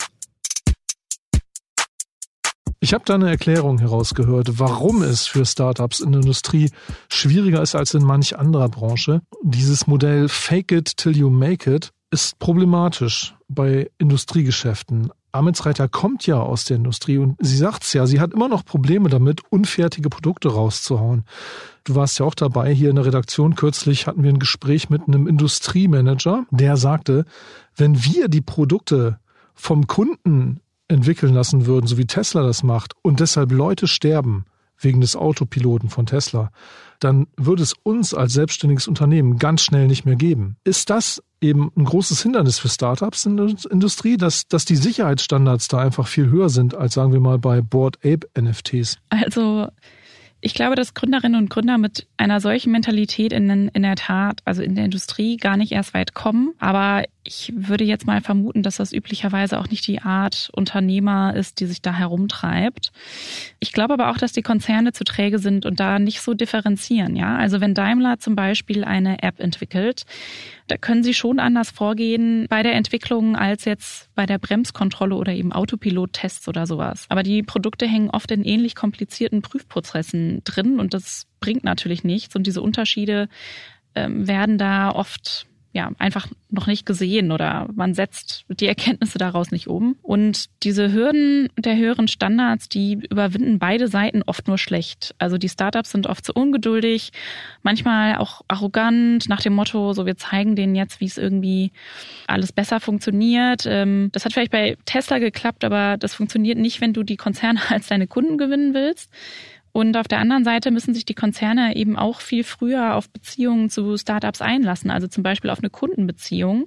Ich 2.80 2.94
habe 2.94 3.04
da 3.04 3.14
eine 3.14 3.28
Erklärung 3.28 3.78
herausgehört, 3.78 4.60
warum 4.60 5.02
es 5.02 5.26
für 5.26 5.44
Startups 5.44 5.98
in 5.98 6.12
der 6.12 6.20
Industrie 6.20 6.70
schwieriger 7.08 7.60
ist 7.60 7.74
als 7.74 7.92
in 7.92 8.04
manch 8.04 8.38
anderer 8.38 8.68
Branche. 8.68 9.20
Dieses 9.42 9.88
Modell 9.88 10.28
Fake 10.28 10.70
it 10.70 10.96
till 10.96 11.16
you 11.16 11.28
make 11.28 11.68
it 11.68 11.90
ist 12.12 12.38
problematisch 12.38 13.34
bei 13.48 13.90
Industriegeschäften. 13.98 15.10
Amitsreiter 15.32 15.88
kommt 15.88 16.26
ja 16.26 16.40
aus 16.40 16.64
der 16.64 16.76
Industrie 16.76 17.18
und 17.18 17.36
sie 17.40 17.56
sagt's 17.56 17.92
ja, 17.94 18.06
sie 18.06 18.20
hat 18.20 18.32
immer 18.32 18.48
noch 18.48 18.64
Probleme 18.64 19.08
damit, 19.08 19.42
unfertige 19.50 20.08
Produkte 20.08 20.48
rauszuhauen. 20.48 21.24
Du 21.82 21.96
warst 21.96 22.18
ja 22.20 22.26
auch 22.26 22.34
dabei, 22.34 22.72
hier 22.72 22.90
in 22.90 22.96
der 22.96 23.06
Redaktion 23.06 23.56
kürzlich 23.56 24.06
hatten 24.06 24.22
wir 24.22 24.30
ein 24.30 24.38
Gespräch 24.38 24.88
mit 24.88 25.02
einem 25.06 25.26
Industriemanager, 25.26 26.46
der 26.50 26.76
sagte, 26.76 27.24
wenn 27.76 28.04
wir 28.04 28.28
die 28.28 28.40
Produkte 28.40 29.18
vom 29.54 29.86
Kunden 29.88 30.60
entwickeln 30.88 31.34
lassen 31.34 31.66
würden, 31.66 31.86
so 31.86 31.98
wie 31.98 32.06
Tesla 32.06 32.42
das 32.42 32.62
macht, 32.62 32.94
und 33.02 33.20
deshalb 33.20 33.52
Leute 33.52 33.86
sterben 33.86 34.44
wegen 34.80 35.00
des 35.00 35.16
Autopiloten 35.16 35.90
von 35.90 36.06
Tesla, 36.06 36.50
dann 37.00 37.26
würde 37.36 37.62
es 37.62 37.74
uns 37.82 38.14
als 38.14 38.32
selbstständiges 38.32 38.88
Unternehmen 38.88 39.38
ganz 39.38 39.62
schnell 39.62 39.86
nicht 39.86 40.04
mehr 40.04 40.16
geben. 40.16 40.56
Ist 40.64 40.90
das 40.90 41.22
eben 41.40 41.70
ein 41.76 41.84
großes 41.84 42.22
Hindernis 42.22 42.58
für 42.58 42.68
Startups 42.68 43.26
in 43.26 43.36
der 43.36 43.54
Industrie, 43.70 44.16
dass, 44.16 44.48
dass 44.48 44.64
die 44.64 44.76
Sicherheitsstandards 44.76 45.68
da 45.68 45.78
einfach 45.78 46.06
viel 46.06 46.28
höher 46.28 46.48
sind 46.48 46.74
als 46.74 46.94
sagen 46.94 47.12
wir 47.12 47.20
mal 47.20 47.38
bei 47.38 47.60
Board 47.60 47.98
Ape 48.04 48.28
NFTs? 48.40 48.96
Also 49.10 49.68
ich 50.40 50.54
glaube, 50.54 50.76
dass 50.76 50.94
Gründerinnen 50.94 51.40
und 51.40 51.50
Gründer 51.50 51.78
mit 51.78 52.06
einer 52.16 52.40
solchen 52.40 52.70
Mentalität 52.70 53.32
in, 53.32 53.68
in 53.68 53.82
der 53.82 53.96
Tat, 53.96 54.40
also 54.44 54.62
in 54.62 54.76
der 54.76 54.84
Industrie, 54.84 55.36
gar 55.36 55.56
nicht 55.56 55.72
erst 55.72 55.94
weit 55.94 56.14
kommen. 56.14 56.54
Aber 56.60 57.04
ich 57.24 57.52
würde 57.54 57.84
jetzt 57.84 58.06
mal 58.06 58.20
vermuten, 58.20 58.62
dass 58.62 58.76
das 58.76 58.92
üblicherweise 58.92 59.58
auch 59.58 59.68
nicht 59.68 59.86
die 59.86 60.00
Art 60.00 60.50
Unternehmer 60.54 61.34
ist, 61.34 61.60
die 61.60 61.66
sich 61.66 61.82
da 61.82 61.92
herumtreibt. 61.92 62.90
Ich 63.60 63.72
glaube 63.72 63.94
aber 63.94 64.10
auch, 64.10 64.18
dass 64.18 64.32
die 64.32 64.42
Konzerne 64.42 64.92
zu 64.92 65.04
träge 65.04 65.38
sind 65.38 65.66
und 65.66 65.78
da 65.78 65.98
nicht 65.98 66.22
so 66.22 66.32
differenzieren. 66.32 67.16
Ja, 67.16 67.36
also 67.36 67.60
wenn 67.60 67.74
Daimler 67.74 68.18
zum 68.18 68.34
Beispiel 68.34 68.84
eine 68.84 69.22
App 69.22 69.40
entwickelt, 69.40 70.04
da 70.68 70.76
können 70.76 71.02
sie 71.02 71.14
schon 71.14 71.38
anders 71.38 71.70
vorgehen 71.70 72.46
bei 72.48 72.62
der 72.62 72.74
Entwicklung 72.74 73.36
als 73.36 73.64
jetzt 73.64 74.08
bei 74.14 74.24
der 74.24 74.38
Bremskontrolle 74.38 75.14
oder 75.14 75.32
eben 75.32 75.52
Autopilot-Tests 75.52 76.48
oder 76.48 76.66
sowas. 76.66 77.06
Aber 77.08 77.22
die 77.22 77.42
Produkte 77.42 77.86
hängen 77.86 78.10
oft 78.10 78.30
in 78.30 78.44
ähnlich 78.44 78.74
komplizierten 78.74 79.42
Prüfprozessen 79.42 80.42
drin 80.44 80.78
und 80.78 80.94
das 80.94 81.26
bringt 81.40 81.64
natürlich 81.64 82.04
nichts. 82.04 82.36
Und 82.36 82.46
diese 82.46 82.62
Unterschiede 82.62 83.28
ähm, 83.94 84.26
werden 84.26 84.58
da 84.58 84.90
oft 84.90 85.46
ja, 85.78 85.92
einfach 85.98 86.26
noch 86.50 86.66
nicht 86.66 86.86
gesehen 86.86 87.30
oder 87.30 87.68
man 87.72 87.94
setzt 87.94 88.44
die 88.48 88.66
Erkenntnisse 88.66 89.16
daraus 89.16 89.52
nicht 89.52 89.68
um. 89.68 89.94
Und 90.02 90.46
diese 90.64 90.92
Hürden 90.92 91.50
der 91.56 91.76
höheren 91.76 92.08
Standards, 92.08 92.68
die 92.68 92.94
überwinden 93.08 93.60
beide 93.60 93.86
Seiten 93.86 94.24
oft 94.26 94.48
nur 94.48 94.58
schlecht. 94.58 95.14
Also 95.18 95.38
die 95.38 95.48
Startups 95.48 95.92
sind 95.92 96.08
oft 96.08 96.24
zu 96.24 96.32
ungeduldig, 96.32 97.12
manchmal 97.62 98.16
auch 98.16 98.42
arrogant 98.48 99.28
nach 99.28 99.40
dem 99.40 99.54
Motto, 99.54 99.92
so 99.92 100.04
wir 100.04 100.16
zeigen 100.16 100.56
denen 100.56 100.74
jetzt, 100.74 101.00
wie 101.00 101.06
es 101.06 101.16
irgendwie 101.16 101.70
alles 102.26 102.50
besser 102.50 102.80
funktioniert. 102.80 103.64
Ähm, 103.64 104.08
das 104.10 104.24
hat 104.24 104.32
vielleicht 104.32 104.50
bei 104.50 104.76
Tesla 104.84 105.18
geklappt, 105.20 105.62
aber 105.62 105.96
das 105.96 106.12
funktioniert 106.12 106.58
nicht, 106.58 106.80
wenn 106.80 106.92
du 106.92 107.04
die 107.04 107.16
Konzerne 107.16 107.60
als 107.68 107.86
deine 107.86 108.08
Kunden 108.08 108.36
gewinnen 108.36 108.74
willst. 108.74 109.12
Und 109.78 109.96
auf 109.96 110.08
der 110.08 110.18
anderen 110.18 110.42
Seite 110.42 110.72
müssen 110.72 110.92
sich 110.92 111.04
die 111.04 111.14
Konzerne 111.14 111.76
eben 111.76 111.96
auch 111.96 112.20
viel 112.20 112.42
früher 112.42 112.96
auf 112.96 113.08
Beziehungen 113.10 113.70
zu 113.70 113.96
Startups 113.96 114.42
einlassen, 114.42 114.90
also 114.90 115.06
zum 115.06 115.22
Beispiel 115.22 115.50
auf 115.50 115.60
eine 115.60 115.70
Kundenbeziehung. 115.70 116.66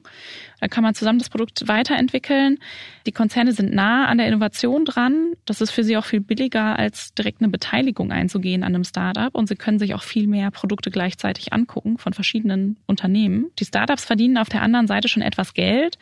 Da 0.62 0.70
kann 0.70 0.82
man 0.82 0.95
zusammen 0.95 1.20
das 1.20 1.28
Produkt 1.28 1.68
weiterentwickeln. 1.68 2.59
Die 3.05 3.12
Konzerne 3.12 3.51
sind 3.51 3.74
nah 3.74 4.05
an 4.05 4.18
der 4.18 4.28
Innovation 4.28 4.86
dran. 4.86 5.34
Das 5.43 5.59
ist 5.59 5.72
für 5.72 5.84
sie 5.84 5.97
auch 5.97 6.05
viel 6.05 6.22
billiger, 6.22 6.80
als 6.80 7.14
direkt 7.14 7.41
eine 7.41 7.49
Beteiligung 7.49 8.14
einzugehen 8.14 8.64
an 8.64 8.74
einem 8.74 8.86
Startup. 8.86 9.36
Und 9.36 9.47
sie 9.47 9.57
können 9.57 9.78
sich 9.78 9.93
auch 9.93 10.03
viel 10.03 10.28
mehr 10.28 10.49
Produkte 10.49 10.89
gleichzeitig 10.89 11.51
angucken 11.51 11.97
von 11.97 12.14
verschiedenen 12.14 12.78
Unternehmen. 12.86 13.47
Die 13.59 13.66
Startups 13.66 14.05
verdienen 14.05 14.38
auf 14.38 14.47
der 14.47 14.62
anderen 14.62 14.88
Seite 14.88 15.09
schon 15.09 15.22
etwas 15.22 15.53
Geld 15.53 15.97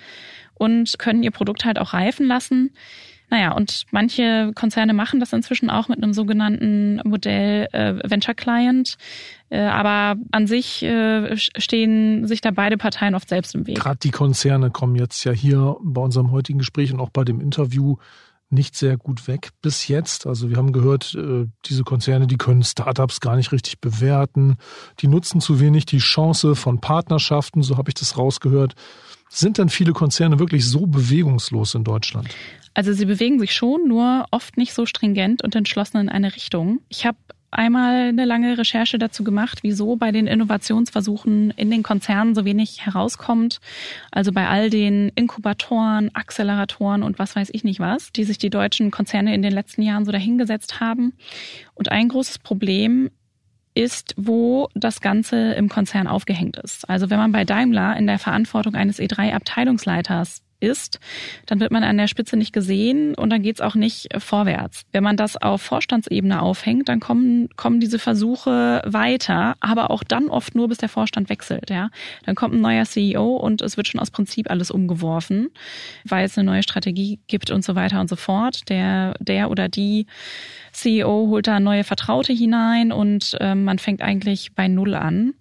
und 0.53 0.99
können 0.99 1.23
ihr 1.23 1.31
Produkt 1.31 1.65
halt 1.65 1.79
auch 1.79 1.93
reifen 1.93 2.27
lassen. 2.27 2.69
Naja, 3.29 3.51
und 3.51 3.85
manche 3.91 4.51
Konzerne 4.55 4.93
machen 4.93 5.19
das 5.19 5.33
inzwischen 5.33 5.69
auch 5.69 5.87
mit 5.87 6.01
einem 6.01 6.13
sogenannten 6.13 6.99
Modell 7.03 7.67
äh, 7.71 8.09
Venture 8.09 8.33
Client. 8.33 8.97
Äh, 9.49 9.61
aber 9.61 10.19
an 10.31 10.47
sich 10.47 10.83
äh, 10.83 11.35
stehen 11.37 12.27
sich 12.27 12.41
da 12.41 12.51
beide 12.51 12.77
Parteien 12.77 13.15
oft 13.15 13.29
selbst 13.29 13.55
im 13.55 13.67
Weg. 13.67 13.77
Gerade 13.77 13.99
die 13.99 14.11
Konzerne 14.11 14.71
kommen 14.71 14.95
jetzt 14.95 15.23
ja 15.23 15.31
hier 15.31 15.75
bei 15.81 16.01
unserem 16.01 16.31
heutigen 16.31 16.59
Gespräch 16.59 16.91
und 16.93 16.99
auch 16.99 17.09
bei 17.09 17.23
dem 17.23 17.39
Interview 17.39 17.97
nicht 18.51 18.75
sehr 18.75 18.97
gut 18.97 19.27
weg 19.27 19.49
bis 19.61 19.87
jetzt. 19.87 20.25
Also 20.25 20.49
wir 20.49 20.57
haben 20.57 20.73
gehört, 20.73 21.15
äh, 21.15 21.45
diese 21.65 21.83
Konzerne, 21.83 22.25
die 22.25 22.37
können 22.37 22.63
Startups 22.63 23.19
gar 23.19 23.35
nicht 23.35 23.51
richtig 23.51 23.79
bewerten. 23.79 24.57
Die 24.99 25.07
nutzen 25.07 25.39
zu 25.39 25.59
wenig 25.59 25.85
die 25.85 25.99
Chance 25.99 26.55
von 26.55 26.79
Partnerschaften, 26.79 27.61
so 27.61 27.77
habe 27.77 27.91
ich 27.91 27.95
das 27.95 28.17
rausgehört. 28.17 28.73
Sind 29.29 29.59
denn 29.59 29.69
viele 29.69 29.93
Konzerne 29.93 30.39
wirklich 30.39 30.67
so 30.67 30.87
bewegungslos 30.87 31.75
in 31.75 31.83
Deutschland? 31.83 32.29
Also 32.73 32.93
sie 32.93 33.05
bewegen 33.05 33.39
sich 33.39 33.53
schon, 33.53 33.87
nur 33.87 34.25
oft 34.31 34.57
nicht 34.57 34.73
so 34.73 34.85
stringent 34.85 35.43
und 35.43 35.55
entschlossen 35.55 35.97
in 35.97 36.09
eine 36.09 36.35
Richtung. 36.35 36.79
Ich 36.89 37.05
habe 37.05 37.17
einmal 37.51 38.09
eine 38.09 38.25
lange 38.25 38.57
Recherche 38.57 38.99
dazu 38.99 39.23
gemacht, 39.23 39.59
wieso 39.63 39.95
bei 39.95 40.11
den 40.11 40.27
Innovationsversuchen 40.27 41.51
in 41.51 41.71
den 41.71 41.83
Konzernen 41.83 42.35
so 42.35 42.45
wenig 42.45 42.85
herauskommt. 42.85 43.59
Also 44.11 44.31
bei 44.31 44.47
all 44.47 44.69
den 44.69 45.11
Inkubatoren, 45.15 46.13
Acceleratoren 46.13 47.03
und 47.03 47.19
was 47.19 47.35
weiß 47.35 47.49
ich 47.51 47.63
nicht 47.63 47.79
was, 47.79 48.11
die 48.11 48.23
sich 48.23 48.37
die 48.37 48.49
deutschen 48.49 48.91
Konzerne 48.91 49.33
in 49.33 49.41
den 49.41 49.53
letzten 49.53 49.81
Jahren 49.81 50.05
so 50.05 50.11
dahingesetzt 50.11 50.79
haben. 50.79 51.13
Und 51.73 51.91
ein 51.91 52.09
großes 52.09 52.39
Problem 52.39 53.09
ist, 53.73 54.13
wo 54.17 54.67
das 54.73 54.99
Ganze 54.99 55.53
im 55.53 55.69
Konzern 55.69 56.07
aufgehängt 56.07 56.57
ist. 56.57 56.89
Also 56.89 57.09
wenn 57.09 57.17
man 57.17 57.31
bei 57.31 57.45
Daimler 57.45 57.95
in 57.97 58.07
der 58.07 58.19
Verantwortung 58.19 58.75
eines 58.75 58.99
E3-Abteilungsleiters 58.99 60.41
ist, 60.59 60.99
dann 61.45 61.59
wird 61.59 61.71
man 61.71 61.83
an 61.83 61.97
der 61.97 62.07
Spitze 62.07 62.37
nicht 62.37 62.53
gesehen 62.53 63.15
und 63.15 63.29
dann 63.29 63.41
geht's 63.41 63.61
auch 63.61 63.75
nicht 63.75 64.09
vorwärts. 64.17 64.83
Wenn 64.91 65.03
man 65.03 65.17
das 65.17 65.37
auf 65.37 65.61
Vorstandsebene 65.61 66.41
aufhängt, 66.41 66.89
dann 66.89 66.99
kommen, 66.99 67.49
kommen 67.55 67.79
diese 67.79 67.99
Versuche 67.99 68.81
weiter, 68.85 69.55
aber 69.59 69.91
auch 69.91 70.03
dann 70.03 70.29
oft 70.29 70.55
nur, 70.55 70.67
bis 70.67 70.77
der 70.77 70.89
Vorstand 70.89 71.29
wechselt. 71.29 71.69
Ja, 71.69 71.89
Dann 72.25 72.35
kommt 72.35 72.55
ein 72.55 72.61
neuer 72.61 72.85
CEO 72.85 73.37
und 73.37 73.61
es 73.61 73.77
wird 73.77 73.87
schon 73.87 73.99
aus 73.99 74.11
Prinzip 74.11 74.49
alles 74.49 74.71
umgeworfen, 74.71 75.49
weil 76.05 76.25
es 76.25 76.37
eine 76.37 76.45
neue 76.45 76.63
Strategie 76.63 77.19
gibt 77.27 77.51
und 77.51 77.63
so 77.63 77.75
weiter 77.75 77.99
und 78.01 78.09
so 78.09 78.15
fort. 78.15 78.69
Der, 78.69 79.15
der 79.19 79.49
oder 79.51 79.69
die 79.69 80.05
CEO 80.71 81.27
holt 81.27 81.47
da 81.47 81.59
neue 81.59 81.83
Vertraute 81.83 82.33
hinein 82.33 82.91
und 82.91 83.37
äh, 83.39 83.55
man 83.55 83.79
fängt 83.79 84.01
eigentlich 84.01 84.53
bei 84.53 84.67
Null 84.67 84.93
an. 84.93 85.33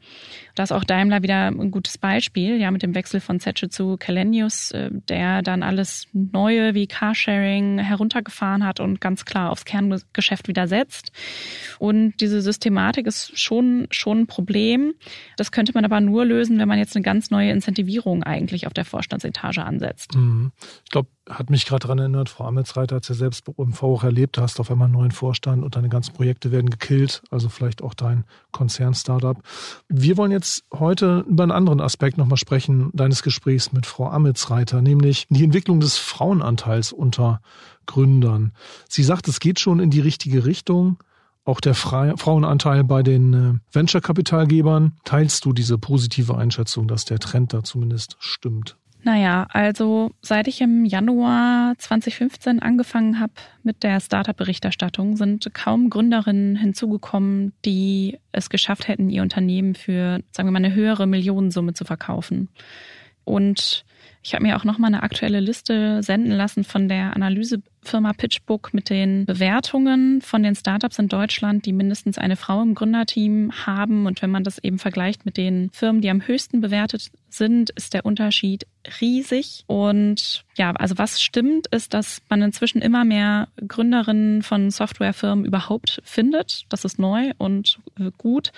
Da 0.59 0.65
ist 0.65 0.73
auch 0.73 0.83
Daimler 0.83 1.23
wieder 1.23 1.47
ein 1.47 1.71
gutes 1.71 1.99
Beispiel, 1.99 2.61
ja, 2.61 2.73
mit 2.73 2.83
dem 2.83 2.97
Wechsel 2.97 3.21
von 3.21 3.39
Zetsche 3.39 3.69
zu 3.69 3.97
Kalenius, 3.97 4.73
äh, 4.73 4.91
der 5.09 5.43
dann 5.43 5.63
alles 5.63 6.09
Neue 6.13 6.75
wie 6.75 6.89
Carsharing 6.89 7.79
heruntergefahren 7.79 8.67
hat 8.67 8.81
und 8.81 9.01
ganz 9.01 9.25
klar 9.25 9.53
aufs 9.53 9.65
Kerngeschäft 9.65 10.49
wieder 10.49 10.67
setzt. 10.67 11.13
Und 11.79 12.15
diese 12.21 12.43
Systematik 12.43 13.07
ist 13.07 13.39
schon, 13.39 13.87
schon 13.91 14.23
ein 14.23 14.27
Problem. 14.27 14.95
Das 15.37 15.53
könnte 15.53 15.73
man 15.75 15.85
aber 15.85 16.01
nur 16.01 16.25
lösen, 16.25 16.59
wenn 16.59 16.67
man 16.67 16.79
jetzt 16.79 16.97
eine 16.97 17.05
ganz 17.05 17.31
neue 17.31 17.53
Incentivierung 17.53 18.25
eigentlich 18.25 18.67
auf 18.67 18.73
der 18.75 18.85
Vorstandsetage 18.85 19.63
ansetzt. 19.63 20.17
Mhm. 20.17 20.51
Ich 20.85 20.91
glaube, 20.91 21.09
hat 21.29 21.51
mich 21.51 21.67
gerade 21.67 21.81
daran 21.81 21.99
erinnert, 21.99 22.29
Frau 22.29 22.45
Ametsreiter 22.45 22.97
hat 22.97 23.03
es 23.03 23.09
ja 23.11 23.15
selbst 23.15 23.45
im 23.57 23.73
V 23.73 23.95
auch 23.95 24.05
erlebt, 24.05 24.39
hast 24.39 24.61
auf 24.61 24.71
einmal 24.71 24.87
einen 24.87 24.95
neuen 24.95 25.11
Vorstand 25.11 25.63
und 25.63 25.77
deine 25.77 25.89
ganzen 25.89 26.15
Projekte 26.15 26.51
werden 26.53 26.71
gekillt, 26.71 27.23
also 27.31 27.49
vielleicht 27.49 27.83
auch 27.83 27.95
dein 27.95 28.25
Konzern-Startup. 28.53 29.37
Wir 29.89 30.17
wollen 30.17 30.33
jetzt 30.33 30.48
heute 30.73 31.25
über 31.29 31.43
einen 31.43 31.53
anderen 31.53 31.81
Aspekt 31.81 32.19
nochmal 32.19 32.37
sprechen, 32.37 32.91
deines 32.93 33.23
Gesprächs 33.23 33.73
mit 33.73 33.87
Frau 33.87 34.09
Ametsreiter, 34.09 34.83
nämlich 34.83 35.27
die 35.31 35.45
Entwicklung 35.45 35.81
des 35.81 35.99
Frauenanteils 35.99 36.93
unter 36.93 37.41
Gründern. 37.87 38.53
Sie 38.89 39.03
sagt, 39.03 39.29
es 39.29 39.41
geht 39.41 39.61
schon 39.61 39.81
in 39.81 39.91
die 39.91 40.01
richtige 40.01 40.45
Richtung. 40.45 40.99
Auch 41.45 41.61
der 41.61 41.75
Frauenanteil 41.75 42.85
bei 42.85 43.03
den 43.03 43.33
äh, 43.33 43.55
Venture-Kapitalgebern. 43.73 44.93
Teilst 45.05 45.47
du 45.47 45.55
diese 45.55 45.79
positive 45.79 46.37
Einschätzung, 46.37 46.89
dass 46.89 47.07
der 47.07 47.19
Trend 47.19 47.55
da 47.55 47.65
zumindest 47.65 48.17
stimmt? 48.19 48.77
Naja, 49.05 49.47
also 49.51 50.11
seit 50.23 50.49
ich 50.49 50.61
im 50.61 50.85
Januar 50.85 51.75
2015 51.79 52.61
angefangen 52.61 53.21
habe 53.21 53.33
mit 53.63 53.83
der 53.83 54.01
Startup-Berichterstattung, 54.01 55.17
sind 55.17 55.49
kaum 55.55 55.89
Gründerinnen 55.89 56.57
hinzugekommen, 56.57 57.53
die 57.65 58.19
es 58.33 58.51
geschafft 58.51 58.89
hätten, 58.89 59.09
ihr 59.09 59.23
Unternehmen 59.23 59.75
für, 59.75 60.21
sagen 60.33 60.49
wir 60.49 60.53
mal, 60.53 60.59
eine 60.65 60.75
höhere 60.75 61.07
Millionensumme 61.07 61.75
zu 61.75 61.85
verkaufen. 61.85 62.49
Und 63.25 63.85
ich 64.23 64.35
habe 64.35 64.45
mir 64.45 64.57
auch 64.57 64.65
nochmal 64.65 64.93
eine 64.93 65.03
aktuelle 65.03 65.41
Liste 65.41 66.03
senden 66.03 66.33
lassen 66.33 66.65
von 66.65 66.89
der 66.89 67.15
Analysefirma 67.15 68.13
PitchBook 68.13 68.75
mit 68.75 68.91
den 68.91 69.25
Bewertungen 69.25 70.21
von 70.23 70.43
den 70.43 70.57
Startups 70.57 70.99
in 70.99 71.09
Deutschland, 71.09 71.65
die 71.67 71.73
mindestens 71.73 72.19
eine 72.19 72.37
Frau 72.37 72.61
im 72.61 72.75
Gründerteam 72.75 73.53
haben. 73.65 74.07
Und 74.07 74.21
wenn 74.21 74.31
man 74.31 74.45
das 74.45 74.59
eben 74.59 74.79
vergleicht 74.79 75.25
mit 75.25 75.37
den 75.37 75.71
Firmen, 75.73 76.03
die 76.03 76.11
am 76.11 76.27
höchsten 76.27 76.61
bewertet 76.61 77.11
sind, 77.31 77.71
ist 77.71 77.95
der 77.95 78.05
Unterschied 78.05 78.67
riesig. 79.01 79.65
Und 79.67 80.45
ja, 80.57 80.73
also 80.73 80.99
was 80.99 81.23
stimmt, 81.23 81.69
ist, 81.69 81.95
dass 81.95 82.21
man 82.29 82.43
inzwischen 82.43 82.83
immer 82.83 83.05
mehr 83.05 83.49
Gründerinnen 83.67 84.43
von 84.43 84.71
Softwarefirmen 84.71 85.45
überhaupt 85.45 86.03
findet. 86.05 86.65
Das 86.71 86.85
ist 86.85 86.99
neu 86.99 87.31
und 87.39 87.79
gut. 88.19 88.53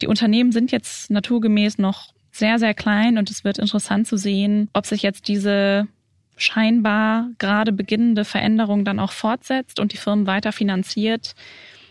Die 0.00 0.06
Unternehmen 0.06 0.52
sind 0.52 0.72
jetzt 0.72 1.10
naturgemäß 1.10 1.76
noch 1.78 2.14
sehr, 2.30 2.58
sehr 2.58 2.74
klein 2.74 3.18
und 3.18 3.30
es 3.30 3.44
wird 3.44 3.58
interessant 3.58 4.06
zu 4.06 4.16
sehen, 4.16 4.68
ob 4.72 4.86
sich 4.86 5.02
jetzt 5.02 5.28
diese 5.28 5.86
scheinbar 6.36 7.28
gerade 7.38 7.72
beginnende 7.72 8.24
Veränderung 8.24 8.84
dann 8.84 8.98
auch 8.98 9.12
fortsetzt 9.12 9.78
und 9.78 9.92
die 9.92 9.98
Firmen 9.98 10.26
weiter 10.26 10.52
finanziert 10.52 11.34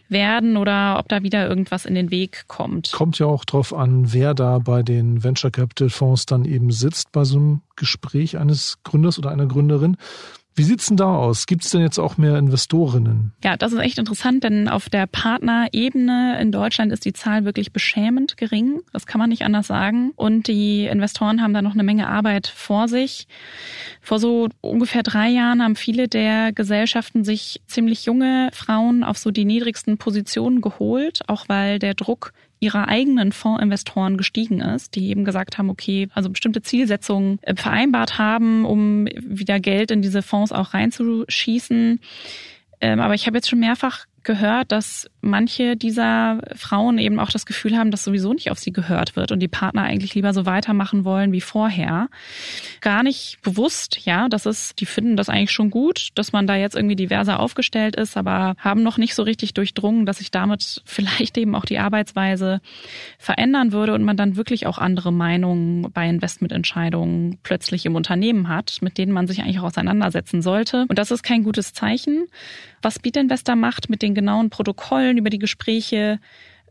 werden 0.10 0.58
oder 0.58 0.98
ob 0.98 1.08
da 1.08 1.22
wieder 1.24 1.48
irgendwas 1.48 1.86
in 1.86 1.94
den 1.94 2.10
Weg 2.12 2.46
kommt. 2.48 2.92
Kommt 2.92 3.20
ja 3.20 3.28
auch 3.28 3.46
drauf 3.46 3.74
an, 3.74 4.12
wer 4.12 4.34
da 4.34 4.60
bei 4.60 4.82
den 4.82 5.24
Venture 5.24 5.52
Capital 5.52 5.90
Fonds 5.90 6.26
dann 6.26 6.46
eben 6.46 6.72
sitzt 6.72 7.12
bei 7.12 7.24
so 7.24 7.38
einem 7.38 7.62
Gespräch 7.76 8.38
eines 8.38 8.80
Gründers 8.84 9.20
oder 9.20 9.30
einer 9.30 9.46
Gründerin. 9.46 9.98
Wie 10.60 10.64
sieht's 10.64 10.88
denn 10.88 10.98
da 10.98 11.16
aus? 11.16 11.46
Gibt 11.46 11.64
es 11.64 11.70
denn 11.70 11.80
jetzt 11.80 12.00
auch 12.00 12.18
mehr 12.18 12.38
Investorinnen? 12.38 13.32
Ja, 13.46 13.56
das 13.56 13.72
ist 13.72 13.80
echt 13.80 13.98
interessant, 13.98 14.44
denn 14.44 14.68
auf 14.68 14.90
der 14.90 15.08
Partnerebene 15.08 16.38
in 16.42 16.52
Deutschland 16.52 16.92
ist 16.92 17.06
die 17.06 17.14
Zahl 17.14 17.46
wirklich 17.46 17.72
beschämend 17.72 18.36
gering. 18.36 18.82
Das 18.92 19.06
kann 19.06 19.20
man 19.20 19.30
nicht 19.30 19.44
anders 19.44 19.68
sagen. 19.68 20.12
Und 20.18 20.48
die 20.48 20.88
Investoren 20.88 21.42
haben 21.42 21.54
da 21.54 21.62
noch 21.62 21.76
eine 21.76 21.84
Menge 21.84 22.10
Arbeit 22.10 22.48
vor 22.48 22.90
sich. 22.90 23.30
Vor 24.02 24.20
so 24.20 24.50
ungefähr 24.60 25.02
drei 25.02 25.30
Jahren 25.30 25.64
haben 25.64 25.78
viele 25.78 26.10
der 26.10 26.52
Gesellschaften 26.52 27.24
sich 27.24 27.62
ziemlich 27.66 28.04
junge 28.04 28.50
Frauen 28.52 29.06
auf 29.06 29.18
so 29.18 29.32
die 29.32 29.46
niedrigsten 29.46 29.98
Positionen 29.98 30.60
geholt, 30.60 31.22
auch 31.28 31.46
weil 31.48 31.80
der 31.80 31.94
Druck 31.94 32.34
ihrer 32.60 32.88
eigenen 32.88 33.32
Fondsinvestoren 33.32 34.18
gestiegen 34.18 34.62
ist, 34.62 34.96
die 34.96 35.10
eben 35.10 35.24
gesagt 35.26 35.58
haben, 35.58 35.70
okay, 35.70 36.10
also 36.14 36.30
bestimmte 36.30 36.62
Zielsetzungen 36.62 37.40
äh, 37.42 37.56
vereinbart 37.56 38.18
haben, 38.18 38.66
um 38.66 39.06
wieder 39.06 39.60
Geld 39.60 39.92
in 39.92 40.02
diese 40.02 40.22
Fonds 40.22 40.52
auch 40.52 40.74
reinzuschießen. 40.74 42.00
Ähm, 42.82 43.00
aber 43.00 43.14
ich 43.14 43.28
habe 43.28 43.38
jetzt 43.38 43.50
schon 43.50 43.60
mehrfach 43.60 44.06
gehört, 44.24 44.72
dass 44.72 45.10
manche 45.22 45.76
dieser 45.76 46.40
Frauen 46.56 46.98
eben 46.98 47.20
auch 47.20 47.32
das 47.32 47.46
Gefühl 47.46 47.78
haben, 47.78 47.92
dass 47.92 48.04
sowieso 48.04 48.34
nicht 48.34 48.52
auf 48.52 48.60
sie 48.60 48.72
gehört 48.72 49.16
wird 49.16 49.32
und 49.32 49.40
die 49.40 49.48
Partner 49.48 49.84
eigentlich 49.84 50.16
lieber 50.16 50.34
so 50.34 50.46
weitermachen 50.46 51.04
wollen 51.04 51.32
wie 51.32 51.42
vorher. 51.42 52.10
Gar 52.82 53.04
nicht 53.04 53.40
bewusst, 53.42 54.06
ja, 54.06 54.30
das 54.30 54.46
ist, 54.46 54.80
die 54.80 54.86
finden 54.86 55.18
das 55.18 55.30
eigentlich 55.30 55.52
schon 55.52 55.70
gut, 55.70 56.10
dass 56.16 56.32
man 56.32 56.48
da 56.48 56.56
jetzt 56.56 56.76
irgendwie 56.76 56.96
diverser 56.96 57.40
aufgestellt 57.40 57.96
ist, 57.96 58.18
aber 58.18 58.56
haben 58.58 58.84
noch 58.84 58.98
nicht 58.98 59.16
so 59.16 59.24
richtig 59.24 59.54
durchdrungen, 59.54 60.06
dass 60.06 60.18
sich 60.18 60.32
damit 60.32 60.82
vielleicht 60.86 61.38
eben 61.38 61.56
auch 61.56 61.66
die 61.66 61.80
Arbeitsweise 61.80 62.62
verändern 63.18 63.72
würde 63.72 63.94
und 63.94 64.04
man 64.04 64.18
dann 64.18 64.36
wirklich 64.36 64.68
auch 64.68 64.78
andere 64.78 65.12
Meinungen 65.12 65.92
bei 65.92 66.08
Investmententscheidungen 66.08 67.40
plötzlich 67.44 67.86
im 67.86 67.96
Unternehmen 67.96 68.48
hat, 68.48 68.78
mit 68.82 68.98
denen 68.98 69.12
man 69.12 69.28
sich 69.28 69.42
eigentlich 69.42 69.60
auch 69.60 69.66
auseinandersetzen 69.66 70.42
sollte. 70.42 70.86
Und 70.88 70.98
das 70.98 71.12
ist 71.12 71.24
kein 71.24 71.44
gutes 71.44 71.74
Zeichen. 71.74 72.28
Was 72.82 73.00
Beat 73.00 73.18
Investor 73.18 73.56
macht 73.56 73.90
mit 73.90 74.02
den 74.02 74.16
genauen 74.16 74.50
Protokollen 74.50 75.09
über 75.18 75.30
die 75.30 75.40
Gespräche, 75.40 76.20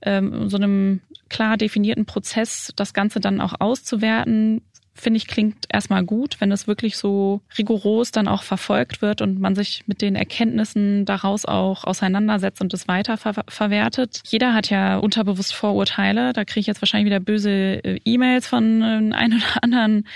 ähm, 0.02 0.48
so 0.48 0.56
einem 0.56 1.00
klar 1.28 1.56
definierten 1.56 2.06
Prozess, 2.06 2.72
das 2.76 2.94
Ganze 2.94 3.20
dann 3.20 3.40
auch 3.40 3.54
auszuwerten, 3.58 4.62
finde 5.00 5.18
ich, 5.18 5.26
klingt 5.26 5.66
erstmal 5.72 6.04
gut, 6.04 6.40
wenn 6.40 6.52
es 6.52 6.66
wirklich 6.66 6.96
so 6.96 7.40
rigoros 7.56 8.10
dann 8.10 8.28
auch 8.28 8.42
verfolgt 8.42 9.00
wird 9.00 9.22
und 9.22 9.38
man 9.38 9.54
sich 9.54 9.84
mit 9.86 10.02
den 10.02 10.16
Erkenntnissen 10.16 11.04
daraus 11.04 11.44
auch 11.44 11.84
auseinandersetzt 11.84 12.60
und 12.60 12.74
es 12.74 12.88
weiter 12.88 13.16
ver 13.16 13.44
verwertet. 13.48 14.20
Jeder 14.26 14.54
hat 14.54 14.70
ja 14.70 14.98
unterbewusst 14.98 15.54
Vorurteile. 15.54 16.32
Da 16.32 16.44
kriege 16.44 16.60
ich 16.60 16.66
jetzt 16.66 16.82
wahrscheinlich 16.82 17.06
wieder 17.06 17.20
böse 17.20 17.50
äh, 17.50 18.00
E-Mails 18.04 18.48
von 18.48 18.82
äh, 18.82 19.14
ein 19.14 19.34
oder 19.34 19.42
anderen 19.62 20.06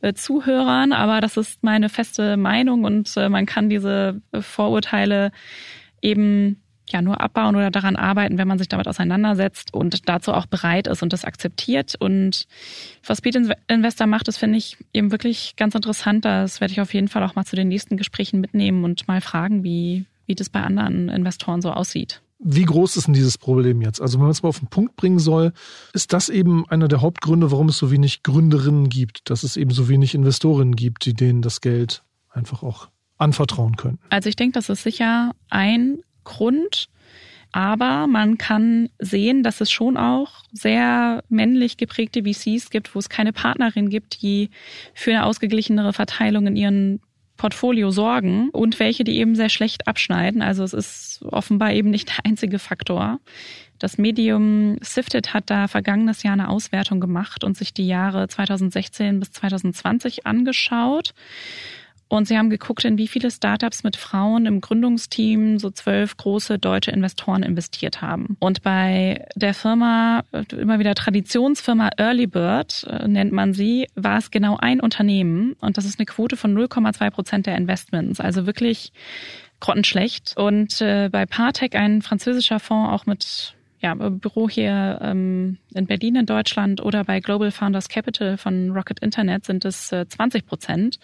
äh, 0.00 0.12
Zuhörern, 0.14 0.92
aber 0.92 1.20
das 1.20 1.36
ist 1.36 1.62
meine 1.62 1.88
feste 1.88 2.36
Meinung 2.36 2.84
und 2.84 3.16
äh, 3.16 3.28
man 3.28 3.46
kann 3.46 3.70
diese 3.70 4.20
Vorurteile 4.40 5.30
eben 6.00 6.60
ja 6.92 7.02
nur 7.02 7.20
abbauen 7.20 7.56
oder 7.56 7.70
daran 7.70 7.96
arbeiten, 7.96 8.38
wenn 8.38 8.48
man 8.48 8.58
sich 8.58 8.68
damit 8.68 8.88
auseinandersetzt 8.88 9.74
und 9.74 10.08
dazu 10.08 10.32
auch 10.32 10.46
bereit 10.46 10.86
ist 10.86 11.02
und 11.02 11.12
das 11.12 11.24
akzeptiert. 11.24 11.94
Und 11.98 12.46
was 13.06 13.20
Beat 13.20 13.36
Investor 13.68 14.06
macht, 14.06 14.28
das 14.28 14.36
finde 14.36 14.58
ich 14.58 14.76
eben 14.92 15.10
wirklich 15.10 15.56
ganz 15.56 15.74
interessant. 15.74 16.24
Das 16.24 16.60
werde 16.60 16.72
ich 16.72 16.80
auf 16.80 16.94
jeden 16.94 17.08
Fall 17.08 17.22
auch 17.22 17.34
mal 17.34 17.44
zu 17.44 17.56
den 17.56 17.68
nächsten 17.68 17.96
Gesprächen 17.96 18.40
mitnehmen 18.40 18.84
und 18.84 19.08
mal 19.08 19.20
fragen, 19.20 19.64
wie, 19.64 20.04
wie 20.26 20.34
das 20.34 20.48
bei 20.48 20.62
anderen 20.62 21.08
Investoren 21.08 21.62
so 21.62 21.70
aussieht. 21.70 22.20
Wie 22.44 22.64
groß 22.64 22.96
ist 22.96 23.06
denn 23.06 23.14
dieses 23.14 23.38
Problem 23.38 23.82
jetzt? 23.82 24.00
Also 24.00 24.18
wenn 24.18 24.24
man 24.24 24.32
es 24.32 24.42
mal 24.42 24.48
auf 24.48 24.58
den 24.58 24.68
Punkt 24.68 24.96
bringen 24.96 25.20
soll, 25.20 25.52
ist 25.92 26.12
das 26.12 26.28
eben 26.28 26.68
einer 26.68 26.88
der 26.88 27.00
Hauptgründe, 27.00 27.52
warum 27.52 27.68
es 27.68 27.78
so 27.78 27.92
wenig 27.92 28.24
Gründerinnen 28.24 28.88
gibt, 28.88 29.30
dass 29.30 29.44
es 29.44 29.56
eben 29.56 29.70
so 29.70 29.88
wenig 29.88 30.14
Investorinnen 30.16 30.74
gibt, 30.74 31.04
die 31.04 31.14
denen 31.14 31.40
das 31.40 31.60
Geld 31.60 32.02
einfach 32.30 32.64
auch 32.64 32.88
anvertrauen 33.16 33.76
können. 33.76 34.00
Also 34.10 34.28
ich 34.28 34.34
denke, 34.34 34.54
das 34.54 34.68
ist 34.68 34.82
sicher 34.82 35.32
ein 35.50 36.00
Grund. 36.24 36.88
Aber 37.52 38.06
man 38.06 38.38
kann 38.38 38.88
sehen, 38.98 39.42
dass 39.42 39.60
es 39.60 39.70
schon 39.70 39.98
auch 39.98 40.42
sehr 40.52 41.22
männlich 41.28 41.76
geprägte 41.76 42.22
VCs 42.22 42.70
gibt, 42.70 42.94
wo 42.94 42.98
es 42.98 43.10
keine 43.10 43.34
Partnerin 43.34 43.90
gibt, 43.90 44.22
die 44.22 44.48
für 44.94 45.10
eine 45.10 45.26
ausgeglichenere 45.26 45.92
Verteilung 45.92 46.46
in 46.46 46.56
ihren 46.56 47.00
Portfolio 47.36 47.90
sorgen 47.90 48.50
und 48.50 48.78
welche, 48.78 49.04
die 49.04 49.18
eben 49.18 49.34
sehr 49.34 49.48
schlecht 49.48 49.86
abschneiden. 49.86 50.42
Also 50.42 50.64
es 50.64 50.72
ist 50.72 51.22
offenbar 51.24 51.72
eben 51.72 51.90
nicht 51.90 52.08
der 52.08 52.24
einzige 52.24 52.58
Faktor. 52.58 53.20
Das 53.78 53.98
Medium 53.98 54.76
Sifted 54.80 55.34
hat 55.34 55.50
da 55.50 55.66
vergangenes 55.66 56.22
Jahr 56.22 56.34
eine 56.34 56.48
Auswertung 56.48 57.00
gemacht 57.00 57.42
und 57.42 57.56
sich 57.56 57.74
die 57.74 57.86
Jahre 57.86 58.28
2016 58.28 59.18
bis 59.18 59.32
2020 59.32 60.24
angeschaut. 60.24 61.14
Und 62.12 62.28
sie 62.28 62.36
haben 62.36 62.50
geguckt, 62.50 62.84
in 62.84 62.98
wie 62.98 63.08
viele 63.08 63.30
Startups 63.30 63.84
mit 63.84 63.96
Frauen 63.96 64.44
im 64.44 64.60
Gründungsteam 64.60 65.58
so 65.58 65.70
zwölf 65.70 66.14
große 66.18 66.58
deutsche 66.58 66.90
Investoren 66.90 67.42
investiert 67.42 68.02
haben. 68.02 68.36
Und 68.38 68.62
bei 68.62 69.24
der 69.34 69.54
Firma, 69.54 70.22
immer 70.50 70.78
wieder 70.78 70.94
Traditionsfirma 70.94 71.88
Early 71.96 72.26
Bird 72.26 72.84
äh, 72.84 73.08
nennt 73.08 73.32
man 73.32 73.54
sie, 73.54 73.86
war 73.94 74.18
es 74.18 74.30
genau 74.30 74.58
ein 74.58 74.80
Unternehmen. 74.80 75.54
Und 75.62 75.78
das 75.78 75.86
ist 75.86 75.98
eine 75.98 76.04
Quote 76.04 76.36
von 76.36 76.54
0,2 76.54 77.10
Prozent 77.10 77.46
der 77.46 77.56
Investments. 77.56 78.20
Also 78.20 78.44
wirklich 78.44 78.92
grottenschlecht. 79.60 80.34
Und 80.36 80.82
äh, 80.82 81.08
bei 81.10 81.24
Partec, 81.24 81.74
ein 81.74 82.02
französischer 82.02 82.60
Fonds, 82.60 82.92
auch 82.92 83.06
mit 83.06 83.54
ja, 83.82 83.94
Büro 83.94 84.48
hier 84.48 85.00
ähm, 85.02 85.58
in 85.74 85.86
Berlin 85.86 86.16
in 86.16 86.26
Deutschland 86.26 86.80
oder 86.80 87.02
bei 87.02 87.18
Global 87.18 87.50
Founders 87.50 87.88
Capital 87.88 88.36
von 88.36 88.70
Rocket 88.70 89.00
Internet 89.00 89.44
sind 89.44 89.64
es 89.64 89.90
äh, 89.90 90.06
20 90.06 90.46
Prozent. 90.46 91.00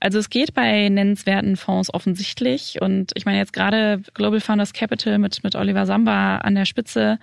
Also 0.00 0.18
es 0.18 0.28
geht 0.28 0.54
bei 0.54 0.88
nennenswerten 0.88 1.56
Fonds 1.56 1.92
offensichtlich. 1.94 2.80
Und 2.80 3.12
ich 3.14 3.26
meine 3.26 3.38
jetzt 3.38 3.52
gerade 3.52 4.02
Global 4.14 4.40
Founders 4.40 4.72
Capital 4.72 5.18
mit, 5.18 5.44
mit 5.44 5.54
Oliver 5.54 5.86
Samba 5.86 6.38
an 6.38 6.56
der 6.56 6.64
Spitze, 6.64 7.18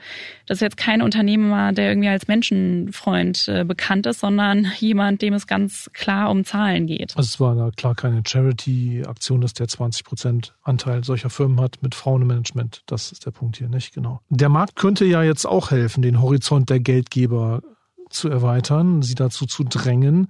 das 0.45 0.57
ist 0.57 0.61
jetzt 0.61 0.77
kein 0.77 1.01
Unternehmer, 1.01 1.73
der 1.73 1.89
irgendwie 1.89 2.09
als 2.09 2.27
Menschenfreund 2.27 3.49
äh, 3.49 3.65
bekannt 3.65 4.05
ist, 4.05 4.21
sondern 4.21 4.71
jemand, 4.79 5.21
dem 5.21 5.33
es 5.33 5.47
ganz 5.47 5.89
klar 5.93 6.29
um 6.29 6.45
Zahlen 6.45 6.87
geht. 6.87 7.17
Also 7.17 7.27
es 7.27 7.39
war 7.39 7.55
da 7.55 7.71
klar 7.71 7.95
keine 7.95 8.23
Charity-Aktion, 8.25 9.41
dass 9.41 9.53
der 9.53 9.67
20 9.67 10.05
Prozent 10.05 10.55
Anteil 10.63 11.03
solcher 11.03 11.29
Firmen 11.29 11.59
hat 11.59 11.81
mit 11.81 11.93
Frauenmanagement. 11.93 12.83
Das 12.85 13.11
ist 13.11 13.25
der 13.25 13.31
Punkt 13.31 13.57
hier, 13.57 13.67
nicht? 13.67 13.93
Genau. 13.93 14.21
Der 14.29 14.49
Markt 14.49 14.60
könnte 14.75 15.05
ja 15.05 15.23
jetzt 15.23 15.45
auch 15.45 15.71
helfen, 15.71 16.01
den 16.01 16.21
Horizont 16.21 16.69
der 16.69 16.79
Geldgeber 16.79 17.61
zu 18.09 18.29
erweitern, 18.29 19.01
sie 19.01 19.15
dazu 19.15 19.45
zu 19.45 19.63
drängen. 19.63 20.27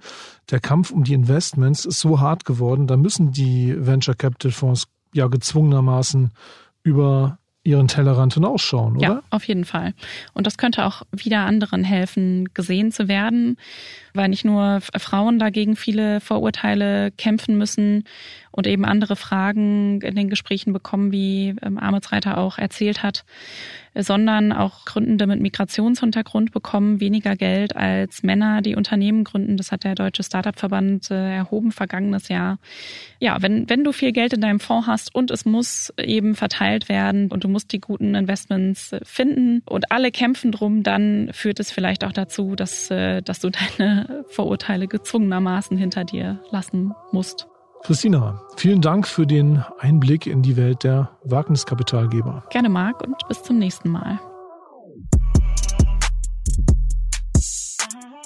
Der 0.50 0.60
Kampf 0.60 0.90
um 0.90 1.04
die 1.04 1.14
Investments 1.14 1.84
ist 1.84 2.00
so 2.00 2.20
hart 2.20 2.44
geworden, 2.44 2.86
da 2.86 2.96
müssen 2.96 3.32
die 3.32 3.74
Venture 3.76 4.14
Capital 4.14 4.52
Fonds 4.52 4.86
ja 5.12 5.26
gezwungenermaßen 5.26 6.30
über 6.82 7.38
ihren 7.64 7.86
Tellerrand 7.86 8.34
hinausschauen, 8.34 8.96
oder? 8.96 9.06
Ja, 9.06 9.22
auf 9.30 9.44
jeden 9.46 9.64
Fall. 9.64 9.94
Und 10.34 10.46
das 10.46 10.58
könnte 10.58 10.84
auch 10.84 11.02
wieder 11.12 11.40
anderen 11.40 11.84
helfen, 11.84 12.48
gesehen 12.54 12.90
zu 12.90 13.06
werden, 13.06 13.56
weil 14.14 14.28
nicht 14.28 14.44
nur 14.44 14.80
Frauen 14.80 15.38
dagegen 15.38 15.76
viele 15.76 16.20
Vorurteile 16.20 17.12
kämpfen 17.12 17.56
müssen 17.56 18.04
und 18.52 18.66
eben 18.66 18.84
andere 18.84 19.16
Fragen 19.16 20.00
in 20.02 20.14
den 20.14 20.28
Gesprächen 20.28 20.72
bekommen, 20.72 21.10
wie 21.10 21.56
ähm, 21.62 21.78
Armutsreiter 21.78 22.38
auch 22.38 22.58
erzählt 22.58 23.02
hat, 23.02 23.24
sondern 23.94 24.52
auch 24.52 24.84
Gründende 24.84 25.26
mit 25.26 25.40
Migrationshintergrund 25.40 26.52
bekommen 26.52 27.00
weniger 27.00 27.34
Geld 27.36 27.76
als 27.76 28.22
Männer, 28.22 28.62
die 28.62 28.76
Unternehmen 28.76 29.24
gründen. 29.24 29.56
Das 29.56 29.72
hat 29.72 29.84
der 29.84 29.94
Deutsche 29.94 30.22
Startup-Verband 30.22 31.10
äh, 31.10 31.36
erhoben 31.36 31.72
vergangenes 31.72 32.28
Jahr. 32.28 32.58
Ja, 33.20 33.40
wenn, 33.40 33.68
wenn 33.68 33.84
du 33.84 33.92
viel 33.92 34.12
Geld 34.12 34.32
in 34.32 34.40
deinem 34.40 34.60
Fonds 34.60 34.86
hast 34.86 35.14
und 35.14 35.30
es 35.30 35.44
muss 35.44 35.92
eben 35.98 36.34
verteilt 36.34 36.88
werden 36.88 37.30
und 37.30 37.44
du 37.44 37.48
musst 37.48 37.72
die 37.72 37.80
guten 37.80 38.14
Investments 38.14 38.92
äh, 38.92 39.00
finden 39.02 39.62
und 39.66 39.90
alle 39.90 40.10
kämpfen 40.10 40.52
drum, 40.52 40.82
dann 40.82 41.30
führt 41.32 41.60
es 41.60 41.70
vielleicht 41.70 42.04
auch 42.04 42.12
dazu, 42.12 42.54
dass, 42.54 42.90
äh, 42.90 43.22
dass 43.22 43.40
du 43.40 43.50
deine 43.78 44.24
Vorurteile 44.28 44.88
gezwungenermaßen 44.88 45.76
hinter 45.76 46.04
dir 46.04 46.40
lassen 46.50 46.92
musst. 47.12 47.46
Christina, 47.82 48.40
vielen 48.56 48.80
Dank 48.80 49.08
für 49.08 49.26
den 49.26 49.64
Einblick 49.80 50.26
in 50.26 50.42
die 50.42 50.56
Welt 50.56 50.84
der 50.84 51.10
Wagniskapitalgeber. 51.24 52.44
Gerne, 52.50 52.68
Marc, 52.68 53.02
und 53.02 53.16
bis 53.26 53.42
zum 53.42 53.58
nächsten 53.58 53.88
Mal. 53.88 54.20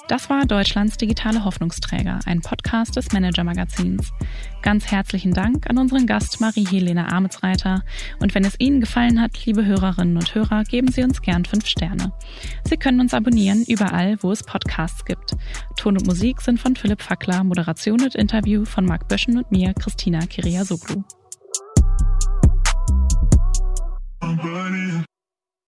Das 0.07 0.29
war 0.29 0.45
Deutschlands 0.45 0.95
digitale 0.95 1.43
Hoffnungsträger, 1.43 2.19
ein 2.25 2.39
Podcast 2.39 2.95
des 2.95 3.11
Manager 3.11 3.43
Magazins. 3.43 4.13
Ganz 4.61 4.89
herzlichen 4.89 5.33
Dank 5.33 5.69
an 5.69 5.77
unseren 5.77 6.07
Gast 6.07 6.39
Marie-Helene 6.39 7.11
Ametsreiter. 7.11 7.83
Und 8.19 8.33
wenn 8.33 8.45
es 8.45 8.57
Ihnen 8.57 8.79
gefallen 8.79 9.21
hat, 9.21 9.45
liebe 9.45 9.65
Hörerinnen 9.65 10.15
und 10.15 10.33
Hörer, 10.33 10.63
geben 10.63 10.89
Sie 10.93 11.03
uns 11.03 11.21
gern 11.21 11.43
fünf 11.43 11.67
Sterne. 11.67 12.13
Sie 12.63 12.77
können 12.77 13.01
uns 13.01 13.13
abonnieren 13.13 13.65
überall, 13.67 14.15
wo 14.21 14.31
es 14.31 14.43
Podcasts 14.43 15.03
gibt. 15.03 15.35
Ton 15.75 15.97
und 15.97 16.07
Musik 16.07 16.39
sind 16.39 16.57
von 16.57 16.77
Philipp 16.77 17.01
Fackler, 17.01 17.43
Moderation 17.43 18.01
und 18.01 18.15
Interview 18.15 18.63
von 18.63 18.85
Marc 18.85 19.09
Böschen 19.09 19.37
und 19.37 19.51
mir, 19.51 19.73
Christina 19.73 20.19
Kiriasoglu. 20.19 21.03